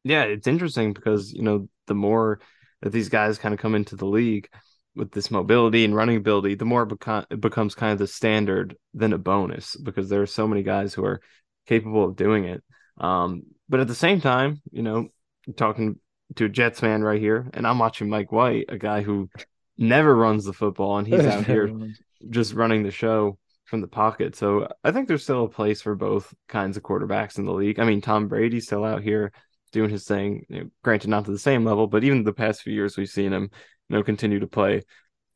Yeah, 0.02 0.24
it's 0.24 0.48
interesting 0.48 0.92
because, 0.92 1.32
you 1.32 1.42
know, 1.42 1.68
the 1.86 1.94
more 1.94 2.40
that 2.82 2.90
these 2.90 3.08
guys 3.08 3.38
kind 3.38 3.54
of 3.54 3.60
come 3.60 3.74
into 3.74 3.94
the 3.94 4.06
league, 4.06 4.48
with 4.96 5.12
this 5.12 5.30
mobility 5.30 5.84
and 5.84 5.94
running 5.94 6.16
ability, 6.16 6.54
the 6.54 6.64
more 6.64 6.82
it, 6.82 6.88
beco- 6.88 7.26
it 7.30 7.40
becomes 7.40 7.74
kind 7.74 7.92
of 7.92 7.98
the 7.98 8.06
standard 8.06 8.76
than 8.94 9.12
a 9.12 9.18
bonus 9.18 9.76
because 9.76 10.08
there 10.08 10.22
are 10.22 10.26
so 10.26 10.48
many 10.48 10.62
guys 10.62 10.94
who 10.94 11.04
are 11.04 11.20
capable 11.66 12.04
of 12.04 12.16
doing 12.16 12.44
it. 12.44 12.62
Um, 12.98 13.42
but 13.68 13.80
at 13.80 13.88
the 13.88 13.94
same 13.94 14.20
time, 14.20 14.60
you 14.72 14.82
know, 14.82 15.08
talking 15.56 15.98
to 16.36 16.44
a 16.46 16.48
Jets 16.48 16.80
fan 16.80 17.02
right 17.02 17.20
here, 17.20 17.48
and 17.54 17.66
I'm 17.66 17.78
watching 17.78 18.08
Mike 18.08 18.32
White, 18.32 18.66
a 18.68 18.78
guy 18.78 19.02
who 19.02 19.30
never 19.78 20.14
runs 20.14 20.44
the 20.44 20.52
football, 20.52 20.98
and 20.98 21.06
he's 21.06 21.24
out 21.24 21.46
here 21.46 21.70
just 22.30 22.54
running 22.54 22.82
the 22.82 22.90
show 22.90 23.38
from 23.64 23.80
the 23.80 23.88
pocket. 23.88 24.34
So 24.36 24.68
I 24.82 24.90
think 24.90 25.06
there's 25.06 25.22
still 25.22 25.44
a 25.44 25.48
place 25.48 25.80
for 25.80 25.94
both 25.94 26.34
kinds 26.48 26.76
of 26.76 26.82
quarterbacks 26.82 27.38
in 27.38 27.46
the 27.46 27.52
league. 27.52 27.78
I 27.78 27.84
mean, 27.84 28.00
Tom 28.00 28.28
Brady's 28.28 28.66
still 28.66 28.84
out 28.84 29.02
here 29.02 29.32
doing 29.72 29.90
his 29.90 30.04
thing. 30.04 30.44
You 30.48 30.64
know, 30.64 30.70
granted, 30.82 31.08
not 31.08 31.24
to 31.24 31.30
the 31.30 31.38
same 31.38 31.64
level, 31.64 31.86
but 31.86 32.04
even 32.04 32.24
the 32.24 32.32
past 32.32 32.62
few 32.62 32.74
years, 32.74 32.96
we've 32.96 33.08
seen 33.08 33.32
him, 33.32 33.50
you 33.90 33.96
know, 33.96 34.02
continue 34.04 34.38
to 34.38 34.46
play 34.46 34.82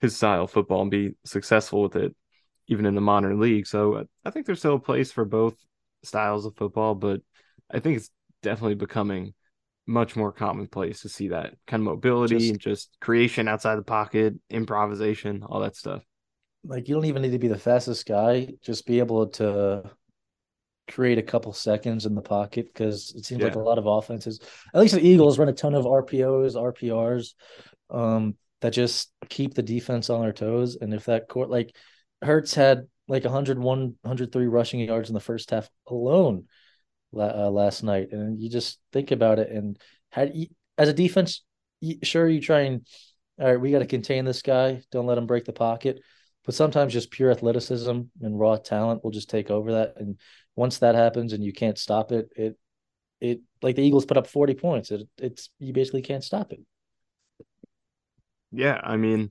his 0.00 0.16
style 0.16 0.44
of 0.44 0.50
football 0.50 0.82
and 0.82 0.90
be 0.90 1.10
successful 1.24 1.82
with 1.82 1.96
it, 1.96 2.14
even 2.68 2.86
in 2.86 2.94
the 2.94 3.00
modern 3.00 3.40
league. 3.40 3.66
So 3.66 4.04
I 4.24 4.30
think 4.30 4.46
there's 4.46 4.60
still 4.60 4.76
a 4.76 4.80
place 4.80 5.10
for 5.10 5.24
both 5.24 5.56
styles 6.04 6.46
of 6.46 6.54
football, 6.54 6.94
but 6.94 7.20
I 7.72 7.80
think 7.80 7.96
it's 7.96 8.10
definitely 8.42 8.76
becoming 8.76 9.34
much 9.86 10.14
more 10.14 10.30
commonplace 10.30 11.02
to 11.02 11.08
see 11.08 11.28
that 11.28 11.54
kind 11.66 11.80
of 11.80 11.86
mobility 11.86 12.38
just, 12.38 12.50
and 12.50 12.60
just 12.60 12.96
creation 13.00 13.48
outside 13.48 13.76
the 13.76 13.82
pocket, 13.82 14.34
improvisation, 14.50 15.42
all 15.42 15.60
that 15.60 15.74
stuff. 15.74 16.04
Like 16.64 16.88
you 16.88 16.94
don't 16.94 17.06
even 17.06 17.22
need 17.22 17.32
to 17.32 17.38
be 17.38 17.48
the 17.48 17.58
fastest 17.58 18.06
guy, 18.06 18.54
just 18.62 18.86
be 18.86 19.00
able 19.00 19.26
to 19.30 19.90
create 20.88 21.18
a 21.18 21.22
couple 21.22 21.52
seconds 21.52 22.06
in 22.06 22.14
the 22.14 22.22
pocket 22.22 22.66
because 22.72 23.14
it 23.16 23.24
seems 23.24 23.40
yeah. 23.40 23.48
like 23.48 23.56
a 23.56 23.60
lot 23.60 23.78
of 23.78 23.86
offenses, 23.86 24.38
at 24.72 24.80
least 24.80 24.94
the 24.94 25.06
Eagles, 25.06 25.38
run 25.38 25.48
a 25.48 25.52
ton 25.52 25.74
of 25.74 25.84
RPOs, 25.86 26.54
RPRs, 26.54 27.34
um, 27.90 28.36
that 28.64 28.72
just 28.72 29.12
keep 29.29 29.53
the 29.53 29.62
defense 29.62 30.09
on 30.09 30.22
their 30.22 30.33
toes. 30.33 30.79
And 30.81 30.94
if 30.94 31.05
that 31.05 31.29
court, 31.29 31.50
like 31.50 31.77
Hurts 32.22 32.55
had 32.55 32.88
like 33.07 33.24
101, 33.24 33.61
103 33.61 34.46
rushing 34.46 34.81
yards 34.81 35.11
in 35.11 35.14
the 35.14 35.20
first 35.20 35.50
half 35.50 35.68
alone 35.87 36.46
uh, 37.14 37.50
last 37.50 37.83
night, 37.83 38.09
and 38.12 38.40
you 38.40 38.48
just 38.48 38.81
think 38.90 39.11
about 39.11 39.38
it 39.38 39.50
and 39.50 39.79
had 40.09 40.35
you, 40.35 40.46
as 40.79 40.88
a 40.88 40.94
defense, 40.94 41.42
sure 42.03 42.27
you 42.27 42.40
try 42.40 42.61
and 42.61 42.87
all 43.38 43.48
right, 43.48 43.61
we 43.61 43.70
got 43.70 43.81
to 43.81 43.87
contain 43.87 44.24
this 44.24 44.40
guy, 44.40 44.81
don't 44.90 45.05
let 45.05 45.18
him 45.18 45.27
break 45.27 45.44
the 45.44 45.53
pocket. 45.53 46.00
But 46.46 46.55
sometimes 46.55 46.94
just 46.94 47.11
pure 47.11 47.31
athleticism 47.31 48.00
and 48.22 48.40
raw 48.40 48.57
talent 48.57 49.05
will 49.05 49.11
just 49.11 49.29
take 49.29 49.50
over 49.50 49.72
that. 49.72 49.96
And 49.98 50.18
once 50.57 50.79
that 50.79 50.94
happens 50.94 51.35
and 51.35 51.44
you 51.44 51.53
can't 51.53 51.77
stop 51.77 52.12
it, 52.12 52.31
it 52.35 52.57
it 53.20 53.40
like 53.61 53.77
the 53.77 53.83
Eagles 53.83 54.07
put 54.07 54.16
up 54.16 54.27
40 54.27 54.55
points. 54.55 54.90
It 54.90 55.07
it's 55.18 55.50
you 55.59 55.74
basically 55.74 56.00
can't 56.00 56.24
stop 56.24 56.50
it. 56.50 56.61
Yeah, 58.54 58.80
I 58.82 58.96
mean, 58.96 59.30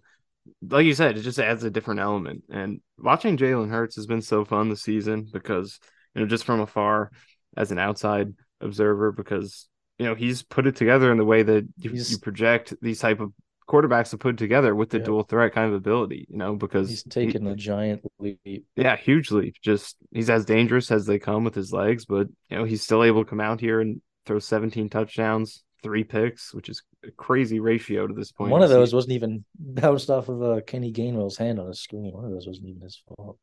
like 0.62 0.86
you 0.86 0.94
said, 0.94 1.18
it 1.18 1.22
just 1.22 1.40
adds 1.40 1.64
a 1.64 1.70
different 1.70 2.00
element. 2.00 2.44
And 2.50 2.82
watching 2.98 3.38
Jalen 3.38 3.70
Hurts 3.70 3.96
has 3.96 4.08
been 4.08 4.22
so 4.22 4.46
fun 4.46 4.70
this 4.70 4.82
season 4.82 5.28
because, 5.32 5.80
you 6.14 6.22
know, 6.22 6.28
just 6.28 6.46
from 6.46 6.60
afar, 6.60 7.12
as 7.56 7.72
an 7.72 7.80
outside 7.80 8.34
observer 8.62 9.12
because 9.12 9.68
you 10.00 10.06
know 10.06 10.16
he's 10.16 10.42
put 10.42 10.66
it 10.66 10.76
together 10.76 11.12
in 11.12 11.18
the 11.18 11.26
way 11.26 11.44
that 11.44 11.68
you, 11.78 11.92
you 11.92 12.18
project 12.18 12.74
these 12.82 13.00
type 13.00 13.20
of 13.20 13.32
quarterbacks 13.70 14.10
to 14.10 14.18
put 14.18 14.38
together 14.38 14.76
with 14.76 14.90
the 14.90 14.98
yeah. 14.98 15.06
dual 15.06 15.24
threat 15.24 15.54
kind 15.54 15.70
of 15.70 15.74
ability, 15.74 16.26
you 16.30 16.38
know, 16.38 16.54
because 16.54 16.90
he's 16.90 17.04
taken 17.04 17.46
he, 17.46 17.52
a 17.52 17.56
giant 17.56 18.02
leap. 18.20 18.66
Yeah, 18.76 18.98
huge 18.98 19.32
leap. 19.32 19.56
Just 19.62 19.96
he's 20.12 20.30
as 20.30 20.44
dangerous 20.46 20.92
as 20.92 21.06
they 21.06 21.18
come 21.18 21.46
with 21.46 21.56
his 21.56 21.72
legs, 21.72 22.06
but 22.06 22.28
you 22.50 22.58
know, 22.58 22.66
he's 22.66 22.82
still 22.82 23.04
able 23.04 23.24
to 23.24 23.30
come 23.30 23.40
out 23.40 23.62
here 23.62 23.80
and 23.80 24.02
throw 24.26 24.40
17 24.40 24.90
touchdowns, 24.90 25.64
three 25.84 26.04
picks, 26.04 26.54
which 26.54 26.70
is 26.70 26.82
a 27.06 27.12
crazy 27.12 27.60
ratio 27.60 28.08
to 28.08 28.14
this 28.14 28.32
point. 28.32 28.52
One 28.52 28.64
of 28.64 28.70
those 28.70 28.94
wasn't 28.94 29.14
even 29.14 29.44
bounced 29.60 30.10
off 30.10 30.30
of 30.30 30.42
uh, 30.42 30.62
Kenny 30.66 30.92
Gainwell's 30.92 31.38
hand 31.38 31.60
on 31.60 31.68
the 31.68 31.76
screen. 31.76 32.12
One 32.14 32.26
of 32.26 32.32
those 32.32 32.48
wasn't 32.48 32.70
even 32.70 32.82
his 32.82 33.02
fault. 33.08 33.38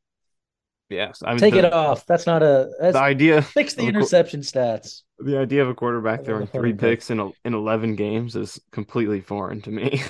Yes, 0.88 1.22
I 1.24 1.30
mean, 1.30 1.38
take 1.38 1.54
the, 1.54 1.66
it 1.66 1.72
off. 1.72 2.04
That's 2.06 2.26
not 2.26 2.42
a 2.42 2.68
that's, 2.80 2.94
the 2.94 3.00
idea. 3.00 3.42
Fix 3.42 3.74
the 3.74 3.86
interception 3.86 4.40
stats. 4.40 5.02
The 5.20 5.38
idea 5.38 5.62
of 5.62 5.68
a 5.68 5.74
quarterback 5.74 6.24
throwing 6.24 6.46
three 6.48 6.72
picks 6.72 7.10
in 7.10 7.20
a, 7.20 7.30
in 7.44 7.54
eleven 7.54 7.94
games 7.94 8.34
is 8.34 8.60
completely 8.72 9.20
foreign 9.20 9.62
to 9.62 9.70
me. 9.70 10.02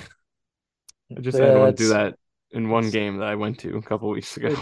I 1.15 1.21
just 1.21 1.37
yeah, 1.37 1.57
had 1.59 1.77
to 1.77 1.83
do 1.83 1.89
that 1.89 2.15
in 2.51 2.69
one 2.69 2.89
game 2.89 3.17
that 3.17 3.27
I 3.27 3.35
went 3.35 3.59
to 3.59 3.77
a 3.77 3.81
couple 3.81 4.09
weeks 4.09 4.35
ago. 4.37 4.55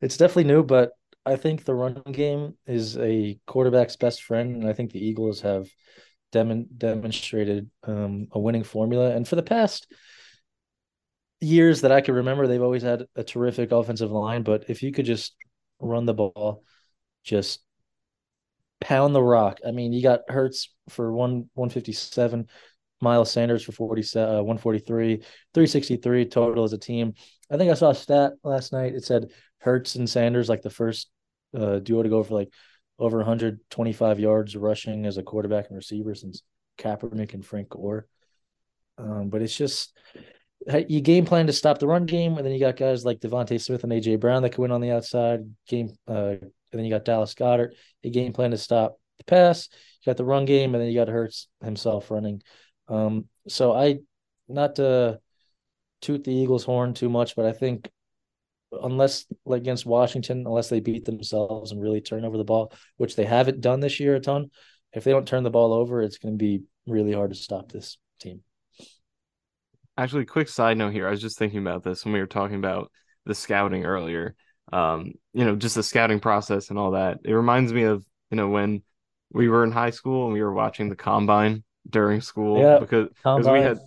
it's 0.00 0.16
definitely 0.16 0.44
new, 0.44 0.64
but 0.64 0.90
I 1.26 1.36
think 1.36 1.64
the 1.64 1.74
run 1.74 2.02
game 2.10 2.54
is 2.66 2.96
a 2.96 3.38
quarterback's 3.46 3.96
best 3.96 4.22
friend, 4.22 4.56
and 4.56 4.68
I 4.68 4.72
think 4.72 4.92
the 4.92 5.04
Eagles 5.04 5.40
have 5.42 5.68
dem- 6.32 6.68
demonstrated 6.76 7.70
um, 7.84 8.28
a 8.32 8.38
winning 8.38 8.64
formula. 8.64 9.14
And 9.14 9.26
for 9.26 9.36
the 9.36 9.42
past 9.42 9.92
years 11.40 11.82
that 11.82 11.92
I 11.92 12.00
can 12.00 12.14
remember, 12.14 12.46
they've 12.46 12.62
always 12.62 12.82
had 12.82 13.06
a 13.14 13.24
terrific 13.24 13.72
offensive 13.72 14.10
line. 14.10 14.42
But 14.42 14.64
if 14.68 14.82
you 14.82 14.92
could 14.92 15.06
just 15.06 15.34
run 15.80 16.06
the 16.06 16.14
ball, 16.14 16.64
just 17.24 17.60
pound 18.80 19.14
the 19.14 19.22
rock. 19.22 19.60
I 19.66 19.70
mean, 19.70 19.92
you 19.92 20.02
got 20.02 20.28
Hurts 20.28 20.72
for 20.88 21.12
one 21.12 21.50
one 21.54 21.70
fifty 21.70 21.92
seven, 21.92 22.48
Miles 23.00 23.30
Sanders 23.30 23.62
for 23.62 23.72
47, 23.72 24.28
uh, 24.28 24.42
143, 24.42 25.16
363 25.16 26.24
total 26.26 26.64
as 26.64 26.72
a 26.72 26.78
team. 26.78 27.14
I 27.50 27.56
think 27.56 27.70
I 27.70 27.74
saw 27.74 27.90
a 27.90 27.94
stat 27.94 28.32
last 28.42 28.72
night. 28.72 28.94
It 28.94 29.04
said 29.04 29.30
Hurts 29.58 29.96
and 29.96 30.08
Sanders 30.08 30.48
like 30.48 30.62
the 30.62 30.70
first 30.70 31.10
uh, 31.56 31.78
duo 31.78 32.02
to 32.02 32.08
go 32.08 32.22
for 32.22 32.34
like 32.34 32.52
over 32.98 33.18
125 33.18 34.20
yards 34.20 34.56
rushing 34.56 35.06
as 35.06 35.18
a 35.18 35.22
quarterback 35.22 35.68
and 35.68 35.76
receiver 35.76 36.14
since 36.14 36.42
Kaepernick 36.78 37.34
and 37.34 37.44
Frank 37.44 37.68
Gore. 37.68 38.06
Um, 38.98 39.28
but 39.28 39.42
it's 39.42 39.56
just 39.56 39.92
you 40.88 41.00
game 41.00 41.26
plan 41.26 41.46
to 41.46 41.52
stop 41.52 41.78
the 41.78 41.86
run 41.86 42.06
game, 42.06 42.36
and 42.36 42.44
then 42.44 42.52
you 42.52 42.60
got 42.60 42.76
guys 42.76 43.04
like 43.04 43.20
DeVonta 43.20 43.60
Smith 43.60 43.84
and 43.84 43.92
AJ 43.92 44.20
Brown 44.20 44.42
that 44.42 44.50
can 44.50 44.62
win 44.62 44.72
on 44.72 44.80
the 44.80 44.90
outside. 44.90 45.40
Game, 45.68 45.90
uh, 46.08 46.34
and 46.40 46.52
then 46.72 46.84
you 46.84 46.90
got 46.90 47.04
Dallas 47.04 47.34
Goedert. 47.34 47.70
A 48.04 48.10
game 48.10 48.32
plan 48.32 48.50
to 48.50 48.58
stop 48.58 48.98
the 49.18 49.24
pass. 49.24 49.68
You 50.02 50.10
got 50.10 50.16
the 50.16 50.24
run 50.24 50.44
game, 50.44 50.74
and 50.74 50.82
then 50.82 50.90
you 50.90 50.98
got 50.98 51.08
Hurts 51.08 51.48
himself 51.62 52.10
running. 52.10 52.42
Um, 52.88 53.26
so 53.48 53.72
I, 53.72 53.98
not 54.48 54.76
to 54.76 55.20
toot 56.00 56.24
the 56.24 56.34
Eagles' 56.34 56.64
horn 56.64 56.94
too 56.94 57.08
much, 57.08 57.36
but 57.36 57.46
I 57.46 57.52
think 57.52 57.90
unless 58.82 59.26
like 59.44 59.60
against 59.60 59.86
Washington, 59.86 60.44
unless 60.46 60.68
they 60.68 60.80
beat 60.80 61.04
themselves 61.04 61.72
and 61.72 61.82
really 61.82 62.00
turn 62.00 62.24
over 62.24 62.36
the 62.36 62.44
ball, 62.44 62.72
which 62.96 63.16
they 63.16 63.24
haven't 63.24 63.60
done 63.60 63.80
this 63.80 64.00
year 64.00 64.14
a 64.14 64.20
ton, 64.20 64.50
if 64.92 65.04
they 65.04 65.10
don't 65.10 65.28
turn 65.28 65.42
the 65.42 65.50
ball 65.50 65.72
over, 65.72 66.02
it's 66.02 66.18
going 66.18 66.34
to 66.34 66.38
be 66.38 66.62
really 66.86 67.12
hard 67.12 67.30
to 67.30 67.36
stop 67.36 67.70
this 67.70 67.98
team. 68.20 68.40
Actually, 69.98 70.24
quick 70.24 70.48
side 70.48 70.76
note 70.76 70.92
here. 70.92 71.06
I 71.06 71.10
was 71.10 71.20
just 71.20 71.38
thinking 71.38 71.60
about 71.60 71.82
this 71.82 72.04
when 72.04 72.12
we 72.12 72.20
were 72.20 72.26
talking 72.26 72.56
about 72.56 72.90
the 73.24 73.34
scouting 73.34 73.84
earlier. 73.84 74.34
Um, 74.72 75.12
you 75.32 75.44
know, 75.44 75.56
just 75.56 75.74
the 75.74 75.82
scouting 75.82 76.20
process 76.20 76.70
and 76.70 76.78
all 76.78 76.92
that. 76.92 77.18
It 77.24 77.32
reminds 77.32 77.72
me 77.72 77.84
of, 77.84 78.04
you 78.30 78.36
know, 78.36 78.48
when 78.48 78.82
we 79.32 79.48
were 79.48 79.64
in 79.64 79.72
high 79.72 79.90
school 79.90 80.24
and 80.24 80.32
we 80.32 80.42
were 80.42 80.52
watching 80.52 80.88
the 80.88 80.96
combine 80.96 81.62
during 81.88 82.20
school 82.20 82.58
yeah, 82.58 82.78
because, 82.78 83.08
because 83.08 83.46
we 83.46 83.60
had 83.60 83.78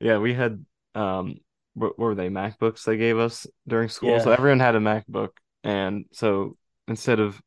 yeah, 0.00 0.18
we 0.18 0.34
had 0.34 0.64
um 0.94 1.36
what, 1.74 1.98
were 1.98 2.14
they 2.14 2.28
MacBooks 2.28 2.84
they 2.84 2.96
gave 2.96 3.18
us 3.18 3.46
during 3.66 3.88
school. 3.88 4.10
Yeah. 4.10 4.20
So 4.20 4.30
everyone 4.32 4.60
had 4.60 4.76
a 4.76 4.80
MacBook 4.80 5.30
and 5.62 6.04
so 6.12 6.56
instead 6.88 7.20
of 7.20 7.40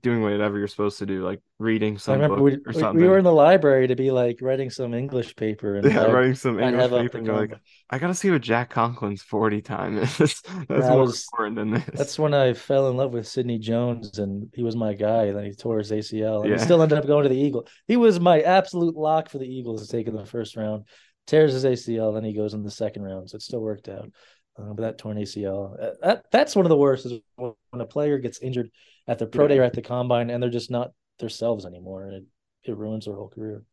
doing 0.00 0.22
whatever 0.22 0.58
you're 0.58 0.68
supposed 0.68 0.98
to 0.98 1.06
do, 1.06 1.22
like 1.22 1.40
reading 1.58 1.98
some 1.98 2.18
book 2.20 2.38
we, 2.38 2.56
or 2.66 2.72
something. 2.72 3.00
We 3.00 3.06
were 3.06 3.18
in 3.18 3.24
the 3.24 3.32
library 3.32 3.88
to 3.88 3.94
be 3.94 4.10
like 4.10 4.38
writing 4.40 4.70
some 4.70 4.94
English 4.94 5.36
paper 5.36 5.76
and 5.76 5.92
yeah, 5.92 6.04
writing 6.04 6.34
some 6.34 6.58
English 6.58 6.90
paper. 6.90 7.18
And 7.18 7.28
like, 7.28 7.60
I 7.90 7.98
gotta 7.98 8.14
see 8.14 8.30
what 8.30 8.40
Jack 8.40 8.72
Conklin's 8.72 9.22
forty 9.22 9.60
time 9.60 9.98
is. 9.98 10.16
that's 10.18 10.40
that 10.40 10.88
more 10.88 11.00
was, 11.00 11.28
important 11.30 11.56
than 11.56 11.70
this. 11.72 11.90
That's 11.92 12.18
when 12.18 12.32
I 12.32 12.54
fell 12.54 12.88
in 12.88 12.96
love 12.96 13.12
with 13.12 13.28
Sidney 13.28 13.58
Jones, 13.58 14.18
and 14.18 14.48
he 14.54 14.62
was 14.62 14.76
my 14.76 14.94
guy. 14.94 15.24
And 15.24 15.36
then 15.36 15.44
he 15.44 15.52
tore 15.52 15.78
his 15.78 15.90
ACL, 15.90 16.40
and 16.40 16.50
yeah. 16.50 16.56
he 16.56 16.64
still 16.64 16.80
ended 16.80 16.98
up 16.98 17.06
going 17.06 17.24
to 17.24 17.28
the 17.28 17.40
Eagles. 17.40 17.68
He 17.86 17.96
was 17.96 18.18
my 18.18 18.40
absolute 18.40 18.96
lock 18.96 19.28
for 19.28 19.38
the 19.38 19.46
Eagles 19.46 19.86
to 19.86 19.94
take 19.94 20.06
in 20.06 20.16
the 20.16 20.24
first 20.24 20.56
round. 20.56 20.84
Tears 21.26 21.52
his 21.52 21.64
ACL, 21.64 22.14
then 22.14 22.24
he 22.24 22.34
goes 22.34 22.54
in 22.54 22.62
the 22.62 22.70
second 22.70 23.02
round, 23.02 23.30
so 23.30 23.36
it 23.36 23.42
still 23.42 23.60
worked 23.60 23.88
out. 23.88 24.10
Uh, 24.58 24.74
but 24.74 24.82
that 24.82 24.98
torn 24.98 25.16
ACL, 25.16 25.82
uh, 25.82 25.90
that 26.02 26.24
that's 26.30 26.54
one 26.54 26.66
of 26.66 26.70
the 26.70 26.76
worst 26.76 27.06
is 27.06 27.20
when 27.36 27.54
a 27.72 27.86
player 27.86 28.18
gets 28.18 28.40
injured 28.40 28.70
at 29.06 29.18
the 29.18 29.26
pro 29.26 29.44
yeah. 29.44 29.48
day 29.48 29.58
or 29.58 29.62
at 29.62 29.72
the 29.72 29.82
combine 29.82 30.30
and 30.30 30.42
they're 30.42 30.50
just 30.50 30.70
not 30.70 30.92
themselves 31.18 31.64
anymore. 31.64 32.04
And 32.04 32.14
it, 32.14 32.24
it 32.64 32.76
ruins 32.76 33.06
their 33.06 33.14
whole 33.14 33.28
career. 33.28 33.64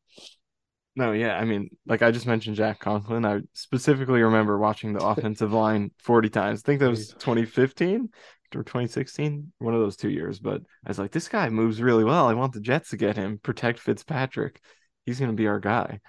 No, 0.95 1.11
yeah. 1.11 1.37
I 1.37 1.45
mean, 1.45 1.69
like 1.85 2.01
I 2.01 2.11
just 2.11 2.25
mentioned 2.25 2.55
Jack 2.55 2.79
Conklin. 2.79 3.25
I 3.25 3.41
specifically 3.53 4.21
remember 4.21 4.57
watching 4.57 4.93
the 4.93 4.99
offensive 5.05 5.51
line 5.51 5.91
40 5.99 6.29
times. 6.29 6.61
I 6.61 6.65
think 6.65 6.79
that 6.79 6.89
was 6.89 7.09
2015 7.09 8.09
or 8.55 8.63
2016, 8.63 9.51
one 9.59 9.73
of 9.73 9.81
those 9.81 9.95
two 9.95 10.09
years. 10.09 10.39
But 10.39 10.61
I 10.85 10.89
was 10.89 10.99
like, 10.99 11.11
this 11.11 11.27
guy 11.27 11.49
moves 11.49 11.81
really 11.81 12.03
well. 12.03 12.27
I 12.27 12.33
want 12.33 12.53
the 12.53 12.61
Jets 12.61 12.89
to 12.89 12.97
get 12.97 13.15
him, 13.15 13.39
protect 13.41 13.79
Fitzpatrick. 13.79 14.61
He's 15.05 15.19
going 15.19 15.31
to 15.31 15.37
be 15.37 15.47
our 15.47 15.59
guy. 15.59 15.99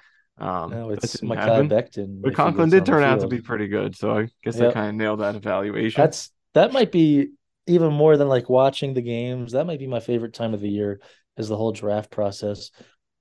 Um, 0.40 0.70
no, 0.70 0.90
it's 0.90 1.16
Mekhi 1.18 1.68
Becton. 1.68 2.22
But 2.22 2.34
Conklin 2.34 2.70
did 2.70 2.86
turn 2.86 3.02
out 3.02 3.20
to 3.20 3.28
be 3.28 3.40
pretty 3.40 3.68
good. 3.68 3.96
So 3.96 4.18
I 4.18 4.28
guess 4.42 4.56
yep. 4.56 4.70
I 4.70 4.72
kind 4.72 4.88
of 4.88 4.94
nailed 4.94 5.20
that 5.20 5.36
evaluation. 5.36 6.00
That's 6.00 6.30
that 6.54 6.72
might 6.72 6.90
be 6.90 7.30
even 7.66 7.92
more 7.92 8.16
than 8.16 8.28
like 8.28 8.48
watching 8.48 8.94
the 8.94 9.02
games, 9.02 9.52
that 9.52 9.66
might 9.66 9.78
be 9.78 9.86
my 9.86 10.00
favorite 10.00 10.34
time 10.34 10.54
of 10.54 10.60
the 10.60 10.68
year 10.68 11.00
is 11.36 11.48
the 11.48 11.56
whole 11.56 11.72
draft 11.72 12.10
process, 12.10 12.70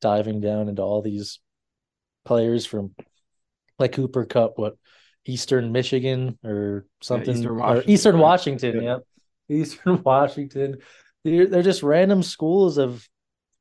diving 0.02 0.42
down 0.42 0.68
into 0.68 0.82
all 0.82 1.02
these 1.02 1.40
players 2.26 2.66
from 2.66 2.96
like 3.78 3.94
Cooper 3.94 4.26
Kupp, 4.26 4.58
what 4.58 4.76
Eastern 5.26 5.72
Michigan 5.72 6.38
or 6.44 6.86
something, 7.02 7.36
Eastern 7.36 7.52
or 7.52 7.56
Washington, 7.56 7.92
Eastern 7.92 8.16
right? 8.16 8.22
Washington. 8.22 8.76
Yeah. 8.76 8.82
Yep, 8.82 9.02
Eastern 9.50 10.04
Washington. 10.04 10.78
They're, 11.24 11.48
they're 11.48 11.64
just 11.64 11.84
random 11.84 12.24
schools 12.24 12.78
of 12.78 13.08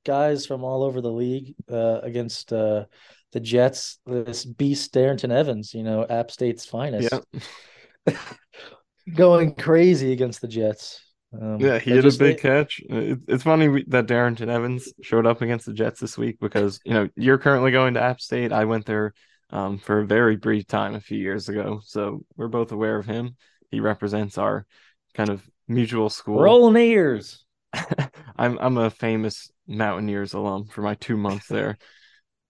guys 0.07 0.47
from 0.47 0.65
all 0.65 0.83
over 0.85 1.01
the 1.01 1.13
league 1.13 1.55
uh, 1.71 2.01
against 2.03 2.53
uh, 2.53 2.87
the 3.33 3.41
Jets. 3.41 3.99
This 4.07 4.45
beast 4.45 4.93
Darrynton 4.95 5.31
Evans, 5.31 5.75
you 5.75 5.83
know, 5.83 6.07
App 6.09 6.31
State's 6.31 6.65
finest, 6.65 7.13
Yeah. 8.07 8.15
going 9.15 9.55
crazy 9.55 10.13
against 10.13 10.41
the 10.41 10.49
Jets. 10.49 11.01
Um, 11.33 11.61
Yeah, 11.61 11.79
he 11.79 11.91
they 11.91 11.97
had 11.97 12.07
a 12.07 12.17
big 12.17 12.39
catch. 12.39 12.81
It, 12.89 13.21
it's 13.29 13.43
funny 13.43 13.85
that 13.89 14.07
Darrynton 14.07 14.49
Evans 14.49 14.93
showed 15.03 15.27
up 15.27 15.43
against 15.43 15.67
the 15.67 15.73
Jets 15.75 16.01
this 16.01 16.17
week 16.17 16.39
because 16.41 16.81
you 16.85 16.95
know 16.95 17.09
you're 17.17 17.39
currently 17.39 17.71
going 17.71 17.95
to 17.95 18.03
App 18.03 18.21
State. 18.21 18.53
I 18.53 18.65
went 18.65 18.87
there 18.87 19.13
um, 19.51 19.79
for 19.79 20.01
a 20.01 20.07
very 20.07 20.37
brief 20.37 20.67
time 20.67 20.95
a 20.95 21.01
few 21.01 21.19
years 21.19 21.49
ago, 21.49 21.81
so 21.85 22.25
we're 22.37 22.49
both 22.49 22.73
aware 22.73 22.97
of 22.97 23.07
him. 23.07 23.37
He 23.71 23.81
represents 23.81 24.39
our 24.39 24.67
kind 25.15 25.29
of 25.29 25.43
mutual 25.67 26.09
school. 26.09 26.41
Rolling 26.41 26.83
ears. 26.83 27.45
I'm 28.37 28.59
I'm 28.59 28.79
a 28.79 28.91
famous 28.91 29.51
Mountaineers 29.67 30.33
alum 30.33 30.67
for 30.67 30.81
my 30.81 30.95
two 30.95 31.17
months 31.17 31.49
there. 31.49 31.77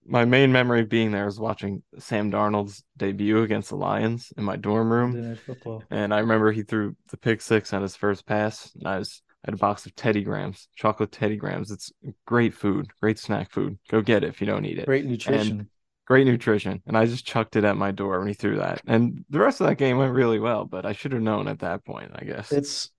My 0.09 0.25
main 0.25 0.51
memory 0.51 0.81
of 0.81 0.89
being 0.89 1.13
there 1.13 1.27
was 1.27 1.39
watching 1.39 1.83
Sam 1.99 2.31
Darnold's 2.31 2.83
debut 2.97 3.43
against 3.43 3.69
the 3.69 3.77
Lions 3.77 4.33
in 4.37 4.45
my 4.45 4.57
dorm 4.57 4.91
room. 4.91 5.13
Monday 5.13 5.29
Night 5.29 5.39
Football. 5.39 5.85
And 5.91 6.15
I 6.15 6.21
remember 6.21 6.51
he 6.51 6.63
threw 6.63 6.97
the 7.11 7.19
pick 7.19 7.41
six 7.41 7.73
on 7.73 7.83
his 7.83 7.95
first 7.95 8.27
pass. 8.27 8.73
And 8.75 8.87
I 8.89 8.99
was 8.99 9.23
I 9.45 9.49
had 9.49 9.55
a 9.55 9.59
box 9.59 9.87
of 9.87 9.95
Teddy 9.95 10.23
Grahams, 10.23 10.69
chocolate 10.75 11.13
Teddy 11.13 11.37
Grahams. 11.37 11.71
It's 11.71 11.93
great 12.27 12.55
food, 12.55 12.89
great 13.01 13.19
snack 13.19 13.53
food. 13.53 13.79
Go 13.89 14.03
get 14.03 14.25
it 14.25 14.29
if 14.29 14.41
you 14.41 14.47
don't 14.47 14.65
eat 14.65 14.79
it. 14.79 14.87
Great 14.87 15.05
nutrition. 15.05 15.71
Great 16.07 16.27
nutrition. 16.27 16.83
And 16.87 16.97
I 16.97 17.07
just 17.07 17.27
chucked 17.27 17.55
it 17.55 17.65
at 17.65 17.77
my 17.77 17.93
door 17.93 18.19
when 18.19 18.29
he 18.29 18.35
threw 18.35 18.57
that. 18.57 18.81
And 18.87 19.25
the 19.31 19.39
rest 19.39 19.61
of 19.61 19.69
that 19.69 19.77
game 19.77 19.99
went 19.99 20.15
really 20.15 20.41
well, 20.41 20.65
but 20.65 20.87
I 20.87 20.93
should 20.93 21.13
have 21.13 21.23
known 21.23 21.47
at 21.47 21.61
that 21.61 21.85
point, 21.85 22.11
I 22.15 22.25
guess. 22.25 22.51
it's 22.51 22.91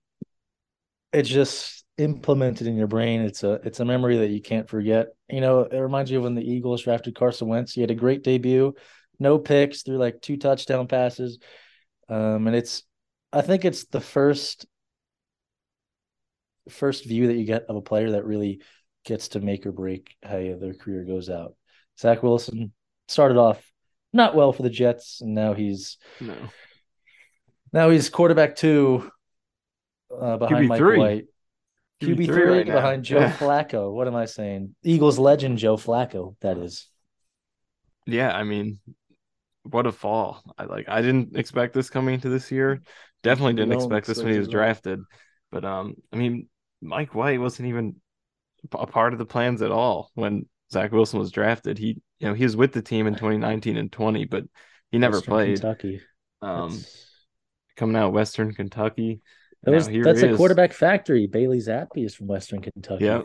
it's 1.12 1.28
just 1.28 1.84
implemented 2.00 2.66
in 2.66 2.76
your 2.76 2.86
brain. 2.86 3.20
It's 3.20 3.44
a 3.44 3.52
it's 3.64 3.80
a 3.80 3.84
memory 3.84 4.18
that 4.18 4.30
you 4.30 4.40
can't 4.40 4.68
forget. 4.68 5.08
You 5.28 5.40
know, 5.40 5.60
it 5.60 5.78
reminds 5.78 6.10
you 6.10 6.18
of 6.18 6.24
when 6.24 6.34
the 6.34 6.48
Eagles 6.48 6.82
drafted 6.82 7.14
Carson 7.14 7.48
Wentz. 7.48 7.72
He 7.72 7.80
had 7.80 7.90
a 7.90 7.94
great 7.94 8.24
debut, 8.24 8.74
no 9.18 9.38
picks, 9.38 9.82
threw 9.82 9.98
like 9.98 10.20
two 10.20 10.36
touchdown 10.36 10.88
passes. 10.88 11.38
Um, 12.08 12.46
and 12.46 12.56
it's 12.56 12.82
I 13.32 13.42
think 13.42 13.64
it's 13.64 13.84
the 13.84 14.00
first 14.00 14.66
first 16.68 17.04
view 17.04 17.26
that 17.26 17.36
you 17.36 17.44
get 17.44 17.64
of 17.68 17.76
a 17.76 17.82
player 17.82 18.12
that 18.12 18.24
really 18.24 18.60
gets 19.04 19.28
to 19.28 19.40
make 19.40 19.66
or 19.66 19.72
break 19.72 20.14
how 20.22 20.36
their 20.36 20.74
career 20.74 21.04
goes 21.04 21.28
out. 21.28 21.54
Zach 21.98 22.22
Wilson 22.22 22.72
started 23.08 23.36
off 23.36 23.62
not 24.12 24.34
well 24.34 24.52
for 24.52 24.62
the 24.62 24.70
Jets, 24.70 25.20
and 25.20 25.34
now 25.34 25.54
he's 25.54 25.98
no. 26.20 26.34
now 27.72 27.90
he's 27.90 28.08
quarterback 28.08 28.56
two 28.56 29.10
uh, 30.10 30.36
behind 30.36 30.68
Mike 30.68 30.80
QB3. 30.80 30.98
White. 30.98 31.24
QB3 32.00 32.16
QB 32.16 32.26
three 32.26 32.42
right 32.44 32.66
behind 32.66 33.04
Joe. 33.04 33.26
Flacco. 33.28 33.92
What 33.92 34.06
am 34.08 34.16
I 34.16 34.24
saying? 34.24 34.74
Eagles 34.82 35.18
legend 35.18 35.58
Joe 35.58 35.76
Flacco. 35.76 36.36
That 36.40 36.56
is. 36.58 36.86
Yeah, 38.06 38.34
I 38.34 38.44
mean, 38.44 38.80
what 39.64 39.86
a 39.86 39.92
fall. 39.92 40.42
I 40.58 40.64
like 40.64 40.88
I 40.88 41.02
didn't 41.02 41.36
expect 41.36 41.74
this 41.74 41.90
coming 41.90 42.14
into 42.14 42.28
this 42.28 42.50
year. 42.50 42.80
Definitely 43.22 43.54
didn't 43.54 43.72
expect 43.74 44.06
this 44.06 44.18
when 44.22 44.32
he 44.32 44.38
was 44.38 44.48
all. 44.48 44.52
drafted. 44.52 45.00
But 45.52 45.64
um 45.64 45.94
I 46.12 46.16
mean, 46.16 46.48
Mike 46.80 47.14
White 47.14 47.40
wasn't 47.40 47.68
even 47.68 47.96
a 48.72 48.86
part 48.86 49.12
of 49.12 49.18
the 49.18 49.26
plans 49.26 49.62
at 49.62 49.70
all 49.70 50.10
when 50.14 50.46
Zach 50.72 50.92
Wilson 50.92 51.18
was 51.18 51.30
drafted. 51.30 51.76
He 51.78 52.00
you 52.18 52.28
know, 52.28 52.34
he 52.34 52.44
was 52.44 52.56
with 52.56 52.72
the 52.72 52.82
team 52.82 53.06
in 53.06 53.14
2019 53.14 53.76
and 53.76 53.92
20, 53.92 54.24
but 54.24 54.44
he 54.90 54.98
never 54.98 55.16
Western 55.16 55.32
played. 55.32 55.60
Kentucky. 55.60 56.00
Um 56.40 56.70
That's- 56.70 57.06
coming 57.76 57.96
out 57.96 58.12
Western 58.12 58.54
Kentucky. 58.54 59.20
That's 59.62 59.88
a 60.22 60.36
quarterback 60.36 60.72
factory. 60.72 61.26
Bailey 61.26 61.58
Zappe 61.58 62.04
is 62.04 62.14
from 62.14 62.26
Western 62.28 62.60
Kentucky. 62.60 63.04
Yeah. 63.04 63.22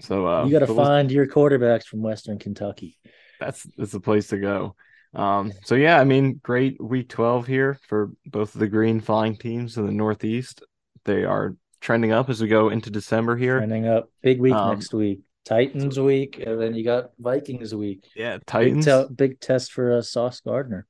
So 0.00 0.26
uh 0.26 0.44
you 0.44 0.52
got 0.58 0.66
to 0.66 0.74
find 0.74 1.10
your 1.10 1.26
quarterbacks 1.26 1.84
from 1.84 2.02
Western 2.02 2.38
Kentucky. 2.38 2.98
that's 3.40 3.66
that's 3.76 3.92
the 3.92 4.00
place 4.00 4.28
to 4.28 4.38
go. 4.38 4.74
Um, 5.14 5.52
so 5.64 5.76
yeah, 5.76 6.00
I 6.00 6.04
mean, 6.04 6.40
great 6.42 6.82
week 6.82 7.08
12 7.08 7.46
here 7.46 7.78
for 7.88 8.10
both 8.26 8.54
of 8.54 8.60
the 8.60 8.66
green 8.66 9.00
flying 9.00 9.36
teams 9.36 9.76
in 9.78 9.86
the 9.86 9.92
Northeast. 9.92 10.64
They 11.04 11.24
are 11.24 11.54
trending 11.80 12.10
up 12.10 12.28
as 12.28 12.42
we 12.42 12.48
go 12.48 12.68
into 12.70 12.90
December 12.90 13.36
here. 13.36 13.58
Trending 13.58 13.86
up. 13.86 14.10
Big 14.22 14.40
week 14.40 14.54
Um, 14.54 14.74
next 14.74 14.92
week. 14.92 15.20
Titans 15.44 16.00
week, 16.00 16.42
and 16.44 16.58
then 16.60 16.74
you 16.74 16.82
got 16.82 17.10
Vikings 17.18 17.74
week. 17.74 18.08
Yeah, 18.16 18.38
Big, 18.38 18.46
Titans. 18.46 18.86
te- 18.86 19.06
big 19.14 19.38
test 19.40 19.72
for 19.72 19.98
uh, 19.98 20.02
Sauce 20.02 20.40
Gardner. 20.40 20.86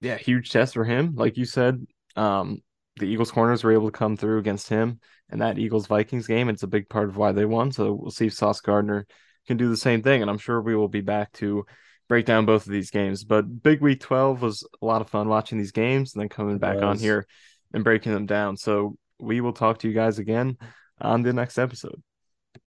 Yeah, 0.00 0.18
huge 0.18 0.50
test 0.50 0.74
for 0.74 0.84
him. 0.84 1.14
Like 1.14 1.36
you 1.38 1.44
said, 1.46 1.86
um, 2.16 2.60
the 2.98 3.06
Eagles 3.06 3.30
corners 3.30 3.64
were 3.64 3.72
able 3.72 3.90
to 3.90 3.98
come 3.98 4.16
through 4.16 4.38
against 4.38 4.68
him 4.68 5.00
and 5.30 5.40
that 5.40 5.58
Eagles 5.58 5.86
Vikings 5.86 6.26
game. 6.26 6.48
It's 6.48 6.62
a 6.62 6.68
big 6.68 6.88
part 6.88 7.08
of 7.08 7.16
why 7.16 7.32
they 7.32 7.44
won. 7.44 7.72
So 7.72 7.92
we'll 7.92 8.10
see 8.10 8.26
if 8.26 8.34
Sauce 8.34 8.60
Gardner 8.60 9.06
can 9.46 9.56
do 9.56 9.68
the 9.68 9.76
same 9.76 10.02
thing. 10.02 10.22
And 10.22 10.30
I'm 10.30 10.38
sure 10.38 10.60
we 10.60 10.76
will 10.76 10.88
be 10.88 11.00
back 11.00 11.32
to 11.34 11.66
break 12.08 12.26
down 12.26 12.46
both 12.46 12.66
of 12.66 12.72
these 12.72 12.90
games. 12.90 13.24
But 13.24 13.62
big 13.62 13.80
week 13.80 14.00
12 14.00 14.42
was 14.42 14.66
a 14.80 14.86
lot 14.86 15.02
of 15.02 15.10
fun 15.10 15.28
watching 15.28 15.58
these 15.58 15.72
games 15.72 16.14
and 16.14 16.20
then 16.20 16.28
coming 16.28 16.58
back 16.58 16.82
on 16.82 16.98
here 16.98 17.26
and 17.72 17.84
breaking 17.84 18.12
them 18.12 18.26
down. 18.26 18.56
So 18.56 18.96
we 19.18 19.40
will 19.40 19.52
talk 19.52 19.78
to 19.80 19.88
you 19.88 19.94
guys 19.94 20.18
again 20.18 20.56
on 21.00 21.22
the 21.22 21.32
next 21.32 21.58
episode. 21.58 22.02